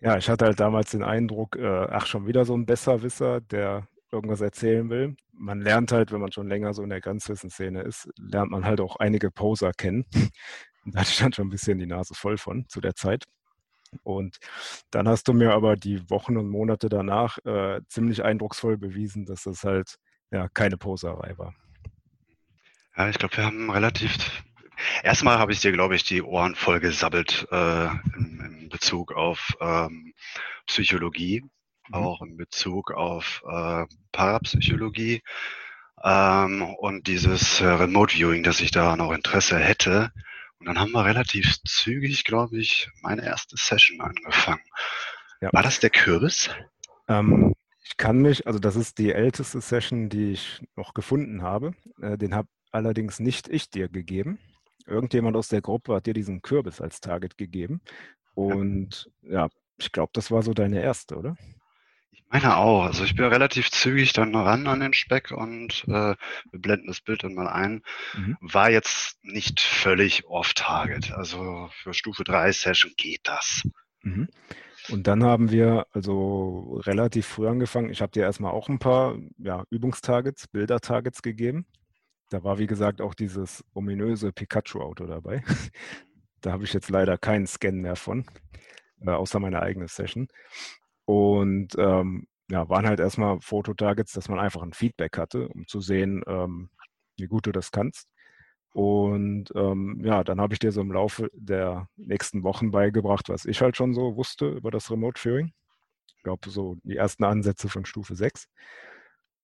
Ja, 0.00 0.18
ich 0.18 0.28
hatte 0.28 0.46
halt 0.46 0.58
damals 0.58 0.90
den 0.90 1.04
Eindruck, 1.04 1.54
äh, 1.54 1.86
ach, 1.88 2.06
schon 2.06 2.26
wieder 2.26 2.44
so 2.44 2.56
ein 2.56 2.66
Besserwisser, 2.66 3.40
der 3.40 3.86
irgendwas 4.12 4.40
erzählen 4.40 4.88
will. 4.90 5.16
Man 5.32 5.60
lernt 5.60 5.90
halt, 5.92 6.12
wenn 6.12 6.20
man 6.20 6.32
schon 6.32 6.48
länger 6.48 6.74
so 6.74 6.82
in 6.82 6.90
der 6.90 7.00
Grenzwissenszene 7.00 7.82
ist, 7.82 8.08
lernt 8.18 8.50
man 8.50 8.64
halt 8.64 8.80
auch 8.80 8.96
einige 8.96 9.30
Poser 9.30 9.72
kennen. 9.72 10.04
da 10.84 11.02
dann 11.20 11.32
schon 11.32 11.46
ein 11.46 11.50
bisschen 11.50 11.78
die 11.78 11.86
Nase 11.86 12.14
voll 12.14 12.36
von 12.36 12.68
zu 12.68 12.80
der 12.80 12.94
Zeit. 12.94 13.24
Und 14.02 14.38
dann 14.90 15.06
hast 15.08 15.28
du 15.28 15.32
mir 15.32 15.52
aber 15.52 15.76
die 15.76 16.08
Wochen 16.10 16.36
und 16.36 16.48
Monate 16.48 16.88
danach 16.88 17.38
äh, 17.44 17.80
ziemlich 17.88 18.24
eindrucksvoll 18.24 18.78
bewiesen, 18.78 19.26
dass 19.26 19.42
das 19.42 19.64
halt 19.64 19.96
ja 20.30 20.48
keine 20.48 20.78
Poserei 20.78 21.36
war. 21.36 21.54
Ja, 22.96 23.08
ich 23.08 23.18
glaube, 23.18 23.36
wir 23.36 23.44
haben 23.44 23.70
relativ. 23.70 24.42
Erstmal 25.02 25.38
habe 25.38 25.52
ich 25.52 25.60
dir, 25.60 25.72
glaube 25.72 25.94
ich, 25.94 26.04
die 26.04 26.22
Ohren 26.22 26.54
voll 26.54 26.80
gesabbelt 26.80 27.46
äh, 27.50 27.86
in, 28.16 28.58
in, 28.60 28.68
Bezug 28.68 29.12
auf 29.12 29.54
ähm, 29.60 30.14
Psychologie 30.66 31.44
Mhm. 31.92 32.06
auch 32.06 32.22
in 32.22 32.36
Bezug 32.36 32.90
auf 32.90 33.42
äh, 33.46 33.84
Parapsychologie 34.12 35.22
ähm, 36.02 36.62
und 36.62 37.06
dieses 37.06 37.60
äh, 37.60 37.66
Remote 37.66 38.14
Viewing, 38.14 38.42
dass 38.42 38.60
ich 38.60 38.70
da 38.70 38.96
noch 38.96 39.12
Interesse 39.12 39.58
hätte. 39.58 40.12
Und 40.58 40.66
dann 40.66 40.78
haben 40.78 40.92
wir 40.92 41.04
relativ 41.04 41.56
zügig, 41.64 42.24
glaube 42.24 42.58
ich, 42.58 42.88
meine 43.02 43.24
erste 43.24 43.56
Session 43.56 44.00
angefangen. 44.00 44.62
Ja. 45.40 45.50
War 45.52 45.62
das 45.62 45.80
der 45.80 45.90
Kürbis? 45.90 46.50
Ähm, 47.08 47.54
ich 47.84 47.96
kann 47.96 48.18
mich, 48.18 48.46
also 48.46 48.58
das 48.58 48.76
ist 48.76 48.98
die 48.98 49.12
älteste 49.12 49.60
Session, 49.60 50.08
die 50.08 50.32
ich 50.32 50.62
noch 50.76 50.94
gefunden 50.94 51.42
habe. 51.42 51.74
Äh, 52.00 52.16
den 52.16 52.34
habe 52.34 52.48
allerdings 52.70 53.18
nicht 53.18 53.48
ich 53.48 53.70
dir 53.70 53.88
gegeben. 53.88 54.38
Irgendjemand 54.86 55.36
aus 55.36 55.48
der 55.48 55.60
Gruppe 55.60 55.94
hat 55.94 56.06
dir 56.06 56.14
diesen 56.14 56.42
Kürbis 56.42 56.80
als 56.80 57.00
Target 57.00 57.36
gegeben. 57.36 57.80
Und 58.34 59.10
ja, 59.22 59.46
ja 59.46 59.48
ich 59.78 59.92
glaube, 59.92 60.10
das 60.14 60.30
war 60.30 60.42
so 60.42 60.54
deine 60.54 60.80
erste, 60.80 61.16
oder? 61.16 61.36
Meine 62.32 62.56
auch. 62.56 62.84
Also 62.84 63.04
ich 63.04 63.14
bin 63.14 63.26
relativ 63.26 63.70
zügig 63.70 64.14
dann 64.14 64.34
ran 64.34 64.66
an 64.66 64.80
den 64.80 64.94
Speck 64.94 65.32
und 65.32 65.84
äh, 65.86 66.16
wir 66.50 66.60
blenden 66.60 66.86
das 66.86 67.02
Bild 67.02 67.24
dann 67.24 67.34
mal 67.34 67.46
ein. 67.46 67.82
Mhm. 68.14 68.38
War 68.40 68.70
jetzt 68.70 69.22
nicht 69.22 69.60
völlig 69.60 70.24
off-target. 70.24 71.12
Also 71.12 71.68
für 71.74 71.92
Stufe 71.92 72.24
3 72.24 72.50
Session 72.52 72.92
geht 72.96 73.20
das. 73.24 73.64
Mhm. 74.00 74.28
Und 74.88 75.06
dann 75.08 75.22
haben 75.22 75.50
wir 75.50 75.86
also 75.90 76.80
relativ 76.86 77.26
früh 77.26 77.48
angefangen. 77.48 77.90
Ich 77.90 78.00
habe 78.00 78.12
dir 78.12 78.22
erstmal 78.22 78.52
auch 78.52 78.70
ein 78.70 78.78
paar 78.78 79.18
ja, 79.36 79.64
Übungstargets, 79.68 80.48
Bilder-Targets 80.48 81.20
gegeben. 81.20 81.66
Da 82.30 82.42
war, 82.42 82.58
wie 82.58 82.66
gesagt, 82.66 83.02
auch 83.02 83.12
dieses 83.12 83.62
ominöse 83.74 84.32
Pikachu-Auto 84.32 85.06
dabei. 85.06 85.44
da 86.40 86.52
habe 86.52 86.64
ich 86.64 86.72
jetzt 86.72 86.88
leider 86.88 87.18
keinen 87.18 87.46
Scan 87.46 87.72
mehr 87.72 87.96
von, 87.96 88.24
äh, 89.02 89.10
außer 89.10 89.38
meine 89.38 89.60
eigene 89.60 89.86
Session. 89.86 90.28
Und 91.04 91.74
ähm, 91.78 92.26
ja, 92.50 92.68
waren 92.68 92.86
halt 92.86 93.00
erstmal 93.00 93.40
Fototargets, 93.40 94.12
dass 94.12 94.28
man 94.28 94.38
einfach 94.38 94.62
ein 94.62 94.72
Feedback 94.72 95.18
hatte, 95.18 95.48
um 95.48 95.66
zu 95.66 95.80
sehen, 95.80 96.22
ähm, 96.26 96.70
wie 97.16 97.26
gut 97.26 97.46
du 97.46 97.52
das 97.52 97.70
kannst. 97.70 98.08
Und 98.72 99.52
ähm, 99.54 100.00
ja, 100.04 100.24
dann 100.24 100.40
habe 100.40 100.54
ich 100.54 100.58
dir 100.58 100.72
so 100.72 100.80
im 100.80 100.92
Laufe 100.92 101.28
der 101.34 101.88
nächsten 101.96 102.42
Wochen 102.42 102.70
beigebracht, 102.70 103.28
was 103.28 103.44
ich 103.44 103.60
halt 103.60 103.76
schon 103.76 103.94
so 103.94 104.16
wusste 104.16 104.48
über 104.48 104.70
das 104.70 104.90
Remote 104.90 105.20
Viewing. 105.20 105.52
Ich 106.16 106.22
glaube, 106.22 106.50
so 106.50 106.76
die 106.84 106.96
ersten 106.96 107.24
Ansätze 107.24 107.68
von 107.68 107.84
Stufe 107.84 108.14
6. 108.14 108.46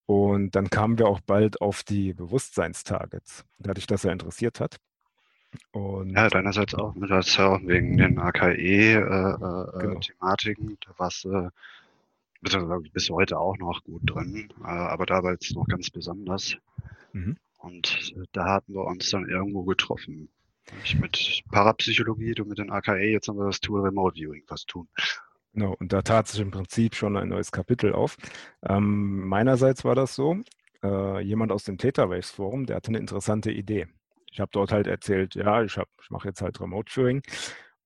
Und 0.07 0.57
dann 0.57 0.71
kamen 0.71 0.99
wir 0.99 1.09
auch 1.09 1.21
bald 1.21 1.61
auf 1.61 1.83
die 1.83 2.15
Bewusstseinstargets, 2.15 3.45
da 3.59 3.75
dich 3.75 3.87
das 3.87 4.05
ja 4.05 4.13
interessiert 4.13 4.61
hat. 4.61 4.79
Und 5.73 6.11
ja, 6.11 6.29
deinerseits 6.29 6.75
auch. 6.75 6.95
Du 6.95 7.09
hast 7.09 7.37
ja 7.37 7.49
auch 7.49 7.61
wegen 7.63 7.97
den 7.97 8.19
AKE-Thematiken, 8.19 10.69
äh, 10.69 10.73
äh, 10.73 10.77
genau. 10.77 10.79
da 10.87 10.93
warst 10.99 11.25
du, 11.25 11.33
äh, 11.33 11.49
bist 12.93 13.09
du 13.09 13.15
heute 13.15 13.39
auch 13.39 13.57
noch 13.59 13.83
gut 13.85 14.03
drin, 14.05 14.53
äh, 14.63 14.67
aber 14.67 15.07
da 15.07 15.23
war 15.23 15.33
es 15.33 15.55
noch 15.55 15.67
ganz 15.67 15.89
besonders. 15.91 16.57
Mhm. 17.13 17.39
Und 17.59 18.13
äh, 18.17 18.25
da 18.33 18.47
hatten 18.47 18.75
wir 18.75 18.85
uns 18.85 19.11
dann 19.11 19.29
irgendwo 19.29 19.65
getroffen. 19.65 20.29
Ich 20.85 20.99
mit 20.99 21.43
Parapsychologie, 21.51 22.35
du 22.35 22.45
mit 22.45 22.59
den 22.59 22.71
AKE, 22.71 23.11
jetzt 23.11 23.29
haben 23.29 23.39
wir 23.39 23.47
das 23.47 23.61
Tool 23.61 23.81
Remote 23.81 24.17
Viewing 24.17 24.45
was 24.49 24.67
tun. 24.67 24.87
Genau, 25.55 25.75
und 25.79 25.93
da 25.93 26.03
tat 26.03 26.29
sich 26.29 26.41
im 26.41 26.51
Prinzip 26.51 26.95
schon 26.95 27.17
ein 27.17 27.29
neues 27.29 27.51
Kapitel 27.51 27.95
auf. 27.95 28.17
Ähm, 28.63 29.27
meinerseits 29.27 29.83
war 29.85 29.95
das 29.95 30.15
so, 30.15 30.37
äh, 30.83 31.23
jemand 31.23 31.53
aus 31.53 31.65
dem 31.65 31.79
Thetawaves 31.79 32.31
Forum, 32.31 32.67
der 32.67 32.77
hatte 32.77 32.89
eine 32.89 32.99
interessante 32.99 33.51
Idee. 33.51 33.89
Ich 34.31 34.41
habe 34.41 34.51
dort 34.53 34.73
halt 34.73 34.87
erzählt, 34.87 35.35
ja, 35.35 35.63
ich, 35.63 35.77
ich 35.77 36.11
mache 36.11 36.29
jetzt 36.29 36.43
halt 36.43 36.61
Remote 36.61 36.93
Viewing. 36.93 37.23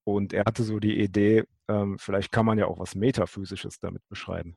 Und 0.05 0.33
er 0.33 0.45
hatte 0.47 0.65
so 0.65 0.81
die 0.81 1.01
Idee, 1.01 1.45
ähm, 1.69 1.99
vielleicht 1.99 2.33
kann 2.33 2.47
man 2.47 2.59
ja 2.59 2.67
auch 2.67 2.79
was 2.79 2.95
Metaphysisches 2.95 3.79
damit 3.81 4.03
beschreiben. 4.09 4.57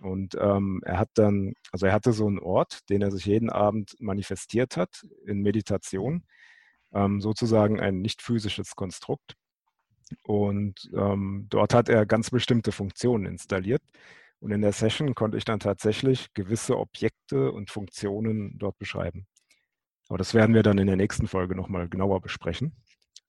Und 0.00 0.36
ähm, 0.40 0.80
er 0.84 0.98
hat 0.98 1.10
dann, 1.14 1.54
also 1.72 1.86
er 1.86 1.92
hatte 1.92 2.12
so 2.12 2.26
einen 2.26 2.38
Ort, 2.38 2.88
den 2.90 3.02
er 3.02 3.10
sich 3.10 3.24
jeden 3.26 3.50
Abend 3.50 3.96
manifestiert 4.00 4.76
hat 4.76 5.06
in 5.26 5.42
Meditation, 5.42 6.24
ähm, 6.92 7.20
sozusagen 7.20 7.80
ein 7.80 8.00
nicht 8.00 8.22
physisches 8.22 8.76
Konstrukt. 8.76 9.34
Und 10.22 10.90
ähm, 10.94 11.46
dort 11.50 11.74
hat 11.74 11.88
er 11.88 12.06
ganz 12.06 12.30
bestimmte 12.30 12.72
Funktionen 12.72 13.26
installiert. 13.26 13.82
Und 14.40 14.52
in 14.52 14.62
der 14.62 14.72
Session 14.72 15.14
konnte 15.14 15.36
ich 15.36 15.44
dann 15.44 15.60
tatsächlich 15.60 16.32
gewisse 16.34 16.78
Objekte 16.78 17.52
und 17.52 17.70
Funktionen 17.70 18.56
dort 18.58 18.78
beschreiben. 18.78 19.26
Aber 20.08 20.18
das 20.18 20.34
werden 20.34 20.54
wir 20.54 20.62
dann 20.62 20.78
in 20.78 20.86
der 20.86 20.96
nächsten 20.96 21.26
Folge 21.26 21.54
nochmal 21.54 21.88
genauer 21.88 22.20
besprechen. 22.20 22.74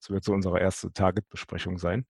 Das 0.00 0.10
wird 0.10 0.24
so 0.24 0.32
unsere 0.32 0.60
erste 0.60 0.92
Target-Besprechung 0.92 1.78
sein. 1.78 2.06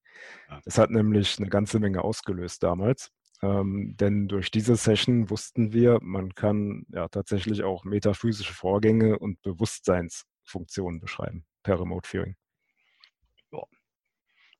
Das 0.64 0.78
hat 0.78 0.90
nämlich 0.90 1.38
eine 1.38 1.48
ganze 1.48 1.80
Menge 1.80 2.02
ausgelöst 2.04 2.62
damals. 2.62 3.10
Ähm, 3.42 3.96
denn 3.98 4.28
durch 4.28 4.50
diese 4.50 4.76
Session 4.76 5.30
wussten 5.30 5.72
wir, 5.72 5.98
man 6.02 6.34
kann 6.34 6.84
ja 6.90 7.08
tatsächlich 7.08 7.62
auch 7.64 7.84
metaphysische 7.84 8.52
Vorgänge 8.52 9.18
und 9.18 9.40
Bewusstseinsfunktionen 9.42 11.00
beschreiben 11.00 11.46
per 11.62 11.80
Remote 11.80 12.08
Viewing. 12.08 12.36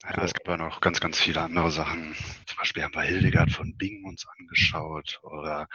Ja. 0.03 0.25
Es 0.25 0.33
gibt 0.33 0.49
ja 0.49 0.57
noch 0.57 0.81
ganz, 0.81 0.99
ganz 0.99 1.21
viele 1.21 1.43
andere 1.43 1.71
Sachen. 1.71 2.15
Zum 2.47 2.57
Beispiel 2.57 2.83
haben 2.83 2.95
wir 2.95 3.03
Hildegard 3.03 3.51
von 3.51 3.77
Bing 3.77 4.05
uns 4.05 4.27
angeschaut 4.39 5.21
oder 5.23 5.69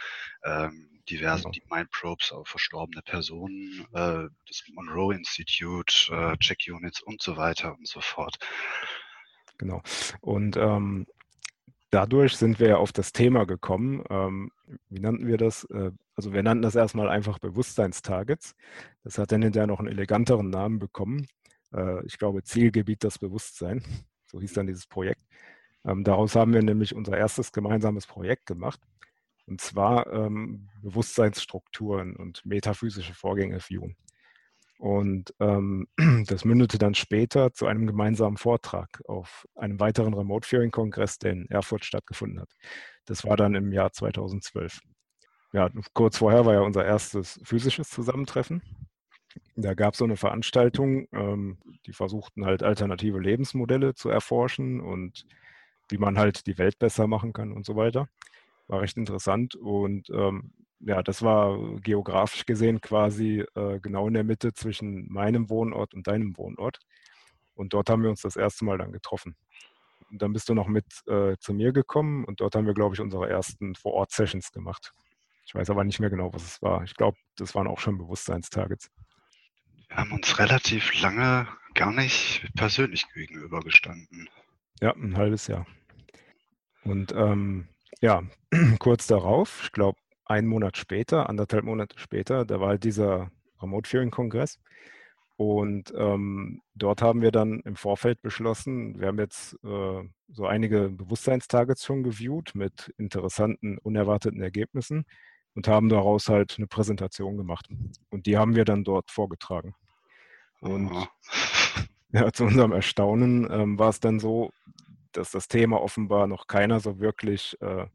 ähm, 0.44 1.00
diverse 1.08 1.44
genau. 1.44 1.52
Deep 1.52 1.70
Mind 1.70 1.90
Probes 1.92 2.32
auf 2.32 2.48
verstorbene 2.48 3.02
Personen, 3.02 3.86
äh, 3.92 4.24
das 4.48 4.64
Monroe 4.72 5.14
Institute, 5.14 6.12
äh, 6.12 6.36
Check 6.38 6.64
Units 6.68 7.00
und 7.02 7.22
so 7.22 7.36
weiter 7.36 7.76
und 7.78 7.86
so 7.86 8.00
fort. 8.00 8.36
Genau. 9.58 9.82
Und 10.20 10.56
ähm, 10.56 11.06
dadurch 11.90 12.36
sind 12.36 12.58
wir 12.58 12.68
ja 12.68 12.76
auf 12.76 12.92
das 12.92 13.12
Thema 13.12 13.46
gekommen. 13.46 14.02
Ähm, 14.10 14.50
wie 14.88 15.00
nannten 15.00 15.26
wir 15.26 15.38
das? 15.38 15.64
Äh, 15.70 15.92
also 16.14 16.32
wir 16.32 16.42
nannten 16.42 16.62
das 16.62 16.74
erstmal 16.74 17.08
einfach 17.08 17.38
Bewusstseinstargets. 17.38 18.54
Das 19.04 19.18
hat 19.18 19.30
dann 19.30 19.42
hinterher 19.42 19.66
noch 19.66 19.78
einen 19.78 19.88
eleganteren 19.88 20.50
Namen 20.50 20.78
bekommen. 20.78 21.26
Äh, 21.72 22.04
ich 22.06 22.18
glaube, 22.18 22.42
Zielgebiet 22.42 23.04
das 23.04 23.18
Bewusstsein. 23.18 23.84
So 24.26 24.40
hieß 24.40 24.54
dann 24.54 24.66
dieses 24.66 24.86
Projekt. 24.86 25.20
Ähm, 25.84 26.04
daraus 26.04 26.34
haben 26.34 26.52
wir 26.52 26.62
nämlich 26.62 26.94
unser 26.94 27.16
erstes 27.16 27.52
gemeinsames 27.52 28.06
Projekt 28.06 28.46
gemacht. 28.46 28.80
Und 29.46 29.60
zwar 29.60 30.12
ähm, 30.12 30.68
Bewusstseinsstrukturen 30.82 32.16
und 32.16 32.44
metaphysische 32.44 33.14
Vorgänge 33.14 33.60
viewen. 33.60 33.96
Und 34.78 35.32
ähm, 35.40 35.86
das 36.26 36.44
mündete 36.44 36.78
dann 36.78 36.94
später 36.94 37.52
zu 37.52 37.66
einem 37.66 37.86
gemeinsamen 37.86 38.36
Vortrag 38.36 39.02
auf 39.06 39.46
einem 39.54 39.80
weiteren 39.80 40.14
Remote 40.14 40.46
Fearing 40.46 40.70
Kongress, 40.70 41.18
der 41.18 41.32
in 41.32 41.48
Erfurt 41.48 41.84
stattgefunden 41.84 42.40
hat. 42.40 42.50
Das 43.06 43.24
war 43.24 43.36
dann 43.36 43.54
im 43.54 43.72
Jahr 43.72 43.92
2012. 43.92 44.80
Ja, 45.52 45.70
kurz 45.94 46.18
vorher 46.18 46.44
war 46.44 46.54
ja 46.54 46.60
unser 46.60 46.84
erstes 46.84 47.40
physisches 47.44 47.88
Zusammentreffen. 47.88 48.62
Da 49.56 49.74
gab 49.74 49.94
es 49.94 49.98
so 49.98 50.04
eine 50.04 50.16
Veranstaltung, 50.16 51.08
ähm, 51.12 51.58
die 51.86 51.92
versuchten 51.92 52.44
halt 52.44 52.62
alternative 52.62 53.18
Lebensmodelle 53.18 53.94
zu 53.94 54.08
erforschen 54.08 54.80
und 54.80 55.26
wie 55.88 55.98
man 55.98 56.18
halt 56.18 56.46
die 56.46 56.58
Welt 56.58 56.78
besser 56.78 57.06
machen 57.06 57.32
kann 57.32 57.52
und 57.52 57.64
so 57.64 57.76
weiter. 57.76 58.08
War 58.66 58.80
recht 58.80 58.96
interessant 58.96 59.54
und 59.54 60.10
ähm, 60.10 60.52
ja, 60.80 61.02
das 61.02 61.22
war 61.22 61.58
geografisch 61.80 62.44
gesehen 62.44 62.80
quasi 62.80 63.44
äh, 63.54 63.80
genau 63.80 64.08
in 64.08 64.14
der 64.14 64.24
Mitte 64.24 64.52
zwischen 64.52 65.10
meinem 65.10 65.48
Wohnort 65.48 65.94
und 65.94 66.06
deinem 66.06 66.36
Wohnort. 66.36 66.80
Und 67.54 67.72
dort 67.72 67.88
haben 67.88 68.02
wir 68.02 68.10
uns 68.10 68.20
das 68.20 68.36
erste 68.36 68.64
Mal 68.64 68.78
dann 68.78 68.92
getroffen. 68.92 69.36
Und 70.10 70.22
dann 70.22 70.32
bist 70.32 70.48
du 70.48 70.54
noch 70.54 70.68
mit 70.68 70.84
äh, 71.08 71.36
zu 71.38 71.54
mir 71.54 71.72
gekommen 71.72 72.24
und 72.24 72.40
dort 72.40 72.54
haben 72.54 72.66
wir, 72.66 72.74
glaube 72.74 72.94
ich, 72.94 73.00
unsere 73.00 73.28
ersten 73.28 73.74
Vor-Ort-Sessions 73.74 74.52
gemacht. 74.52 74.92
Ich 75.46 75.54
weiß 75.54 75.70
aber 75.70 75.84
nicht 75.84 76.00
mehr 76.00 76.10
genau, 76.10 76.32
was 76.32 76.44
es 76.44 76.62
war. 76.62 76.82
Ich 76.84 76.94
glaube, 76.94 77.16
das 77.36 77.54
waren 77.54 77.66
auch 77.66 77.78
schon 77.78 77.98
Bewusstseinstargets. 77.98 78.90
Haben 79.96 80.12
uns 80.12 80.38
relativ 80.38 81.00
lange 81.00 81.48
gar 81.74 81.90
nicht 81.90 82.46
persönlich 82.54 83.06
gegenübergestanden. 83.14 84.28
Ja, 84.80 84.92
ein 84.94 85.16
halbes 85.16 85.46
Jahr. 85.46 85.66
Und 86.84 87.12
ähm, 87.16 87.68
ja, 88.02 88.22
kurz 88.78 89.06
darauf, 89.06 89.62
ich 89.64 89.72
glaube, 89.72 89.98
einen 90.26 90.48
Monat 90.48 90.76
später, 90.76 91.30
anderthalb 91.30 91.64
Monate 91.64 91.98
später, 91.98 92.44
da 92.44 92.60
war 92.60 92.68
halt 92.68 92.84
dieser 92.84 93.30
Remote 93.62 93.88
Viewing 93.88 94.10
Kongress. 94.10 94.58
Und 95.36 95.92
ähm, 95.96 96.60
dort 96.74 97.00
haben 97.00 97.22
wir 97.22 97.30
dann 97.30 97.60
im 97.60 97.76
Vorfeld 97.76 98.20
beschlossen, 98.20 99.00
wir 99.00 99.08
haben 99.08 99.18
jetzt 99.18 99.54
äh, 99.64 100.02
so 100.28 100.46
einige 100.46 100.90
Bewusstseinstargets 100.90 101.84
schon 101.84 102.02
geviewt 102.02 102.54
mit 102.54 102.92
interessanten, 102.98 103.78
unerwarteten 103.78 104.42
Ergebnissen 104.42 105.04
und 105.54 105.68
haben 105.68 105.88
daraus 105.88 106.28
halt 106.28 106.56
eine 106.58 106.66
Präsentation 106.66 107.36
gemacht. 107.36 107.66
Und 108.10 108.26
die 108.26 108.36
haben 108.36 108.54
wir 108.56 108.64
dann 108.66 108.84
dort 108.84 109.10
vorgetragen. 109.10 109.74
Und 110.66 110.90
ja, 112.12 112.32
zu 112.32 112.44
unserem 112.44 112.72
Erstaunen 112.72 113.48
ähm, 113.50 113.78
war 113.78 113.90
es 113.90 114.00
dann 114.00 114.20
so, 114.20 114.50
dass 115.12 115.30
das 115.30 115.48
Thema 115.48 115.80
offenbar 115.80 116.26
noch 116.26 116.46
keiner 116.46 116.80
so 116.80 117.00
wirklich 117.00 117.56
äh, 117.60 117.86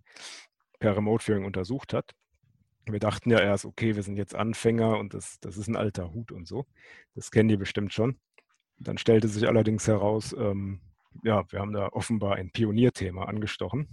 per 0.80 0.98
Remote 0.98 1.24
Viewing 1.24 1.46
untersucht 1.46 1.94
hat. 1.94 2.12
Wir 2.86 3.00
dachten 3.00 3.30
ja 3.30 3.40
erst, 3.40 3.66
okay, 3.66 3.96
wir 3.96 4.04
sind 4.04 4.18
jetzt 4.18 4.36
Anfänger 4.36 4.98
und 4.98 5.14
das, 5.14 5.40
das 5.40 5.58
ist 5.58 5.68
ein 5.68 5.76
alter 5.76 6.12
Hut 6.14 6.32
und 6.32 6.48
so. 6.48 6.66
Das 7.14 7.30
kennen 7.30 7.50
die 7.50 7.58
bestimmt 7.58 7.94
schon. 7.94 8.18
Dann 8.80 8.98
stellte 8.98 9.28
sich 9.28 9.48
allerdings 9.48 9.88
heraus, 9.88 10.34
ähm, 10.38 10.82
ja, 11.24 11.44
wir 11.52 11.60
haben 11.60 11.74
da 11.74 11.90
offenbar 11.90 12.36
ein 12.36 12.52
Pionierthema 12.52 13.26
angestochen. 13.26 13.88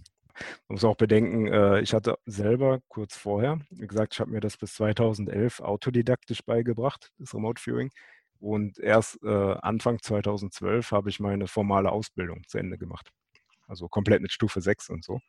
Man 0.68 0.74
muss 0.76 0.84
auch 0.84 0.96
bedenken, 0.96 1.48
äh, 1.48 1.80
ich 1.80 1.92
hatte 1.92 2.18
selber 2.24 2.80
kurz 2.88 3.16
vorher, 3.16 3.60
wie 3.70 3.86
gesagt, 3.86 4.14
ich 4.14 4.20
habe 4.20 4.30
mir 4.30 4.40
das 4.40 4.56
bis 4.56 4.74
2011 4.74 5.60
autodidaktisch 5.60 6.44
beigebracht, 6.44 7.10
das 7.18 7.34
Remote 7.34 7.60
Viewing. 7.60 7.90
Und 8.38 8.78
erst 8.78 9.22
äh, 9.22 9.54
Anfang 9.62 10.00
2012 10.00 10.92
habe 10.92 11.10
ich 11.10 11.20
meine 11.20 11.46
formale 11.46 11.90
Ausbildung 11.90 12.42
zu 12.46 12.58
Ende 12.58 12.78
gemacht. 12.78 13.10
Also 13.66 13.88
komplett 13.88 14.22
mit 14.22 14.32
Stufe 14.32 14.60
6 14.60 14.90
und 14.90 15.04
so. 15.04 15.20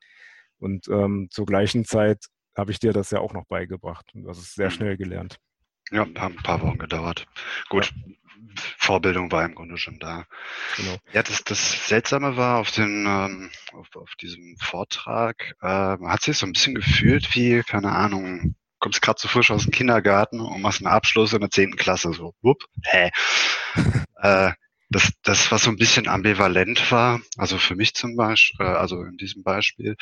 Und 0.60 0.88
ähm, 0.88 1.28
zur 1.32 1.46
gleichen 1.46 1.86
Zeit 1.86 2.26
habe 2.56 2.72
ich 2.72 2.80
dir 2.80 2.94
das 2.94 3.12
ja 3.12 3.20
auch 3.20 3.34
noch 3.34 3.46
beigebracht. 3.46 4.06
Du 4.14 4.30
hast 4.30 4.40
es 4.40 4.54
sehr 4.54 4.68
mhm. 4.68 4.74
schnell 4.74 4.98
gelernt. 4.98 5.38
Ja, 5.92 6.02
haben 6.02 6.38
ein 6.38 6.44
paar 6.44 6.62
Wochen 6.62 6.78
gedauert. 6.78 7.28
Gut, 7.70 7.92
ja. 8.06 8.14
Vorbildung 8.78 9.32
war 9.32 9.46
im 9.46 9.56
Grunde 9.56 9.78
schon 9.78 10.00
da. 10.00 10.26
Genau. 10.78 10.98
Ja, 11.14 11.24
das, 11.24 11.44
das 11.44 11.88
Seltsame 11.88 12.38
war 12.38 12.60
auf, 12.60 12.72
den, 12.72 13.06
ähm, 13.08 13.52
auf, 13.74 13.96
auf 13.96 14.16
diesem 14.16 14.56
Vortrag, 14.58 15.56
äh, 15.62 15.68
hat 15.68 16.22
sich 16.22 16.38
so 16.38 16.46
ein 16.46 16.54
bisschen 16.54 16.76
gefühlt 16.76 17.36
wie, 17.36 17.62
keine 17.64 17.92
Ahnung, 17.92 18.56
kommst 18.80 19.02
gerade 19.02 19.18
zu 19.18 19.28
so 19.28 19.34
frisch 19.34 19.52
aus 19.52 19.64
dem 19.64 19.72
Kindergarten 19.72 20.40
und 20.40 20.62
machst 20.62 20.82
einen 20.82 20.94
Abschluss 20.94 21.34
in 21.34 21.42
der 21.42 21.52
zehnten 21.52 21.78
Klasse. 21.78 22.14
So, 22.14 22.34
wupp, 22.42 22.64
hä. 22.84 23.12
äh, 24.22 24.52
das, 24.90 25.12
das, 25.24 25.52
was 25.52 25.64
so 25.64 25.70
ein 25.70 25.78
bisschen 25.78 26.08
ambivalent 26.08 26.92
war, 26.92 27.22
also 27.38 27.58
für 27.58 27.76
mich 27.76 27.94
zum 27.94 28.16
Beispiel, 28.16 28.66
äh, 28.66 28.70
also 28.70 29.04
in 29.04 29.18
diesem 29.18 29.44
Beispiel, 29.44 29.96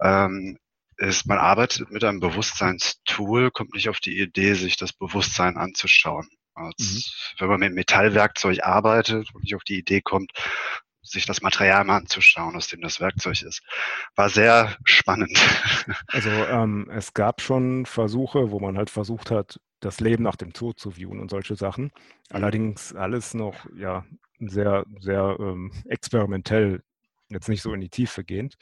ähm, 0.00 0.58
ist, 0.96 1.26
man 1.26 1.38
arbeitet 1.38 1.90
mit 1.90 2.04
einem 2.04 2.20
Bewusstseinstool, 2.20 3.50
kommt 3.50 3.74
nicht 3.74 3.88
auf 3.88 4.00
die 4.00 4.20
Idee, 4.20 4.54
sich 4.54 4.76
das 4.76 4.92
Bewusstsein 4.92 5.56
anzuschauen. 5.56 6.28
Als, 6.54 7.14
mhm. 7.36 7.40
Wenn 7.40 7.48
man 7.48 7.60
mit 7.60 7.74
Metallwerkzeug 7.74 8.64
arbeitet 8.64 9.32
und 9.32 9.44
nicht 9.44 9.54
auf 9.54 9.62
die 9.62 9.78
Idee 9.78 10.00
kommt, 10.00 10.32
sich 11.10 11.26
das 11.26 11.42
Material 11.42 11.84
mal 11.84 11.96
anzuschauen, 11.98 12.56
aus 12.56 12.68
dem 12.68 12.80
das 12.80 13.00
Werkzeug 13.00 13.42
ist. 13.42 13.62
War 14.16 14.28
sehr 14.28 14.76
spannend. 14.84 15.38
Also 16.08 16.30
ähm, 16.30 16.90
es 16.90 17.14
gab 17.14 17.40
schon 17.40 17.86
Versuche, 17.86 18.50
wo 18.50 18.60
man 18.60 18.76
halt 18.76 18.90
versucht 18.90 19.30
hat, 19.30 19.60
das 19.80 20.00
Leben 20.00 20.24
nach 20.24 20.36
dem 20.36 20.52
Tod 20.52 20.78
zu 20.78 20.92
viewen 20.92 21.20
und 21.20 21.30
solche 21.30 21.54
Sachen. 21.54 21.92
Allerdings 22.30 22.94
alles 22.94 23.34
noch 23.34 23.54
ja 23.76 24.04
sehr, 24.40 24.84
sehr 25.00 25.36
ähm, 25.38 25.72
experimentell, 25.86 26.82
jetzt 27.28 27.48
nicht 27.48 27.62
so 27.62 27.72
in 27.72 27.80
die 27.80 27.88
Tiefe 27.88 28.24
gehend. 28.24 28.56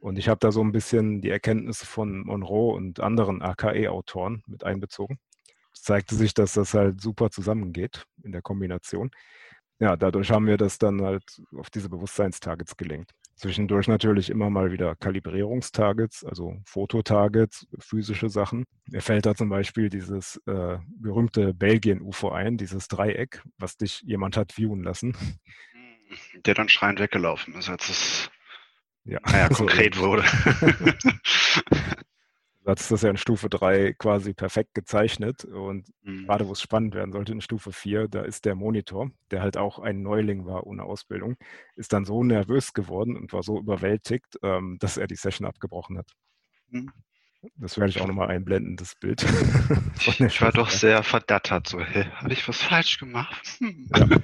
Und 0.00 0.18
ich 0.18 0.28
habe 0.28 0.38
da 0.40 0.52
so 0.52 0.62
ein 0.62 0.72
bisschen 0.72 1.20
die 1.20 1.30
Erkenntnisse 1.30 1.86
von 1.86 2.20
Monroe 2.20 2.74
und 2.74 3.00
anderen 3.00 3.42
AKE-Autoren 3.42 4.42
mit 4.46 4.64
einbezogen. 4.64 5.18
Es 5.72 5.82
zeigte 5.82 6.14
sich, 6.14 6.34
dass 6.34 6.54
das 6.54 6.74
halt 6.74 7.00
super 7.00 7.30
zusammengeht 7.30 8.06
in 8.22 8.32
der 8.32 8.42
Kombination. 8.42 9.10
Ja, 9.78 9.96
dadurch 9.96 10.30
haben 10.30 10.46
wir 10.46 10.56
das 10.56 10.78
dann 10.78 11.02
halt 11.02 11.42
auf 11.54 11.68
diese 11.68 11.90
Bewusstseinstargets 11.90 12.76
gelenkt. 12.76 13.10
Zwischendurch 13.34 13.88
natürlich 13.88 14.30
immer 14.30 14.48
mal 14.48 14.72
wieder 14.72 14.96
Kalibrierungstargets, 14.96 16.24
also 16.24 16.56
Fototargets, 16.64 17.66
physische 17.78 18.30
Sachen. 18.30 18.64
Mir 18.86 19.02
fällt 19.02 19.26
da 19.26 19.34
zum 19.34 19.50
Beispiel 19.50 19.90
dieses 19.90 20.40
äh, 20.46 20.78
berühmte 20.98 21.52
Belgien-UFO 21.52 22.30
ein, 22.30 22.56
dieses 22.56 22.88
Dreieck, 22.88 23.42
was 23.58 23.76
dich 23.76 24.00
jemand 24.06 24.38
hat 24.38 24.52
viewen 24.52 24.82
lassen. 24.82 25.14
Der 26.46 26.54
dann 26.54 26.70
schreiend 26.70 26.98
weggelaufen 26.98 27.54
ist, 27.56 27.68
als 27.68 27.90
es 27.90 28.30
ja, 29.04 29.20
naja, 29.26 29.48
konkret 29.52 29.98
wurde. 29.98 30.24
Du 32.66 32.72
hattest 32.72 32.90
das 32.90 33.02
ja 33.02 33.10
in 33.10 33.16
Stufe 33.16 33.48
3 33.48 33.92
quasi 33.92 34.34
perfekt 34.34 34.74
gezeichnet 34.74 35.44
und 35.44 35.86
mhm. 36.02 36.26
gerade 36.26 36.48
wo 36.48 36.52
es 36.52 36.60
spannend 36.60 36.96
werden 36.96 37.12
sollte 37.12 37.30
in 37.30 37.40
Stufe 37.40 37.70
4, 37.70 38.08
da 38.08 38.22
ist 38.22 38.44
der 38.44 38.56
Monitor, 38.56 39.12
der 39.30 39.40
halt 39.40 39.56
auch 39.56 39.78
ein 39.78 40.02
Neuling 40.02 40.46
war 40.46 40.66
ohne 40.66 40.82
Ausbildung, 40.82 41.36
ist 41.76 41.92
dann 41.92 42.04
so 42.04 42.24
nervös 42.24 42.72
geworden 42.72 43.16
und 43.16 43.32
war 43.32 43.44
so 43.44 43.56
überwältigt, 43.60 44.40
ähm, 44.42 44.78
dass 44.80 44.96
er 44.96 45.06
die 45.06 45.14
Session 45.14 45.46
abgebrochen 45.46 45.96
hat. 45.96 46.10
Mhm. 46.70 46.90
Das 47.54 47.78
werde 47.78 47.90
ich 47.90 48.00
auch 48.00 48.08
nochmal 48.08 48.30
einblenden, 48.30 48.74
das 48.74 48.96
Bild. 48.96 49.22
ich 50.18 50.42
war 50.42 50.50
doch 50.50 50.70
sehr 50.70 51.04
verdattert, 51.04 51.68
so, 51.68 51.78
hey, 51.78 52.06
habe 52.16 52.32
ich 52.32 52.48
was 52.48 52.60
falsch 52.60 52.98
gemacht? 52.98 53.46
Hm. 53.60 53.88
Ja. 53.94 54.08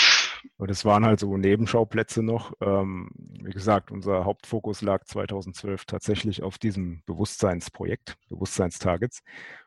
Und 0.58 0.70
es 0.72 0.84
waren 0.84 1.06
halt 1.06 1.20
so 1.20 1.36
Nebenschauplätze 1.36 2.22
noch. 2.22 2.52
Ähm, 2.60 3.10
wie 3.14 3.52
gesagt, 3.52 3.92
unser 3.92 4.24
Hauptfokus 4.24 4.82
lag 4.82 5.04
2012 5.04 5.84
tatsächlich 5.84 6.42
auf 6.42 6.58
diesem 6.58 7.02
Bewusstseinsprojekt, 7.06 8.16
Bewusstseinstargets. 8.28 9.22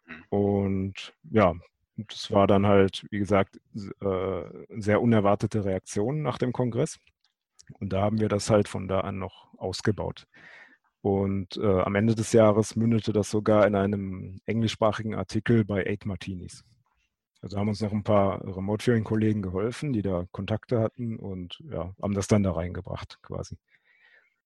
Mhm. 0.06 0.24
Und 0.30 1.14
ja, 1.30 1.54
das 1.96 2.30
war 2.32 2.46
dann 2.46 2.68
halt, 2.68 3.06
wie 3.10 3.20
gesagt, 3.20 3.58
äh, 3.74 4.44
sehr 4.82 5.02
unerwartete 5.02 5.64
Reaktion 5.64 6.22
nach 6.22 6.38
dem 6.38 6.52
Kongress. 6.52 7.00
Und 7.80 7.94
da 7.94 8.02
haben 8.02 8.20
wir 8.20 8.28
das 8.28 8.50
halt 8.50 8.68
von 8.68 8.90
da 8.90 9.00
an 9.00 9.18
noch 9.18 9.54
ausgebaut. 9.58 10.28
Und 11.02 11.56
äh, 11.58 11.82
am 11.82 11.96
Ende 11.96 12.16
des 12.16 12.34
Jahres 12.34 12.76
mündete 12.76 13.14
das 13.14 13.32
sogar 13.32 13.66
in 13.66 13.76
einem 13.76 14.42
englischsprachigen 14.46 15.16
Artikel 15.16 15.64
bei 15.64 15.86
Eight 15.86 16.06
Martinis. 16.06 16.66
Also 17.42 17.58
haben 17.58 17.70
uns 17.70 17.82
noch 17.82 17.92
ein 17.92 18.04
paar 18.04 18.42
Remote-Viewing-Kollegen 18.44 19.42
geholfen, 19.42 19.94
die 19.94 20.04
da 20.04 20.26
Kontakte 20.32 20.80
hatten 20.80 21.18
und 21.18 21.62
ja, 21.72 21.94
haben 22.02 22.14
das 22.14 22.28
dann 22.28 22.44
da 22.44 22.52
reingebracht 22.52 23.20
quasi. 23.24 23.58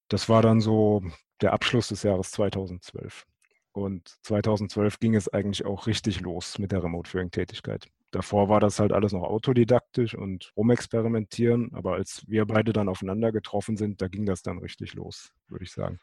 Das 0.08 0.30
war 0.30 0.42
dann 0.42 0.62
so 0.62 1.04
der 1.42 1.54
Abschluss 1.54 1.90
des 1.90 2.04
Jahres 2.04 2.32
2012. 2.32 3.26
Und 3.74 4.16
2012 4.24 5.00
ging 5.00 5.16
es 5.16 5.28
eigentlich 5.28 5.66
auch 5.66 5.88
richtig 5.88 6.22
los 6.22 6.58
mit 6.60 6.72
der 6.72 6.82
Remote-Viewing-Tätigkeit. 6.84 7.90
Davor 8.12 8.48
war 8.48 8.62
das 8.62 8.80
halt 8.80 8.94
alles 8.94 9.12
noch 9.12 9.24
autodidaktisch 9.24 10.16
und 10.16 10.54
rumexperimentieren, 10.56 11.74
aber 11.74 11.96
als 11.96 12.24
wir 12.28 12.46
beide 12.46 12.72
dann 12.72 12.88
aufeinander 12.88 13.34
getroffen 13.34 13.76
sind, 13.76 14.02
da 14.02 14.08
ging 14.08 14.26
das 14.26 14.42
dann 14.42 14.60
richtig 14.60 14.94
los, 14.94 15.34
würde 15.50 15.66
ich 15.66 15.74
sagen. 15.74 16.00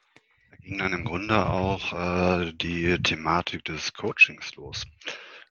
Da 0.50 0.56
ging 0.58 0.76
dann 0.76 0.92
im 0.92 1.04
Grunde 1.04 1.46
auch 1.48 1.94
äh, 1.94 2.52
die 2.52 3.02
Thematik 3.02 3.64
des 3.64 3.94
Coachings 3.94 4.54
los. 4.56 4.84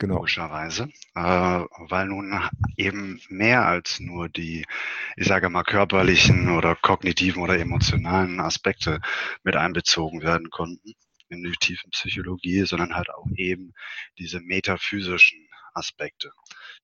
Genau. 0.02 0.16
Logischerweise, 0.16 0.90
äh, 1.14 1.22
weil 1.22 2.08
nun 2.08 2.34
eben 2.76 3.22
mehr 3.30 3.68
als 3.68 4.00
nur 4.00 4.30
die, 4.30 4.66
ich 5.16 5.28
sage 5.28 5.48
mal, 5.52 5.62
körperlichen 5.62 6.50
oder 6.50 6.76
kognitiven 6.76 7.44
oder 7.44 7.60
emotionalen 7.60 8.40
Aspekte 8.40 9.00
mit 9.44 9.56
einbezogen 9.56 10.24
werden 10.24 10.50
konnten 10.50 10.96
in 11.30 11.44
die 11.44 11.52
tiefen 11.52 11.92
Psychologie, 11.92 12.66
sondern 12.66 12.96
halt 12.96 13.12
auch 13.12 13.28
eben 13.36 13.76
diese 14.18 14.40
metaphysischen 14.42 15.48
Aspekte, 15.76 16.32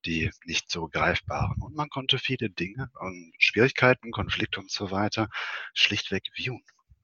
die 0.06 0.30
nicht 0.46 0.70
so 0.70 0.88
greifbaren. 0.88 1.60
Und 1.60 1.76
man 1.76 1.90
konnte 1.90 2.20
viele 2.20 2.52
Dinge 2.52 2.92
und 3.00 3.34
Schwierigkeiten, 3.40 4.12
Konflikte 4.12 4.60
und 4.60 4.70
so 4.70 4.92
weiter 4.92 5.28
schlichtweg 5.74 6.22
viewen. 6.36 6.62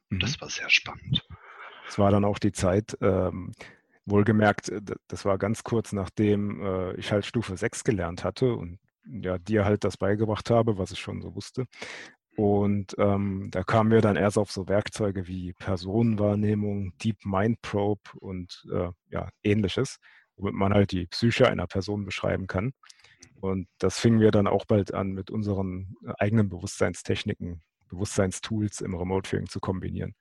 Mhm. 0.10 0.20
Das 0.20 0.40
war 0.40 0.52
sehr 0.52 0.70
spannend. 0.70 1.26
Es 1.88 1.98
war 1.98 2.12
dann 2.12 2.24
auch 2.24 2.38
die 2.38 2.52
Zeit, 2.52 2.96
ähm, 3.02 3.52
Wohlgemerkt, 4.06 4.70
äh, 4.70 4.82
das 5.08 5.26
war 5.26 5.38
ganz 5.38 5.64
kurz 5.64 5.94
nachdem 5.94 6.62
äh, 6.62 6.94
ich 6.96 7.12
halt 7.12 7.26
Stufe 7.26 7.58
6 7.58 7.84
gelernt 7.84 8.24
hatte 8.24 8.54
und 8.54 8.80
ja, 9.06 9.38
dir 9.38 9.66
halt 9.66 9.84
das 9.84 9.98
beigebracht 9.98 10.50
habe, 10.50 10.78
was 10.78 10.92
ich 10.92 11.00
schon 11.00 11.22
so 11.22 11.36
wusste. 11.36 11.66
Und 12.36 12.96
ähm, 12.98 13.50
da 13.52 13.64
kamen 13.64 13.92
wir 13.92 14.02
dann 14.02 14.16
erst 14.16 14.38
auf 14.38 14.52
so 14.52 14.68
Werkzeuge 14.68 15.28
wie 15.28 15.54
Personenwahrnehmung, 15.54 16.98
Deep 16.98 17.26
Mind 17.26 17.62
Probe 17.62 18.02
und 18.20 18.66
äh, 18.74 18.90
ja, 19.10 19.30
ähnliches, 19.44 19.98
womit 20.36 20.56
man 20.56 20.74
halt 20.74 20.92
die 20.92 21.06
Psyche 21.08 21.48
einer 21.48 21.68
Person 21.68 22.06
beschreiben 22.06 22.48
kann. 22.48 22.74
Und 23.40 23.68
das 23.78 24.00
fingen 24.00 24.20
wir 24.20 24.32
dann 24.32 24.48
auch 24.48 24.66
bald 24.66 24.94
an, 24.94 25.12
mit 25.12 25.30
unseren 25.30 25.96
eigenen 26.18 26.50
Bewusstseinstechniken, 26.50 27.62
Bewusstseinstools 27.90 28.82
im 28.82 28.96
Remote 28.96 29.30
Viewing 29.30 29.48
zu 29.48 29.60
kombinieren 29.60 30.16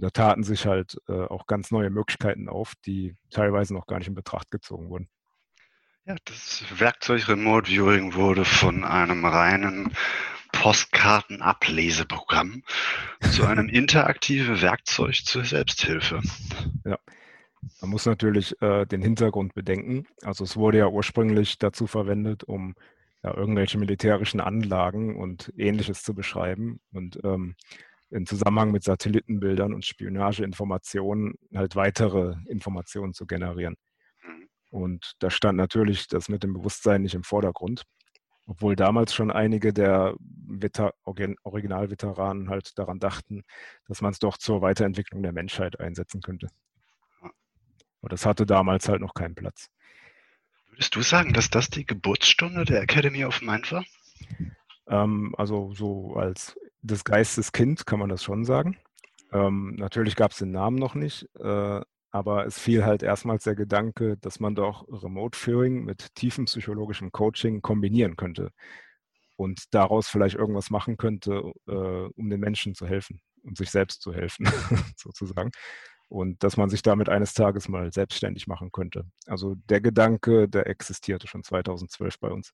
da 0.00 0.10
taten 0.10 0.42
sich 0.42 0.66
halt 0.66 1.00
äh, 1.08 1.12
auch 1.12 1.46
ganz 1.46 1.70
neue 1.70 1.90
Möglichkeiten 1.90 2.48
auf, 2.48 2.74
die 2.86 3.14
teilweise 3.30 3.74
noch 3.74 3.86
gar 3.86 3.98
nicht 3.98 4.08
in 4.08 4.14
Betracht 4.14 4.50
gezogen 4.50 4.90
wurden. 4.90 5.08
Ja, 6.06 6.16
das 6.24 6.64
Werkzeug 6.76 7.28
Remote 7.28 7.70
Viewing 7.70 8.14
wurde 8.14 8.44
von 8.44 8.82
einem 8.84 9.24
reinen 9.24 9.94
Postkartenableseprogramm 10.52 12.64
zu 13.30 13.46
einem 13.46 13.68
interaktiven 13.68 14.60
Werkzeug 14.60 15.24
zur 15.24 15.44
Selbsthilfe. 15.44 16.20
Ja. 16.84 16.98
Man 17.80 17.90
muss 17.90 18.06
natürlich 18.06 18.60
äh, 18.62 18.86
den 18.86 19.02
Hintergrund 19.02 19.54
bedenken. 19.54 20.06
Also 20.22 20.44
es 20.44 20.56
wurde 20.56 20.78
ja 20.78 20.88
ursprünglich 20.88 21.58
dazu 21.58 21.86
verwendet, 21.86 22.42
um 22.44 22.74
ja, 23.22 23.36
irgendwelche 23.36 23.76
militärischen 23.78 24.40
Anlagen 24.40 25.16
und 25.16 25.52
ähnliches 25.56 26.02
zu 26.02 26.14
beschreiben. 26.14 26.80
Und 26.92 27.20
ähm, 27.22 27.54
im 28.10 28.26
Zusammenhang 28.26 28.72
mit 28.72 28.82
Satellitenbildern 28.82 29.72
und 29.72 29.84
Spionageinformationen 29.84 31.34
halt 31.54 31.76
weitere 31.76 32.34
Informationen 32.48 33.14
zu 33.14 33.26
generieren. 33.26 33.76
Mhm. 34.22 34.48
Und 34.70 35.12
da 35.20 35.30
stand 35.30 35.56
natürlich 35.56 36.08
das 36.08 36.28
mit 36.28 36.42
dem 36.42 36.54
Bewusstsein 36.54 37.02
nicht 37.02 37.14
im 37.14 37.22
Vordergrund, 37.22 37.84
obwohl 38.46 38.74
damals 38.74 39.14
schon 39.14 39.30
einige 39.30 39.72
der 39.72 40.14
Originalveteranen 41.04 42.50
halt 42.50 42.76
daran 42.78 42.98
dachten, 42.98 43.42
dass 43.86 44.00
man 44.00 44.12
es 44.12 44.18
doch 44.18 44.36
zur 44.38 44.60
Weiterentwicklung 44.60 45.22
der 45.22 45.32
Menschheit 45.32 45.78
einsetzen 45.78 46.20
könnte. 46.20 46.48
Aber 48.00 48.08
das 48.08 48.26
hatte 48.26 48.46
damals 48.46 48.88
halt 48.88 49.00
noch 49.00 49.14
keinen 49.14 49.34
Platz. 49.34 49.68
Würdest 50.70 50.96
du 50.96 51.02
sagen, 51.02 51.32
dass 51.32 51.50
das 51.50 51.68
die 51.68 51.84
Geburtsstunde 51.84 52.64
der 52.64 52.82
Academy 52.82 53.24
of 53.24 53.42
Mind 53.42 53.70
war? 53.70 53.84
Ähm, 54.88 55.34
also 55.36 55.72
so 55.74 56.14
als 56.14 56.56
des 56.82 57.04
Geistes 57.04 57.52
Kind 57.52 57.86
kann 57.86 57.98
man 57.98 58.08
das 58.08 58.22
schon 58.22 58.44
sagen. 58.44 58.78
Ähm, 59.32 59.74
natürlich 59.76 60.16
gab 60.16 60.32
es 60.32 60.38
den 60.38 60.50
Namen 60.50 60.76
noch 60.76 60.94
nicht, 60.94 61.28
äh, 61.38 61.80
aber 62.10 62.46
es 62.46 62.58
fiel 62.58 62.84
halt 62.84 63.02
erstmals 63.02 63.44
der 63.44 63.54
Gedanke, 63.54 64.16
dass 64.16 64.40
man 64.40 64.54
doch 64.54 64.86
Remote 64.88 65.38
Führung 65.38 65.84
mit 65.84 66.14
tiefem 66.14 66.46
psychologischem 66.46 67.12
Coaching 67.12 67.62
kombinieren 67.62 68.16
könnte 68.16 68.50
und 69.36 69.72
daraus 69.72 70.08
vielleicht 70.08 70.36
irgendwas 70.36 70.70
machen 70.70 70.96
könnte, 70.96 71.52
äh, 71.68 71.72
um 71.72 72.28
den 72.28 72.40
Menschen 72.40 72.74
zu 72.74 72.86
helfen, 72.86 73.20
um 73.42 73.54
sich 73.54 73.70
selbst 73.70 74.02
zu 74.02 74.12
helfen, 74.12 74.46
sozusagen. 74.96 75.50
Und 76.08 76.42
dass 76.42 76.56
man 76.56 76.68
sich 76.68 76.82
damit 76.82 77.08
eines 77.08 77.34
Tages 77.34 77.68
mal 77.68 77.92
selbstständig 77.92 78.48
machen 78.48 78.72
könnte. 78.72 79.04
Also 79.26 79.54
der 79.68 79.80
Gedanke, 79.80 80.48
der 80.48 80.66
existierte 80.66 81.28
schon 81.28 81.44
2012 81.44 82.18
bei 82.18 82.30
uns. 82.30 82.52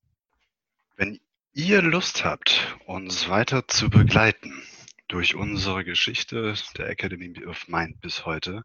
Wenn 0.97 1.18
ihr 1.57 1.80
Lust 1.80 2.22
habt, 2.22 2.76
uns 2.84 3.30
weiter 3.30 3.66
zu 3.66 3.88
begleiten 3.88 4.62
durch 5.09 5.34
unsere 5.34 5.84
Geschichte 5.84 6.52
der 6.76 6.90
Academy 6.90 7.46
of 7.46 7.66
Mind 7.66 7.98
bis 8.02 8.26
heute, 8.26 8.62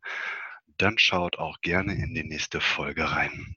dann 0.78 0.98
schaut 0.98 1.40
auch 1.40 1.62
gerne 1.62 1.94
in 1.94 2.14
die 2.14 2.26
nächste 2.26 2.60
Folge 2.60 3.10
rein. 3.10 3.50